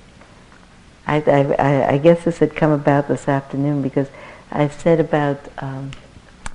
I, 1.07 1.23
I, 1.23 1.93
I 1.95 1.99
guess 1.99 2.25
this 2.25 2.39
had 2.39 2.57
come 2.57 2.73
about 2.73 3.09
this 3.09 3.29
afternoon 3.29 3.81
because 3.81 4.09
I 4.51 4.69
said 4.69 5.01
about, 5.01 5.39
um, 5.59 5.93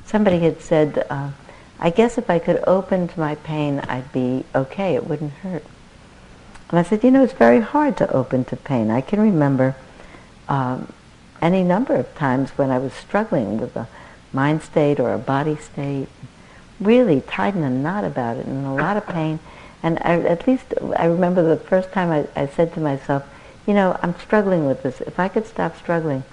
somebody 0.06 0.40
had 0.40 0.62
said, 0.62 1.06
uh, 1.10 1.32
I 1.82 1.90
guess 1.90 2.20
if 2.20 2.30
I 2.30 2.38
could 2.38 2.64
open 2.68 3.08
to 3.08 3.20
my 3.20 3.36
pain, 3.36 3.80
I'd 3.80 4.12
be 4.14 4.46
okay, 4.54 4.94
it 4.94 5.08
wouldn't 5.08 5.34
hurt. 5.34 5.64
And 6.70 6.80
I 6.80 6.84
said, 6.84 7.04
you 7.04 7.10
know, 7.10 7.24
it's 7.24 7.34
very 7.34 7.60
hard 7.60 7.98
to 7.98 8.12
open 8.14 8.46
to 8.46 8.56
pain. 8.56 8.92
I 8.92 9.02
can 9.02 9.20
remember 9.20 9.76
um, 10.48 10.94
any 11.42 11.64
number 11.64 11.96
of 11.96 12.14
times 12.16 12.52
when 12.52 12.70
I 12.70 12.78
was 12.78 12.94
struggling 12.94 13.60
with 13.60 13.76
a 13.76 13.88
mind 14.32 14.62
state 14.62 15.00
or 15.00 15.12
a 15.12 15.18
body 15.18 15.56
state, 15.56 16.08
really 16.80 17.22
tied 17.22 17.56
in 17.56 17.64
a 17.64 17.70
knot 17.70 18.04
about 18.04 18.38
it 18.38 18.46
and 18.46 18.66
a 18.66 18.74
lot 18.74 18.96
of 18.96 19.06
pain. 19.08 19.40
And 19.84 19.98
I, 20.02 20.22
at 20.22 20.48
least 20.48 20.74
I 20.96 21.06
remember 21.06 21.42
the 21.42 21.58
first 21.58 21.92
time 21.92 22.12
I, 22.12 22.28
I 22.40 22.48
said 22.48 22.74
to 22.76 22.80
myself, 22.80 23.26
you 23.66 23.74
know, 23.74 23.98
I'm 24.02 24.18
struggling 24.20 24.66
with 24.66 24.84
this. 24.84 25.02
If 25.02 25.20
I 25.20 25.28
could 25.28 25.48
stop 25.48 25.76
struggling, 25.78 26.24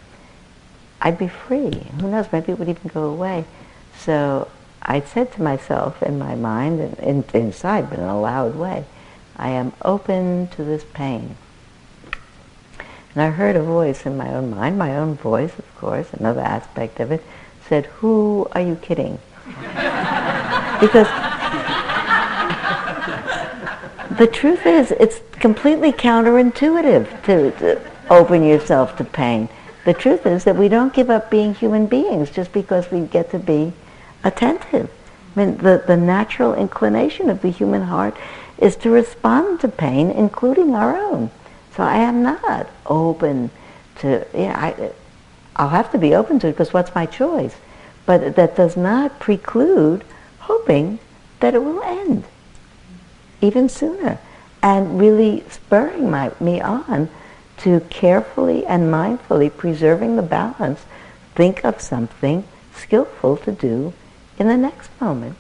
I'd 1.01 1.19
be 1.19 1.29
free. 1.29 1.73
Who 2.01 2.11
knows, 2.11 2.27
maybe 2.33 2.53
it 2.53 2.59
would 2.59 2.69
even 2.69 2.91
go 2.93 3.05
away. 3.05 3.45
So 3.97 4.49
I 4.83 5.01
said 5.01 5.33
to 5.33 5.43
myself 5.43 6.03
in 6.03 6.19
my 6.19 6.35
mind 6.35 6.81
and 6.81 6.99
in, 6.99 7.25
inside, 7.35 7.91
but 7.91 7.99
in 7.99 8.05
a 8.05 8.21
loud 8.21 8.57
way, 8.57 8.85
I 9.37 9.51
am 9.51 9.73
open 9.83 10.49
to 10.49 10.65
this 10.65 10.85
pain. 10.95 11.37
And 13.15 13.23
I 13.23 13.31
heard 13.31 13.57
a 13.57 13.63
voice 13.63 14.07
in 14.07 14.17
my 14.17 14.33
own 14.35 14.51
mind, 14.51 14.79
my 14.79 14.97
own 14.97 15.15
voice, 15.17 15.59
of 15.59 15.77
course, 15.77 16.13
another 16.13 16.41
aspect 16.41 17.01
of 17.01 17.11
it, 17.11 17.23
said, 17.69 17.87
who 17.87 18.47
are 18.53 18.61
you 18.61 18.77
kidding? 18.77 19.19
because 20.81 21.09
the 24.19 24.27
truth 24.27 24.67
is, 24.67 24.91
it's 24.93 25.21
completely 25.33 25.93
counterintuitive 25.93 27.23
to, 27.25 27.51
to 27.59 27.81
open 28.11 28.43
yourself 28.43 28.97
to 28.97 29.05
pain. 29.05 29.49
The 29.85 29.95
truth 29.95 30.27
is 30.27 30.45
that 30.45 30.57
we 30.57 30.69
don't 30.69 30.93
give 30.93 31.09
up 31.09 31.31
being 31.31 31.55
human 31.55 31.87
beings 31.87 32.31
just 32.31 32.53
because 32.53 32.91
we 32.91 33.01
get 33.01 33.31
to 33.31 33.39
be 33.39 33.73
attentive. 34.25 34.91
I 35.35 35.45
mean, 35.45 35.59
the, 35.59 35.83
the 35.87 35.97
natural 35.97 36.55
inclination 36.55 37.31
of 37.31 37.43
the 37.43 37.51
human 37.51 37.83
heart 37.83 38.17
is 38.59 38.77
to 38.77 38.91
respond 38.91 39.61
to 39.61 39.69
pain, 39.69 40.11
including 40.11 40.75
our 40.75 40.97
own. 40.97 41.31
So 41.77 41.83
I 41.85 41.99
am 41.99 42.23
not 42.23 42.69
open 42.87 43.51
to, 44.01 44.27
yeah, 44.35 44.59
I, 44.59 44.93
I'll 45.57 45.69
have 45.69 45.93
to 45.93 45.99
be 45.99 46.15
open 46.15 46.39
to 46.41 46.49
it 46.49 46.53
because 46.53 46.73
what's 46.73 46.95
my 46.95 47.07
choice? 47.07 47.57
But 48.07 48.37
that 48.37 48.57
does 48.57 48.77
not 48.77 49.21
preclude 49.21 50.03
hoping 50.41 50.99
that 51.41 51.55
it 51.55 51.63
will 51.63 51.83
end 51.83 52.25
even 53.41 53.69
sooner 53.69 54.19
and 54.63 54.99
really 54.99 55.45
spurring 55.49 56.11
my, 56.11 56.33
me 56.41 56.61
on 56.61 57.09
to 57.59 57.81
carefully 57.91 58.67
and 58.67 58.93
mindfully 58.93 59.55
preserving 59.55 60.17
the 60.17 60.23
balance, 60.23 60.81
think 61.35 61.65
of 61.65 61.81
something 61.81 62.45
skillful 62.75 63.37
to 63.37 63.53
do 63.53 63.93
in 64.39 64.49
the 64.49 64.57
next 64.57 64.91
moment. 65.01 65.37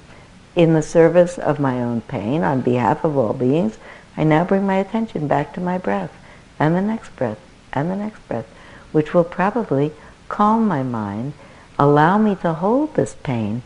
In 0.54 0.74
the 0.74 0.82
service 0.82 1.38
of 1.38 1.60
my 1.60 1.80
own 1.82 2.00
pain, 2.02 2.42
on 2.42 2.60
behalf 2.60 3.04
of 3.04 3.16
all 3.16 3.32
beings, 3.32 3.78
I 4.16 4.24
now 4.24 4.44
bring 4.44 4.66
my 4.66 4.76
attention 4.76 5.28
back 5.28 5.54
to 5.54 5.60
my 5.60 5.78
breath, 5.78 6.12
and 6.58 6.74
the 6.74 6.82
next 6.82 7.14
breath, 7.14 7.38
and 7.72 7.90
the 7.90 7.96
next 7.96 8.26
breath, 8.26 8.48
which 8.90 9.14
will 9.14 9.24
probably 9.24 9.92
calm 10.28 10.66
my 10.66 10.82
mind, 10.82 11.34
allow 11.78 12.18
me 12.18 12.34
to 12.36 12.54
hold 12.54 12.94
this 12.94 13.14
pain 13.22 13.62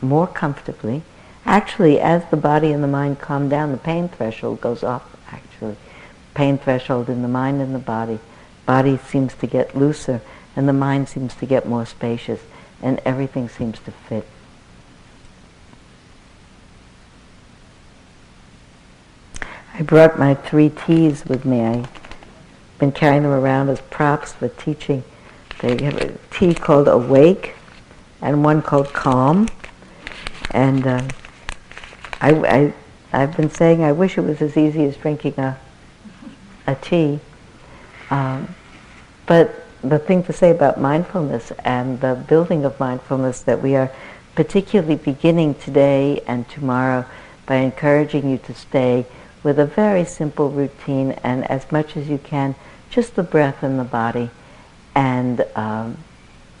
more 0.00 0.28
comfortably. 0.28 1.02
Actually, 1.44 1.98
as 1.98 2.24
the 2.30 2.36
body 2.36 2.72
and 2.72 2.84
the 2.84 2.88
mind 2.88 3.18
calm 3.18 3.48
down, 3.48 3.72
the 3.72 3.78
pain 3.78 4.08
threshold 4.08 4.60
goes 4.60 4.84
up, 4.84 5.10
actually. 5.32 5.76
Pain 6.34 6.56
threshold 6.56 7.08
in 7.08 7.22
the 7.22 7.28
mind 7.28 7.60
and 7.60 7.74
the 7.74 7.80
body. 7.80 8.20
Body 8.64 8.96
seems 8.96 9.34
to 9.34 9.46
get 9.46 9.76
looser, 9.76 10.20
and 10.54 10.68
the 10.68 10.72
mind 10.72 11.08
seems 11.08 11.34
to 11.34 11.46
get 11.46 11.66
more 11.66 11.86
spacious, 11.86 12.42
and 12.80 13.00
everything 13.04 13.48
seems 13.48 13.80
to 13.80 13.90
fit. 13.90 14.26
I 19.78 19.82
brought 19.82 20.18
my 20.18 20.34
three 20.34 20.70
T's 20.70 21.24
with 21.24 21.44
me. 21.44 21.60
I've 21.60 21.88
been 22.80 22.90
carrying 22.90 23.22
them 23.22 23.30
around 23.30 23.68
as 23.68 23.80
props 23.80 24.32
for 24.32 24.48
teaching. 24.48 25.04
They 25.60 25.80
have 25.84 25.96
a 25.98 26.18
T 26.32 26.52
called 26.52 26.88
awake 26.88 27.54
and 28.20 28.42
one 28.42 28.60
called 28.60 28.92
calm. 28.92 29.48
And 30.50 30.84
uh, 30.84 31.02
I, 32.20 32.30
I, 32.32 32.74
I've 33.12 33.36
been 33.36 33.50
saying 33.50 33.84
I 33.84 33.92
wish 33.92 34.18
it 34.18 34.22
was 34.22 34.42
as 34.42 34.56
easy 34.56 34.84
as 34.84 34.96
drinking 34.96 35.38
a, 35.38 35.56
a 36.66 36.74
tea. 36.74 37.20
Um, 38.10 38.52
but 39.26 39.64
the 39.82 40.00
thing 40.00 40.24
to 40.24 40.32
say 40.32 40.50
about 40.50 40.80
mindfulness 40.80 41.52
and 41.60 42.00
the 42.00 42.16
building 42.16 42.64
of 42.64 42.80
mindfulness 42.80 43.42
that 43.42 43.62
we 43.62 43.76
are 43.76 43.92
particularly 44.34 44.96
beginning 44.96 45.54
today 45.54 46.20
and 46.26 46.48
tomorrow 46.48 47.04
by 47.46 47.56
encouraging 47.56 48.28
you 48.28 48.38
to 48.38 48.52
stay 48.52 49.06
with 49.42 49.58
a 49.58 49.66
very 49.66 50.04
simple 50.04 50.50
routine 50.50 51.12
and 51.22 51.48
as 51.50 51.70
much 51.70 51.96
as 51.96 52.08
you 52.08 52.18
can, 52.18 52.54
just 52.90 53.14
the 53.14 53.22
breath 53.22 53.62
and 53.62 53.78
the 53.78 53.84
body 53.84 54.30
and 54.94 55.44
um, 55.54 55.96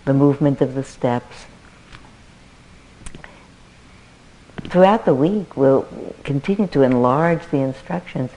the 0.04 0.14
movement 0.14 0.60
of 0.60 0.74
the 0.74 0.84
steps. 0.84 1.46
Throughout 4.64 5.04
the 5.04 5.14
week, 5.14 5.56
we'll 5.56 5.88
continue 6.24 6.66
to 6.68 6.82
enlarge 6.82 7.46
the 7.50 7.58
instructions. 7.58 8.30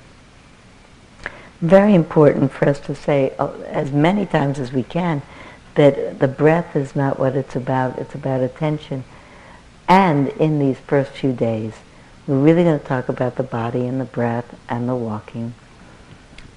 Very 1.60 1.94
important 1.94 2.52
for 2.52 2.68
us 2.70 2.80
to 2.82 2.96
say 2.96 3.34
uh, 3.38 3.52
as 3.68 3.92
many 3.92 4.26
times 4.26 4.58
as 4.58 4.72
we 4.72 4.84
can 4.84 5.22
that 5.76 6.20
the 6.20 6.28
breath 6.28 6.76
is 6.76 6.96
not 6.96 7.20
what 7.20 7.36
it's 7.36 7.56
about, 7.56 8.00
it's 8.00 8.16
about 8.16 8.42
attention. 8.42 9.04
And 9.88 10.30
in 10.30 10.60
these 10.60 10.80
first 10.80 11.12
few 11.12 11.34
days, 11.34 11.74
we're 12.32 12.40
really 12.40 12.64
going 12.64 12.80
to 12.80 12.86
talk 12.86 13.10
about 13.10 13.36
the 13.36 13.44
body 13.44 13.86
and 13.86 14.00
the 14.00 14.06
breath 14.06 14.56
and 14.70 14.88
the 14.88 14.96
walking. 14.96 15.54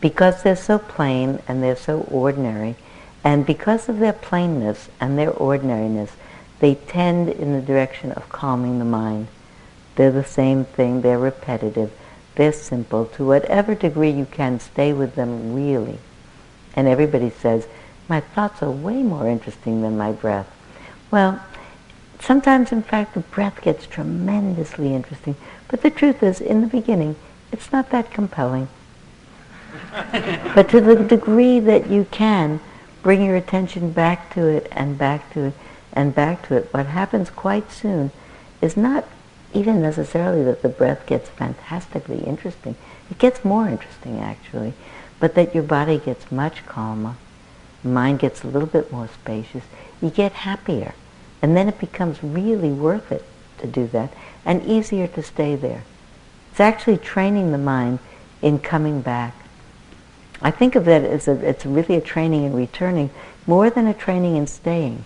Because 0.01 0.41
they're 0.45 0.55
so 0.55 0.79
plain 0.79 1.41
and 1.49 1.61
they're 1.61 1.75
so 1.75 2.03
ordinary, 2.03 2.77
and 3.25 3.45
because 3.45 3.89
of 3.89 3.99
their 3.99 4.13
plainness 4.13 4.89
and 5.01 5.19
their 5.19 5.33
ordinariness, 5.33 6.13
they 6.61 6.77
tend 6.77 7.29
in 7.29 7.53
the 7.53 7.61
direction 7.61 8.13
of 8.13 8.29
calming 8.29 8.79
the 8.79 8.85
mind. 8.85 9.27
They're 9.97 10.13
the 10.13 10.23
same 10.23 10.65
thing, 10.65 11.01
they're 11.01 11.19
repetitive, 11.19 11.91
they're 12.37 12.53
simple. 12.53 13.07
To 13.07 13.27
whatever 13.27 13.75
degree 13.75 14.11
you 14.11 14.27
can 14.27 14.61
stay 14.61 14.93
with 14.93 15.17
them 15.17 15.55
really. 15.55 15.99
And 16.77 16.87
everybody 16.87 17.31
says, 17.31 17.67
my 18.09 18.21
thoughts 18.21 18.63
are 18.63 18.71
way 18.71 19.03
more 19.03 19.29
interesting 19.29 19.83
than 19.83 19.99
my 19.99 20.13
breath. 20.13 20.49
Well, 21.11 21.43
sometimes 22.21 22.71
in 22.71 22.83
fact 22.83 23.15
the 23.15 23.21
breath 23.21 23.61
gets 23.61 23.87
tremendously 23.87 24.95
interesting 24.95 25.35
but 25.69 25.83
the 25.83 25.91
truth 25.91 26.23
is, 26.23 26.41
in 26.41 26.61
the 26.61 26.67
beginning, 26.67 27.17
it's 27.53 27.73
not 27.73 27.91
that 27.91 28.11
compelling. 28.11 28.69
but 30.55 30.69
to 30.71 30.81
the 30.81 30.97
degree 30.97 31.61
that 31.61 31.89
you 31.89 32.07
can 32.11 32.61
bring 33.03 33.25
your 33.25 33.37
attention 33.37 33.93
back 33.93 34.33
to 34.35 34.47
it 34.47 34.69
and 34.73 34.99
back 34.99 35.33
to 35.33 35.47
it 35.47 35.55
and 35.93 36.15
back 36.15 36.47
to 36.49 36.57
it, 36.57 36.69
what 36.73 36.87
happens 36.87 37.31
quite 37.31 37.71
soon 37.71 38.11
is 38.61 38.77
not 38.77 39.05
even 39.53 39.81
necessarily 39.81 40.43
that 40.43 40.63
the 40.63 40.69
breath 40.69 41.07
gets 41.07 41.29
fantastically 41.29 42.19
interesting. 42.25 42.75
It 43.11 43.19
gets 43.19 43.45
more 43.45 43.69
interesting, 43.69 44.19
actually, 44.19 44.75
but 45.21 45.35
that 45.35 45.55
your 45.55 45.63
body 45.63 45.99
gets 45.99 46.33
much 46.33 46.67
calmer, 46.67 47.15
mind 47.85 48.19
gets 48.19 48.43
a 48.43 48.49
little 48.49 48.69
bit 48.69 48.91
more 48.91 49.09
spacious, 49.09 49.65
you 50.03 50.11
get 50.11 50.33
happier, 50.33 50.95
and 51.41 51.57
then 51.57 51.69
it 51.69 51.79
becomes 51.79 52.23
really 52.23 52.71
worth 52.71 53.13
it 53.13 53.25
to 53.59 53.67
do 53.67 53.87
that 53.89 54.13
and 54.45 54.63
easier 54.65 55.07
to 55.09 55.23
stay 55.23 55.57
there. 55.57 55.83
It's 56.51 56.61
actually 56.61 56.99
training 56.99 57.53
the 57.53 57.59
mind 57.59 57.99
in 58.43 58.59
coming 58.59 59.01
back. 59.01 59.35
I 60.43 60.51
think 60.51 60.75
of 60.75 60.85
that 60.85 61.03
as 61.03 61.27
a, 61.27 61.33
it's 61.49 61.65
really 61.65 61.97
a 61.97 62.01
training 62.01 62.45
in 62.45 62.55
returning 62.55 63.11
more 63.47 63.71
than 63.71 63.87
a 63.87 63.95
training 63.95 64.37
in 64.37 64.47
staying. 64.47 65.05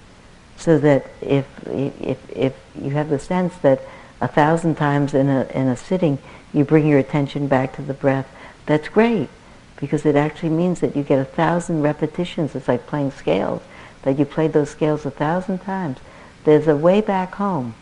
So 0.56 0.78
that 0.78 1.06
if, 1.20 1.46
if, 1.66 2.18
if 2.30 2.54
you 2.80 2.90
have 2.90 3.08
the 3.08 3.18
sense 3.18 3.56
that 3.58 3.80
a 4.20 4.26
thousand 4.26 4.74
times 4.74 5.14
in 5.14 5.28
a, 5.28 5.46
in 5.54 5.68
a 5.68 5.76
sitting 5.76 6.18
you 6.52 6.64
bring 6.64 6.86
your 6.86 6.98
attention 6.98 7.46
back 7.46 7.76
to 7.76 7.82
the 7.82 7.94
breath, 7.94 8.28
that's 8.66 8.88
great 8.88 9.28
because 9.76 10.04
it 10.04 10.16
actually 10.16 10.48
means 10.48 10.80
that 10.80 10.96
you 10.96 11.02
get 11.02 11.20
a 11.20 11.24
thousand 11.24 11.82
repetitions. 11.82 12.54
It's 12.54 12.66
like 12.66 12.86
playing 12.86 13.12
scales, 13.12 13.62
that 14.02 14.18
you 14.18 14.24
played 14.24 14.52
those 14.52 14.70
scales 14.70 15.06
a 15.06 15.10
thousand 15.10 15.58
times. 15.58 15.98
There's 16.44 16.66
a 16.66 16.76
way 16.76 17.00
back 17.00 17.36
home, 17.36 17.74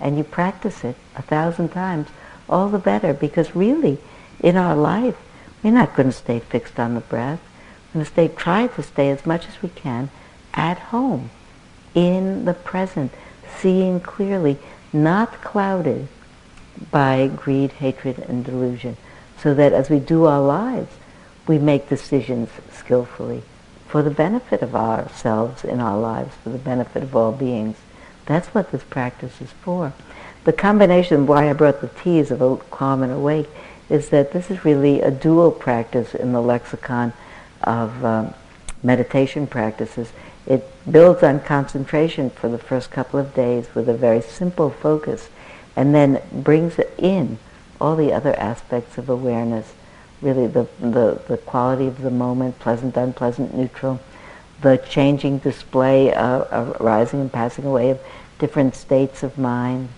and 0.00 0.18
you 0.18 0.24
practice 0.24 0.84
it 0.84 0.96
a 1.16 1.22
thousand 1.22 1.70
times, 1.70 2.08
all 2.48 2.68
the 2.68 2.78
better 2.78 3.14
because 3.14 3.56
really, 3.56 3.98
in 4.40 4.56
our 4.56 4.76
life, 4.76 5.16
we're 5.62 5.70
not 5.70 5.96
going 5.96 6.08
to 6.08 6.12
stay 6.12 6.40
fixed 6.40 6.78
on 6.78 6.94
the 6.94 7.00
breath. 7.00 7.40
We're 7.88 8.00
going 8.00 8.06
to 8.06 8.12
stay, 8.12 8.28
try 8.28 8.66
to 8.66 8.82
stay 8.82 9.10
as 9.10 9.24
much 9.24 9.48
as 9.48 9.62
we 9.62 9.70
can 9.70 10.10
at 10.52 10.78
home, 10.78 11.30
in 11.94 12.44
the 12.44 12.54
present, 12.54 13.12
seeing 13.58 14.00
clearly, 14.00 14.58
not 14.92 15.40
clouded 15.40 16.08
by 16.90 17.28
greed, 17.28 17.72
hatred, 17.72 18.18
and 18.18 18.44
delusion. 18.44 18.96
So 19.38 19.54
that 19.54 19.72
as 19.72 19.90
we 19.90 20.00
do 20.00 20.24
our 20.24 20.40
lives, 20.40 20.94
we 21.46 21.58
make 21.58 21.88
decisions 21.88 22.50
skillfully 22.72 23.42
for 23.86 24.02
the 24.02 24.10
benefit 24.10 24.62
of 24.62 24.74
ourselves 24.74 25.64
in 25.64 25.80
our 25.80 25.98
lives, 25.98 26.34
for 26.42 26.50
the 26.50 26.58
benefit 26.58 27.02
of 27.02 27.14
all 27.14 27.32
beings. 27.32 27.76
That's 28.26 28.48
what 28.48 28.72
this 28.72 28.84
practice 28.84 29.40
is 29.40 29.50
for. 29.50 29.92
The 30.44 30.52
combination, 30.52 31.26
why 31.26 31.48
I 31.48 31.52
brought 31.52 31.80
the 31.80 31.88
T's 31.88 32.30
of 32.30 32.70
calm 32.70 33.02
and 33.02 33.12
awake, 33.12 33.48
is 33.88 34.10
that 34.10 34.32
this 34.32 34.50
is 34.50 34.64
really 34.64 35.00
a 35.00 35.10
dual 35.10 35.50
practice 35.50 36.14
in 36.14 36.32
the 36.32 36.40
lexicon 36.40 37.12
of 37.62 38.04
um, 38.04 38.34
meditation 38.82 39.46
practices. 39.46 40.12
It 40.46 40.68
builds 40.90 41.22
on 41.22 41.40
concentration 41.40 42.30
for 42.30 42.48
the 42.48 42.58
first 42.58 42.90
couple 42.90 43.18
of 43.18 43.34
days 43.34 43.74
with 43.74 43.88
a 43.88 43.94
very 43.94 44.20
simple 44.20 44.70
focus 44.70 45.28
and 45.76 45.94
then 45.94 46.20
brings 46.32 46.78
in 46.98 47.38
all 47.80 47.96
the 47.96 48.12
other 48.12 48.38
aspects 48.38 48.98
of 48.98 49.08
awareness, 49.08 49.74
really 50.20 50.46
the, 50.46 50.68
the, 50.80 51.20
the 51.28 51.38
quality 51.38 51.86
of 51.86 52.02
the 52.02 52.10
moment, 52.10 52.58
pleasant, 52.58 52.96
unpleasant, 52.96 53.54
neutral, 53.54 54.00
the 54.64 54.78
changing 54.78 55.36
display 55.38 56.12
uh, 56.14 56.40
of 56.44 56.80
arising 56.80 57.20
and 57.20 57.30
passing 57.30 57.66
away 57.66 57.90
of 57.90 58.00
different 58.38 58.74
states 58.74 59.22
of 59.22 59.36
mind, 59.36 59.90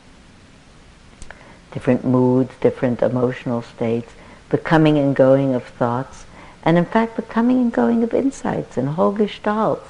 different 1.70 2.04
moods, 2.04 2.52
different 2.60 3.00
emotional 3.00 3.62
states, 3.62 4.12
the 4.50 4.58
coming 4.58 4.98
and 4.98 5.14
going 5.14 5.54
of 5.54 5.62
thoughts, 5.62 6.26
and 6.64 6.76
in 6.76 6.84
fact 6.84 7.14
the 7.14 7.22
coming 7.22 7.60
and 7.60 7.72
going 7.72 8.02
of 8.02 8.12
insights 8.12 8.76
and 8.76 8.88
whole 8.88 9.14
gestalts 9.14 9.86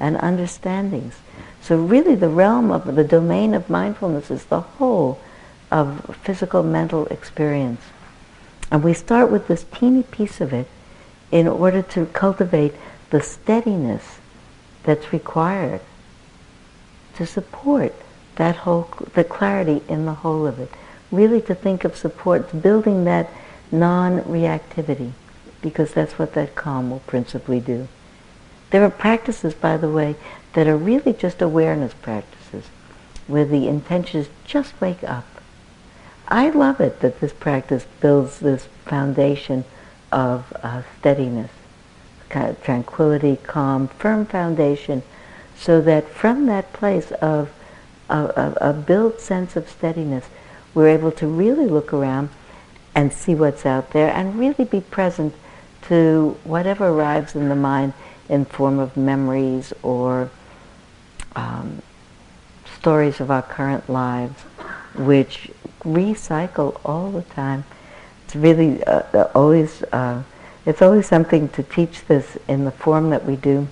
and 0.00 0.16
understandings. 0.16 1.14
So 1.62 1.76
really 1.76 2.16
the 2.16 2.28
realm 2.28 2.72
of 2.72 2.96
the 2.96 3.04
domain 3.04 3.54
of 3.54 3.70
mindfulness 3.70 4.28
is 4.28 4.46
the 4.46 4.60
whole 4.60 5.20
of 5.70 6.16
physical 6.24 6.64
mental 6.64 7.06
experience. 7.06 7.82
And 8.72 8.82
we 8.82 8.92
start 8.92 9.30
with 9.30 9.46
this 9.46 9.64
teeny 9.72 10.02
piece 10.02 10.40
of 10.40 10.52
it 10.52 10.66
in 11.30 11.46
order 11.46 11.82
to 11.82 12.06
cultivate 12.06 12.74
the 13.10 13.20
steadiness 13.20 14.18
that's 14.82 15.12
required 15.12 15.80
to 17.16 17.26
support 17.26 17.94
that 18.36 18.56
whole, 18.56 18.88
the 19.14 19.24
clarity 19.24 19.82
in 19.88 20.06
the 20.06 20.14
whole 20.14 20.46
of 20.46 20.58
it. 20.58 20.70
Really 21.10 21.40
to 21.42 21.54
think 21.54 21.84
of 21.84 21.96
support, 21.96 22.62
building 22.62 23.04
that 23.04 23.30
non-reactivity, 23.70 25.12
because 25.62 25.92
that's 25.92 26.18
what 26.18 26.34
that 26.34 26.54
calm 26.54 26.90
will 26.90 27.00
principally 27.00 27.60
do. 27.60 27.88
There 28.70 28.84
are 28.84 28.90
practices, 28.90 29.54
by 29.54 29.76
the 29.76 29.88
way, 29.88 30.16
that 30.54 30.66
are 30.66 30.76
really 30.76 31.12
just 31.12 31.40
awareness 31.40 31.94
practices, 31.94 32.66
where 33.26 33.44
the 33.44 33.68
intention 33.68 34.20
is 34.20 34.28
just 34.44 34.78
wake 34.80 35.04
up. 35.04 35.24
I 36.28 36.50
love 36.50 36.80
it 36.80 37.00
that 37.00 37.20
this 37.20 37.32
practice 37.32 37.86
builds 38.00 38.40
this 38.40 38.66
foundation 38.84 39.64
of 40.10 40.52
uh, 40.62 40.82
steadiness, 40.98 41.50
kind 42.28 42.48
of 42.48 42.62
tranquility, 42.62 43.38
calm, 43.42 43.88
firm 43.88 44.26
foundation, 44.26 45.02
so 45.56 45.80
that 45.80 46.08
from 46.08 46.46
that 46.46 46.72
place 46.72 47.12
of 47.12 47.50
a, 48.08 48.18
a, 48.60 48.70
a 48.70 48.72
built 48.72 49.20
sense 49.20 49.56
of 49.56 49.68
steadiness, 49.68 50.26
we're 50.74 50.88
able 50.88 51.12
to 51.12 51.26
really 51.26 51.66
look 51.66 51.92
around 51.92 52.28
and 52.94 53.12
see 53.12 53.34
what's 53.34 53.66
out 53.66 53.90
there 53.90 54.10
and 54.12 54.38
really 54.38 54.64
be 54.64 54.80
present 54.80 55.34
to 55.82 56.36
whatever 56.44 56.88
arrives 56.88 57.34
in 57.34 57.48
the 57.48 57.54
mind 57.54 57.92
in 58.28 58.44
form 58.44 58.78
of 58.78 58.96
memories 58.96 59.72
or 59.82 60.30
um, 61.36 61.82
stories 62.78 63.20
of 63.20 63.30
our 63.30 63.42
current 63.42 63.88
lives, 63.88 64.42
which 64.94 65.50
recycle 65.84 66.80
all 66.84 67.10
the 67.10 67.22
time. 67.22 67.64
It's 68.24 68.34
really 68.34 68.82
uh, 68.84 69.02
uh, 69.12 69.30
always, 69.34 69.82
uh, 69.84 70.22
it's 70.66 70.82
always 70.82 71.06
something 71.06 71.48
to 71.50 71.62
teach 71.62 72.04
this 72.06 72.36
in 72.48 72.64
the 72.64 72.70
form 72.70 73.10
that 73.10 73.24
we 73.24 73.36
do, 73.36 73.68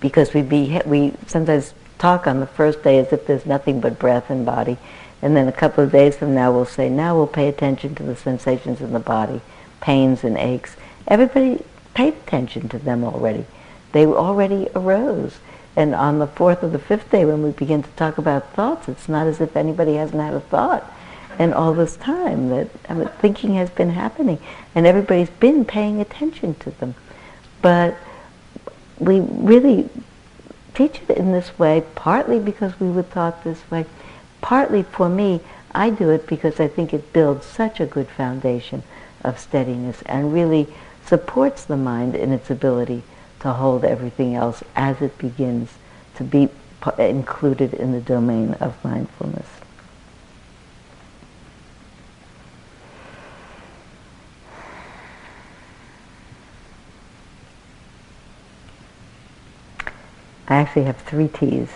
because 0.00 0.34
we 0.34 0.42
be 0.42 0.80
we 0.84 1.14
sometimes 1.26 1.72
talk 1.98 2.26
on 2.26 2.40
the 2.40 2.46
first 2.46 2.82
day 2.82 2.98
as 2.98 3.12
if 3.12 3.26
there's 3.26 3.46
nothing 3.46 3.80
but 3.80 3.98
breath 3.98 4.28
and 4.28 4.44
body, 4.44 4.76
and 5.22 5.34
then 5.34 5.48
a 5.48 5.52
couple 5.52 5.82
of 5.82 5.92
days 5.92 6.16
from 6.16 6.34
now 6.34 6.52
we'll 6.52 6.66
say, 6.66 6.90
now 6.90 7.16
we'll 7.16 7.26
pay 7.26 7.48
attention 7.48 7.94
to 7.94 8.02
the 8.02 8.16
sensations 8.16 8.80
in 8.80 8.92
the 8.92 8.98
body, 8.98 9.40
pains 9.80 10.24
and 10.24 10.36
aches. 10.36 10.76
Everybody 11.06 11.64
paid 11.94 12.14
attention 12.14 12.68
to 12.70 12.78
them 12.78 13.04
already. 13.04 13.46
They 13.92 14.04
already 14.04 14.68
arose. 14.74 15.38
And 15.76 15.94
on 15.94 16.18
the 16.18 16.26
fourth 16.26 16.62
or 16.62 16.68
the 16.68 16.78
fifth 16.78 17.10
day, 17.10 17.24
when 17.24 17.42
we 17.42 17.50
begin 17.50 17.82
to 17.82 17.90
talk 17.90 18.18
about 18.18 18.52
thoughts, 18.52 18.88
it's 18.88 19.08
not 19.08 19.26
as 19.26 19.40
if 19.40 19.56
anybody 19.56 19.94
hasn't 19.94 20.20
had 20.20 20.34
a 20.34 20.40
thought. 20.40 20.92
And 21.38 21.52
all 21.52 21.74
this 21.74 21.96
time 21.96 22.48
that 22.50 22.68
I 22.88 22.94
mean, 22.94 23.08
thinking 23.20 23.54
has 23.54 23.70
been 23.70 23.90
happening, 23.90 24.38
and 24.74 24.86
everybody's 24.86 25.30
been 25.30 25.64
paying 25.64 26.00
attention 26.00 26.54
to 26.56 26.70
them. 26.70 26.94
But 27.62 27.96
we 28.98 29.20
really 29.20 29.88
teach 30.74 31.00
it 31.08 31.16
in 31.16 31.32
this 31.32 31.58
way, 31.58 31.82
partly 31.94 32.38
because 32.38 32.78
we 32.78 32.90
were 32.90 33.02
taught 33.02 33.44
this 33.44 33.68
way, 33.70 33.86
partly 34.40 34.82
for 34.82 35.08
me, 35.08 35.40
I 35.74 35.90
do 35.90 36.10
it 36.10 36.26
because 36.26 36.60
I 36.60 36.68
think 36.68 36.92
it 36.92 37.12
builds 37.12 37.46
such 37.46 37.80
a 37.80 37.86
good 37.86 38.08
foundation 38.08 38.82
of 39.22 39.38
steadiness 39.38 40.02
and 40.02 40.32
really 40.32 40.68
supports 41.04 41.64
the 41.64 41.76
mind 41.76 42.14
in 42.14 42.32
its 42.32 42.50
ability 42.50 43.02
to 43.40 43.52
hold 43.52 43.84
everything 43.84 44.34
else 44.34 44.62
as 44.76 45.00
it 45.02 45.18
begins 45.18 45.70
to 46.16 46.24
be 46.24 46.48
included 46.98 47.74
in 47.74 47.92
the 47.92 48.00
domain 48.00 48.54
of 48.54 48.82
mindfulness. 48.84 49.46
I 60.48 60.56
actually 60.56 60.84
have 60.84 60.98
three 60.98 61.28
T's. 61.28 61.68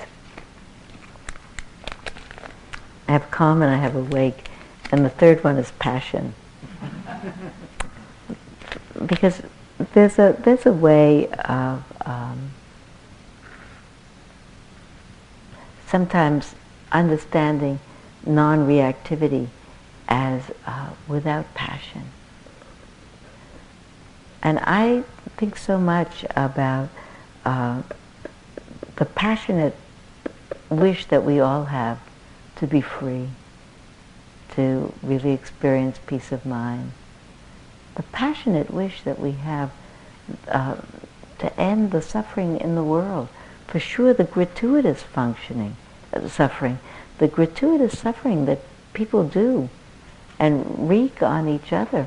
I 3.06 3.12
have 3.12 3.30
calm 3.30 3.62
and 3.62 3.70
I 3.70 3.78
have 3.78 3.96
awake, 3.96 4.44
and 4.92 5.04
the 5.04 5.10
third 5.10 5.42
one 5.42 5.56
is 5.56 5.70
passion. 5.78 6.34
because 9.06 9.42
there's 9.94 10.18
a 10.18 10.36
there's 10.44 10.66
a 10.66 10.72
way 10.72 11.28
of 11.28 11.82
um, 12.04 12.50
sometimes 15.86 16.54
understanding 16.92 17.78
non-reactivity 18.26 19.48
as 20.08 20.42
uh, 20.66 20.90
without 21.06 21.54
passion. 21.54 22.02
And 24.42 24.58
I 24.60 25.04
think 25.36 25.56
so 25.56 25.78
much 25.78 26.24
about 26.36 26.88
uh, 27.44 27.82
the 28.98 29.04
passionate 29.04 29.74
wish 30.68 31.06
that 31.06 31.24
we 31.24 31.40
all 31.40 31.64
have 31.64 31.98
to 32.56 32.66
be 32.66 32.80
free, 32.80 33.28
to 34.54 34.92
really 35.02 35.32
experience 35.32 35.98
peace 36.06 36.30
of 36.32 36.44
mind 36.46 36.92
the 37.98 38.02
passionate 38.04 38.70
wish 38.70 39.02
that 39.02 39.18
we 39.18 39.32
have 39.32 39.72
uh, 40.46 40.76
to 41.40 41.60
end 41.60 41.90
the 41.90 42.00
suffering 42.00 42.58
in 42.60 42.76
the 42.76 42.84
world. 42.84 43.28
For 43.66 43.80
sure, 43.80 44.14
the 44.14 44.22
gratuitous 44.22 45.02
functioning, 45.02 45.74
uh, 46.12 46.28
suffering, 46.28 46.78
the 47.18 47.26
gratuitous 47.26 47.98
suffering 47.98 48.46
that 48.46 48.60
people 48.92 49.24
do 49.24 49.68
and 50.38 50.88
wreak 50.88 51.20
on 51.24 51.48
each 51.48 51.72
other, 51.72 52.06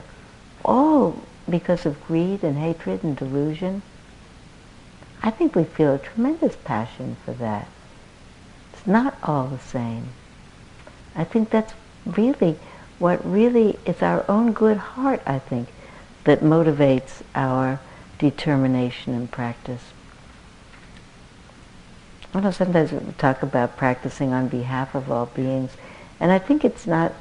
all 0.63 1.21
because 1.49 1.85
of 1.85 2.01
greed 2.07 2.41
and 2.41 2.57
hatred 2.57 3.03
and 3.03 3.17
delusion. 3.17 3.81
I 5.23 5.29
think 5.29 5.55
we 5.55 5.63
feel 5.63 5.93
a 5.93 5.99
tremendous 5.99 6.55
passion 6.55 7.15
for 7.23 7.33
that. 7.33 7.67
It's 8.73 8.87
not 8.87 9.15
all 9.21 9.47
the 9.47 9.59
same. 9.59 10.07
I 11.15 11.23
think 11.23 11.49
that's 11.49 11.73
really 12.05 12.57
what 12.97 13.23
really 13.25 13.77
is 13.85 14.01
our 14.01 14.25
own 14.29 14.53
good 14.53 14.77
heart, 14.77 15.21
I 15.25 15.39
think, 15.39 15.67
that 16.23 16.41
motivates 16.41 17.21
our 17.35 17.79
determination 18.17 19.13
and 19.13 19.29
practice. 19.29 19.81
I 22.33 22.39
know 22.39 22.51
sometimes 22.51 22.91
we 22.91 23.13
talk 23.13 23.43
about 23.43 23.77
practicing 23.77 24.31
on 24.31 24.47
behalf 24.47 24.95
of 24.95 25.11
all 25.11 25.25
beings, 25.27 25.71
and 26.19 26.31
I 26.31 26.39
think 26.39 26.63
it's 26.63 26.87
not, 26.87 27.13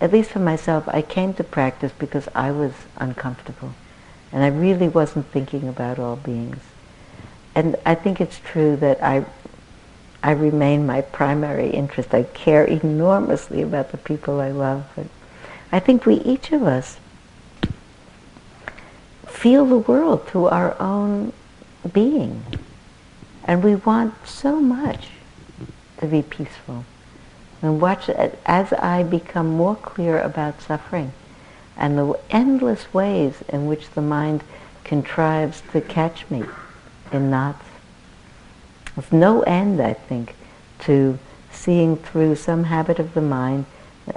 at 0.00 0.12
least 0.12 0.30
for 0.30 0.40
myself, 0.40 0.88
I 0.88 1.00
came 1.00 1.32
to 1.34 1.44
practice 1.44 1.92
because 1.98 2.28
I 2.34 2.50
was 2.50 2.72
uncomfortable, 2.96 3.74
and 4.32 4.42
I 4.42 4.48
really 4.48 4.88
wasn't 4.88 5.26
thinking 5.26 5.68
about 5.68 5.98
all 5.98 6.16
beings. 6.16 6.60
And 7.58 7.74
I 7.84 7.96
think 7.96 8.20
it's 8.20 8.38
true 8.38 8.76
that 8.76 9.02
I, 9.02 9.24
I 10.22 10.30
remain 10.30 10.86
my 10.86 11.00
primary 11.00 11.70
interest. 11.70 12.14
I 12.14 12.22
care 12.22 12.62
enormously 12.64 13.62
about 13.62 13.90
the 13.90 13.96
people 13.96 14.40
I 14.40 14.52
love, 14.52 14.86
I 15.72 15.80
think 15.80 16.06
we, 16.06 16.20
each 16.20 16.52
of 16.52 16.62
us, 16.62 17.00
feel 19.26 19.66
the 19.66 19.78
world 19.78 20.28
through 20.28 20.46
our 20.46 20.80
own 20.80 21.32
being. 21.92 22.44
And 23.42 23.64
we 23.64 23.74
want 23.74 24.14
so 24.24 24.60
much 24.60 25.08
to 25.98 26.06
be 26.06 26.22
peaceful. 26.22 26.84
And 27.60 27.80
watch 27.80 28.08
as 28.08 28.72
I 28.72 29.02
become 29.02 29.48
more 29.48 29.74
clear 29.74 30.20
about 30.20 30.62
suffering 30.62 31.10
and 31.76 31.98
the 31.98 32.20
endless 32.30 32.94
ways 32.94 33.42
in 33.48 33.66
which 33.66 33.90
the 33.90 34.00
mind 34.00 34.44
contrives 34.84 35.60
to 35.72 35.80
catch 35.80 36.30
me 36.30 36.44
in 37.12 37.30
knots. 37.30 37.64
There's 38.94 39.12
no 39.12 39.42
end, 39.42 39.80
I 39.80 39.92
think, 39.92 40.34
to 40.80 41.18
seeing 41.50 41.96
through 41.96 42.36
some 42.36 42.64
habit 42.64 42.98
of 42.98 43.14
the 43.14 43.20
mind, 43.20 43.66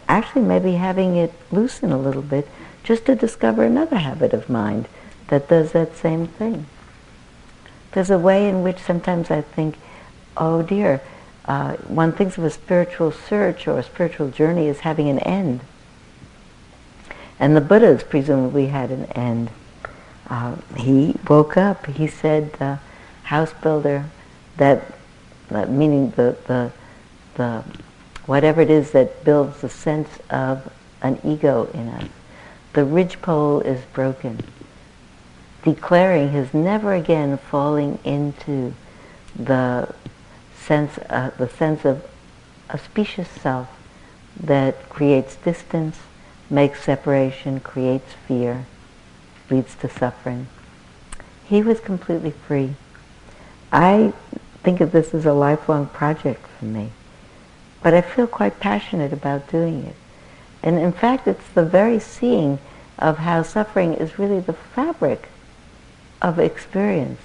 actually 0.08 0.44
maybe 0.44 0.74
having 0.74 1.16
it 1.16 1.34
loosen 1.52 1.92
a 1.92 1.98
little 1.98 2.22
bit, 2.22 2.48
just 2.84 3.06
to 3.06 3.16
discover 3.16 3.64
another 3.64 3.98
habit 3.98 4.34
of 4.34 4.50
mind 4.50 4.88
that 5.28 5.48
does 5.48 5.72
that 5.72 5.96
same 5.96 6.28
thing. 6.28 6.66
There's 7.92 8.10
a 8.10 8.20
way 8.20 8.48
in 8.48 8.64
which 8.64 8.80
sometimes 8.80 9.30
I 9.30 9.42
think, 9.42 9.78
oh 10.38 10.62
dear, 10.62 11.02
uh, 11.46 11.74
one 11.88 12.12
thinks 12.12 12.38
of 12.38 12.44
a 12.44 12.50
spiritual 12.50 13.12
search 13.12 13.68
or 13.68 13.80
a 13.80 13.84
spiritual 13.84 14.30
journey 14.30 14.68
as 14.70 14.82
having 14.82 15.10
an 15.10 15.20
end. 15.20 15.62
And 17.40 17.56
the 17.56 17.62
Buddha's 17.62 18.04
presumably 18.04 18.68
had 18.68 18.92
an 18.92 19.06
end. 19.14 19.50
Uh, 20.32 20.56
he 20.76 21.16
woke 21.28 21.58
up, 21.58 21.86
he 21.86 22.08
said, 22.08 22.52
the 22.54 22.80
house 23.24 23.54
builder, 23.62 24.06
that, 24.58 24.82
that 25.50 25.70
meaning 25.70 26.10
the, 26.12 26.36
the, 26.48 26.72
the, 27.36 27.64
whatever 28.26 28.62
it 28.62 28.72
is 28.72 28.92
that 28.92 29.24
builds 29.24 29.62
the 29.62 29.70
sense 29.70 30.10
of 30.32 30.74
an 31.04 31.20
ego 31.24 31.70
in 31.74 31.88
us. 31.90 32.10
The 32.74 32.86
ridgepole 32.86 33.62
is 33.62 33.84
broken 33.94 34.42
declaring 35.64 36.32
his 36.32 36.54
never 36.54 36.94
again 36.94 37.38
falling 37.38 38.00
into 38.04 38.74
the 39.36 39.94
sense, 40.56 40.98
uh, 41.10 41.32
the 41.38 41.50
sense 41.50 41.86
of 41.86 42.06
a 42.70 42.78
specious 42.78 43.28
self 43.30 43.70
that 44.40 44.90
creates 44.90 45.36
distance, 45.38 46.00
makes 46.50 46.84
separation, 46.84 47.60
creates 47.60 48.14
fear, 48.28 48.66
leads 49.52 49.76
to 49.76 49.90
suffering. 49.90 50.48
He 51.46 51.62
was 51.62 51.80
completely 51.80 52.32
free. 52.32 52.76
I 53.72 54.14
think 54.64 54.82
of 54.82 54.92
this 54.92 55.14
as 55.14 55.26
a 55.26 55.34
lifelong 55.34 55.88
project 55.88 56.48
for 56.48 56.66
me, 56.66 56.92
but 57.84 57.94
I 57.94 58.02
feel 58.02 58.28
quite 58.28 58.60
passionate 58.60 59.12
about 59.14 59.50
doing 59.50 59.84
it. 59.84 59.96
And 60.64 60.78
in 60.78 60.92
fact, 60.92 61.28
it's 61.28 61.50
the 61.50 61.66
very 61.66 62.00
seeing 62.00 62.60
of 62.98 63.20
how 63.20 63.44
suffering 63.44 63.94
is 63.94 64.20
really 64.20 64.40
the 64.40 64.54
fabric 64.54 65.30
of 66.22 66.40
experience 66.40 67.20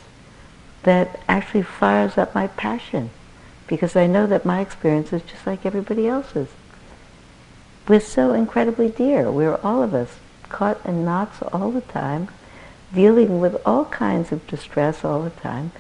that 0.84 1.20
actually 1.28 1.62
fires 1.62 2.16
up 2.16 2.34
my 2.34 2.46
passion 2.46 3.10
because 3.66 3.96
I 3.96 4.06
know 4.06 4.26
that 4.26 4.46
my 4.46 4.60
experience 4.60 5.12
is 5.12 5.22
just 5.22 5.46
like 5.46 5.66
everybody 5.66 6.06
else's. 6.06 6.48
We're 7.88 8.00
so 8.00 8.32
incredibly 8.32 8.88
dear. 8.88 9.30
We're 9.30 9.56
all 9.56 9.82
of 9.82 9.94
us 9.94 10.16
caught 10.49 10.84
in 10.84 11.05
knots 11.05 11.42
all 11.53 11.70
the 11.70 11.80
time, 11.80 12.28
dealing 12.94 13.40
with 13.40 13.61
all 13.66 13.84
kinds 13.86 14.32
of 14.32 14.47
distress 14.47 15.05
all 15.05 15.22
the 15.22 15.30
time, 15.30 15.72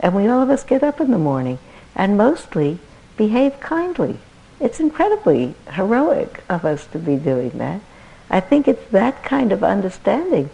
and 0.00 0.14
we 0.14 0.26
all 0.26 0.42
of 0.42 0.50
us 0.50 0.64
get 0.64 0.82
up 0.82 1.00
in 1.00 1.10
the 1.10 1.18
morning 1.18 1.58
and 1.94 2.16
mostly 2.16 2.78
behave 3.16 3.60
kindly. 3.60 4.18
It's 4.60 4.80
incredibly 4.80 5.54
heroic 5.72 6.42
of 6.48 6.64
us 6.64 6.86
to 6.88 6.98
be 6.98 7.16
doing 7.16 7.50
that. 7.58 7.80
I 8.30 8.40
think 8.40 8.66
it's 8.66 8.90
that 8.90 9.22
kind 9.22 9.52
of 9.52 9.62
understanding 9.62 10.50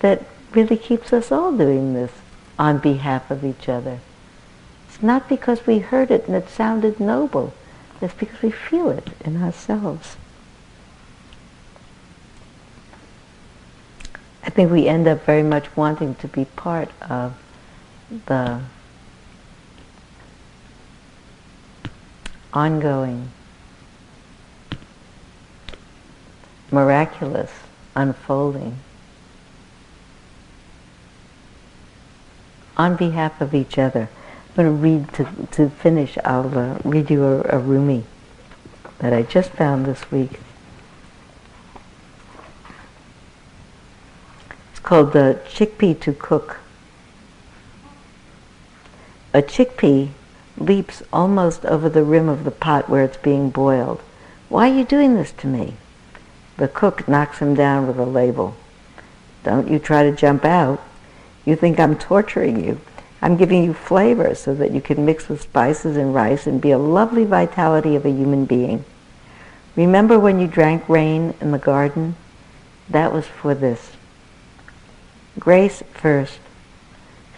that 0.00 0.22
really 0.52 0.76
keeps 0.76 1.12
us 1.12 1.32
all 1.32 1.52
doing 1.52 1.94
this 1.94 2.12
on 2.58 2.78
behalf 2.78 3.30
of 3.30 3.44
each 3.44 3.68
other. 3.68 3.98
It's 4.88 5.02
not 5.02 5.28
because 5.28 5.66
we 5.66 5.80
heard 5.80 6.10
it 6.10 6.26
and 6.26 6.36
it 6.36 6.48
sounded 6.48 7.00
noble. 7.00 7.52
It's 8.00 8.14
because 8.14 8.42
we 8.42 8.50
feel 8.50 8.90
it 8.90 9.08
in 9.24 9.42
ourselves. 9.42 10.16
I 14.44 14.50
think 14.50 14.70
we 14.70 14.86
end 14.86 15.08
up 15.08 15.24
very 15.24 15.42
much 15.42 15.74
wanting 15.74 16.16
to 16.16 16.28
be 16.28 16.44
part 16.44 16.90
of 17.00 17.34
the 18.26 18.60
ongoing, 22.52 23.30
miraculous 26.70 27.50
unfolding 27.96 28.76
on 32.76 32.96
behalf 32.96 33.40
of 33.40 33.54
each 33.54 33.78
other. 33.78 34.08
I'm 34.50 34.54
going 34.54 34.68
to 34.68 34.82
read, 34.82 35.12
to, 35.14 35.46
to 35.52 35.70
finish, 35.70 36.18
I'll 36.22 36.56
uh, 36.56 36.78
read 36.84 37.10
you 37.10 37.24
a, 37.24 37.42
a 37.44 37.58
Rumi 37.58 38.04
that 38.98 39.12
I 39.12 39.22
just 39.22 39.50
found 39.52 39.86
this 39.86 40.10
week. 40.10 40.38
Called 44.84 45.12
the 45.12 45.40
Chickpea 45.48 45.98
to 46.02 46.12
Cook. 46.12 46.58
A 49.32 49.42
chickpea 49.42 50.10
leaps 50.56 51.02
almost 51.12 51.64
over 51.64 51.88
the 51.88 52.04
rim 52.04 52.28
of 52.28 52.44
the 52.44 52.52
pot 52.52 52.88
where 52.88 53.02
it's 53.02 53.16
being 53.16 53.50
boiled. 53.50 54.00
Why 54.48 54.70
are 54.70 54.74
you 54.74 54.84
doing 54.84 55.16
this 55.16 55.32
to 55.32 55.48
me? 55.48 55.74
The 56.58 56.68
cook 56.68 57.08
knocks 57.08 57.38
him 57.38 57.54
down 57.54 57.88
with 57.88 57.98
a 57.98 58.04
label. 58.04 58.54
Don't 59.42 59.68
you 59.68 59.80
try 59.80 60.04
to 60.04 60.14
jump 60.14 60.44
out. 60.44 60.80
You 61.44 61.56
think 61.56 61.80
I'm 61.80 61.98
torturing 61.98 62.64
you. 62.64 62.80
I'm 63.20 63.36
giving 63.36 63.64
you 63.64 63.72
flavor 63.72 64.34
so 64.34 64.54
that 64.54 64.70
you 64.70 64.80
can 64.80 65.04
mix 65.04 65.28
with 65.28 65.42
spices 65.42 65.96
and 65.96 66.14
rice 66.14 66.46
and 66.46 66.60
be 66.60 66.70
a 66.70 66.78
lovely 66.78 67.24
vitality 67.24 67.96
of 67.96 68.04
a 68.04 68.10
human 68.10 68.44
being. 68.44 68.84
Remember 69.76 70.18
when 70.18 70.38
you 70.38 70.46
drank 70.46 70.88
rain 70.88 71.34
in 71.40 71.50
the 71.50 71.58
garden? 71.58 72.16
That 72.88 73.12
was 73.12 73.26
for 73.26 73.54
this. 73.54 73.92
Grace 75.38 75.82
first, 75.92 76.38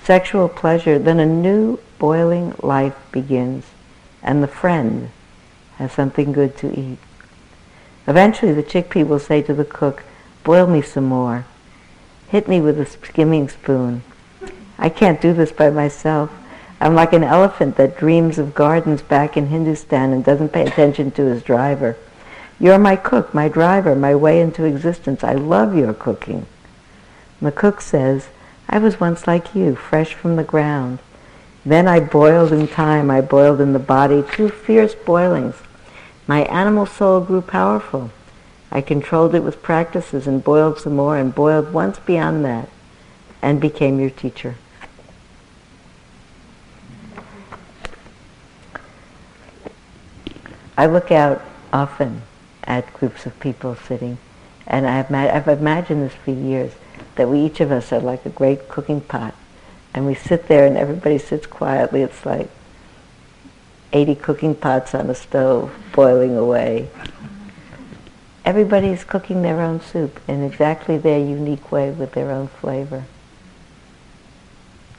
sexual 0.02 0.48
pleasure, 0.48 0.98
then 0.98 1.20
a 1.20 1.26
new 1.26 1.78
boiling 1.98 2.54
life 2.62 2.96
begins, 3.12 3.64
and 4.22 4.42
the 4.42 4.48
friend 4.48 5.10
has 5.76 5.92
something 5.92 6.32
good 6.32 6.56
to 6.58 6.78
eat. 6.78 6.98
Eventually 8.06 8.52
the 8.52 8.62
chickpea 8.62 9.06
will 9.06 9.18
say 9.18 9.42
to 9.42 9.54
the 9.54 9.64
cook, 9.64 10.04
boil 10.44 10.66
me 10.66 10.82
some 10.82 11.04
more 11.04 11.44
hit 12.28 12.48
me 12.48 12.60
with 12.60 12.78
a 12.80 12.86
skimming 12.86 13.48
spoon. 13.48 14.02
I 14.78 14.88
can't 14.88 15.20
do 15.20 15.32
this 15.32 15.52
by 15.52 15.70
myself. 15.70 16.30
I'm 16.80 16.94
like 16.94 17.12
an 17.12 17.24
elephant 17.24 17.76
that 17.76 17.96
dreams 17.96 18.38
of 18.38 18.54
gardens 18.54 19.00
back 19.00 19.36
in 19.36 19.46
Hindustan 19.46 20.12
and 20.12 20.24
doesn't 20.24 20.52
pay 20.52 20.66
attention 20.66 21.10
to 21.12 21.24
his 21.24 21.42
driver. 21.42 21.96
You're 22.58 22.78
my 22.78 22.96
cook, 22.96 23.32
my 23.32 23.48
driver, 23.48 23.94
my 23.94 24.14
way 24.14 24.40
into 24.40 24.64
existence. 24.64 25.24
I 25.24 25.34
love 25.34 25.74
your 25.74 25.94
cooking. 25.94 26.46
And 27.40 27.46
the 27.46 27.52
cook 27.52 27.80
says, 27.80 28.28
I 28.68 28.78
was 28.78 29.00
once 29.00 29.26
like 29.26 29.54
you, 29.54 29.76
fresh 29.76 30.14
from 30.14 30.36
the 30.36 30.44
ground. 30.44 30.98
Then 31.64 31.88
I 31.88 32.00
boiled 32.00 32.52
in 32.52 32.68
time, 32.68 33.10
I 33.10 33.20
boiled 33.20 33.60
in 33.60 33.72
the 33.72 33.78
body, 33.78 34.24
two 34.32 34.48
fierce 34.48 34.94
boilings. 34.94 35.56
My 36.26 36.44
animal 36.44 36.86
soul 36.86 37.20
grew 37.20 37.40
powerful. 37.40 38.10
I 38.70 38.80
controlled 38.80 39.34
it 39.34 39.42
with 39.42 39.62
practices 39.62 40.26
and 40.26 40.42
boiled 40.42 40.78
some 40.78 40.96
more 40.96 41.16
and 41.16 41.34
boiled 41.34 41.72
once 41.72 41.98
beyond 41.98 42.44
that 42.44 42.68
and 43.42 43.60
became 43.60 44.00
your 44.00 44.10
teacher. 44.10 44.56
I 50.76 50.86
look 50.86 51.10
out 51.10 51.42
often 51.72 52.22
at 52.64 52.92
groups 52.92 53.24
of 53.24 53.38
people 53.40 53.76
sitting, 53.76 54.18
and 54.66 54.86
I've, 54.86 55.12
I've 55.12 55.48
imagined 55.48 56.02
this 56.02 56.14
for 56.14 56.32
years, 56.32 56.72
that 57.16 57.28
we 57.28 57.40
each 57.40 57.60
of 57.60 57.70
us 57.72 57.92
are 57.92 58.00
like 58.00 58.24
a 58.24 58.30
great 58.30 58.68
cooking 58.68 59.00
pot, 59.00 59.34
and 59.92 60.06
we 60.06 60.14
sit 60.14 60.48
there 60.48 60.66
and 60.66 60.76
everybody 60.76 61.18
sits 61.18 61.46
quietly. 61.46 62.02
It's 62.02 62.24
like 62.24 62.48
80 63.92 64.14
cooking 64.16 64.54
pots 64.54 64.94
on 64.94 65.10
a 65.10 65.14
stove 65.14 65.72
boiling 65.92 66.36
away 66.36 66.88
everybody's 68.46 69.02
cooking 69.02 69.42
their 69.42 69.60
own 69.60 69.80
soup 69.80 70.20
in 70.28 70.42
exactly 70.44 70.96
their 70.96 71.18
unique 71.18 71.72
way 71.72 71.90
with 71.90 72.12
their 72.12 72.30
own 72.30 72.46
flavor. 72.46 73.04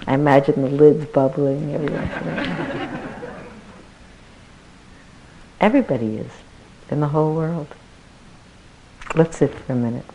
I 0.06 0.16
imagine 0.16 0.62
the 0.62 0.70
lids 0.70 1.06
bubbling. 1.06 1.74
Everybody 5.60 6.18
is 6.18 6.32
in 6.92 7.00
the 7.00 7.08
whole 7.08 7.34
world. 7.34 7.68
Let's 9.16 9.38
sit 9.38 9.56
for 9.56 9.74
a 9.74 9.76
minute. 9.76 10.06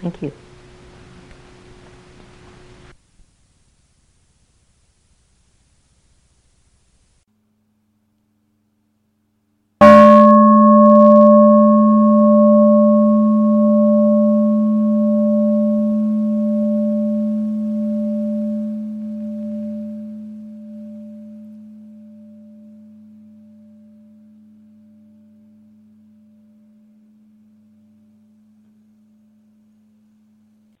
Thank 0.00 0.22
you. 0.22 0.49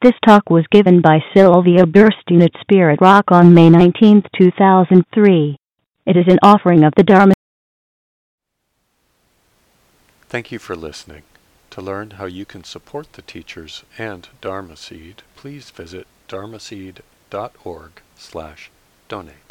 This 0.02 0.14
talk 0.24 0.48
was 0.48 0.64
given 0.70 1.02
by 1.02 1.18
Sylvia 1.34 1.84
Boorstein 1.84 2.42
at 2.42 2.58
Spirit 2.62 3.00
Rock 3.02 3.24
on 3.28 3.52
May 3.52 3.68
19, 3.68 4.22
2003. 4.34 5.58
It 6.06 6.16
is 6.16 6.24
an 6.26 6.38
offering 6.42 6.84
of 6.84 6.94
the 6.96 7.02
Dharma. 7.02 7.34
Thank 10.30 10.50
you 10.50 10.58
for 10.58 10.74
listening. 10.74 11.24
To 11.72 11.82
learn 11.82 12.12
how 12.12 12.24
you 12.24 12.46
can 12.46 12.64
support 12.64 13.12
the 13.12 13.20
teachers 13.20 13.84
and 13.98 14.26
Dharma 14.40 14.78
Seed, 14.78 15.22
please 15.36 15.68
visit 15.68 16.06
dharmaseed.org 16.30 17.90
slash 18.16 18.70
donate. 19.08 19.49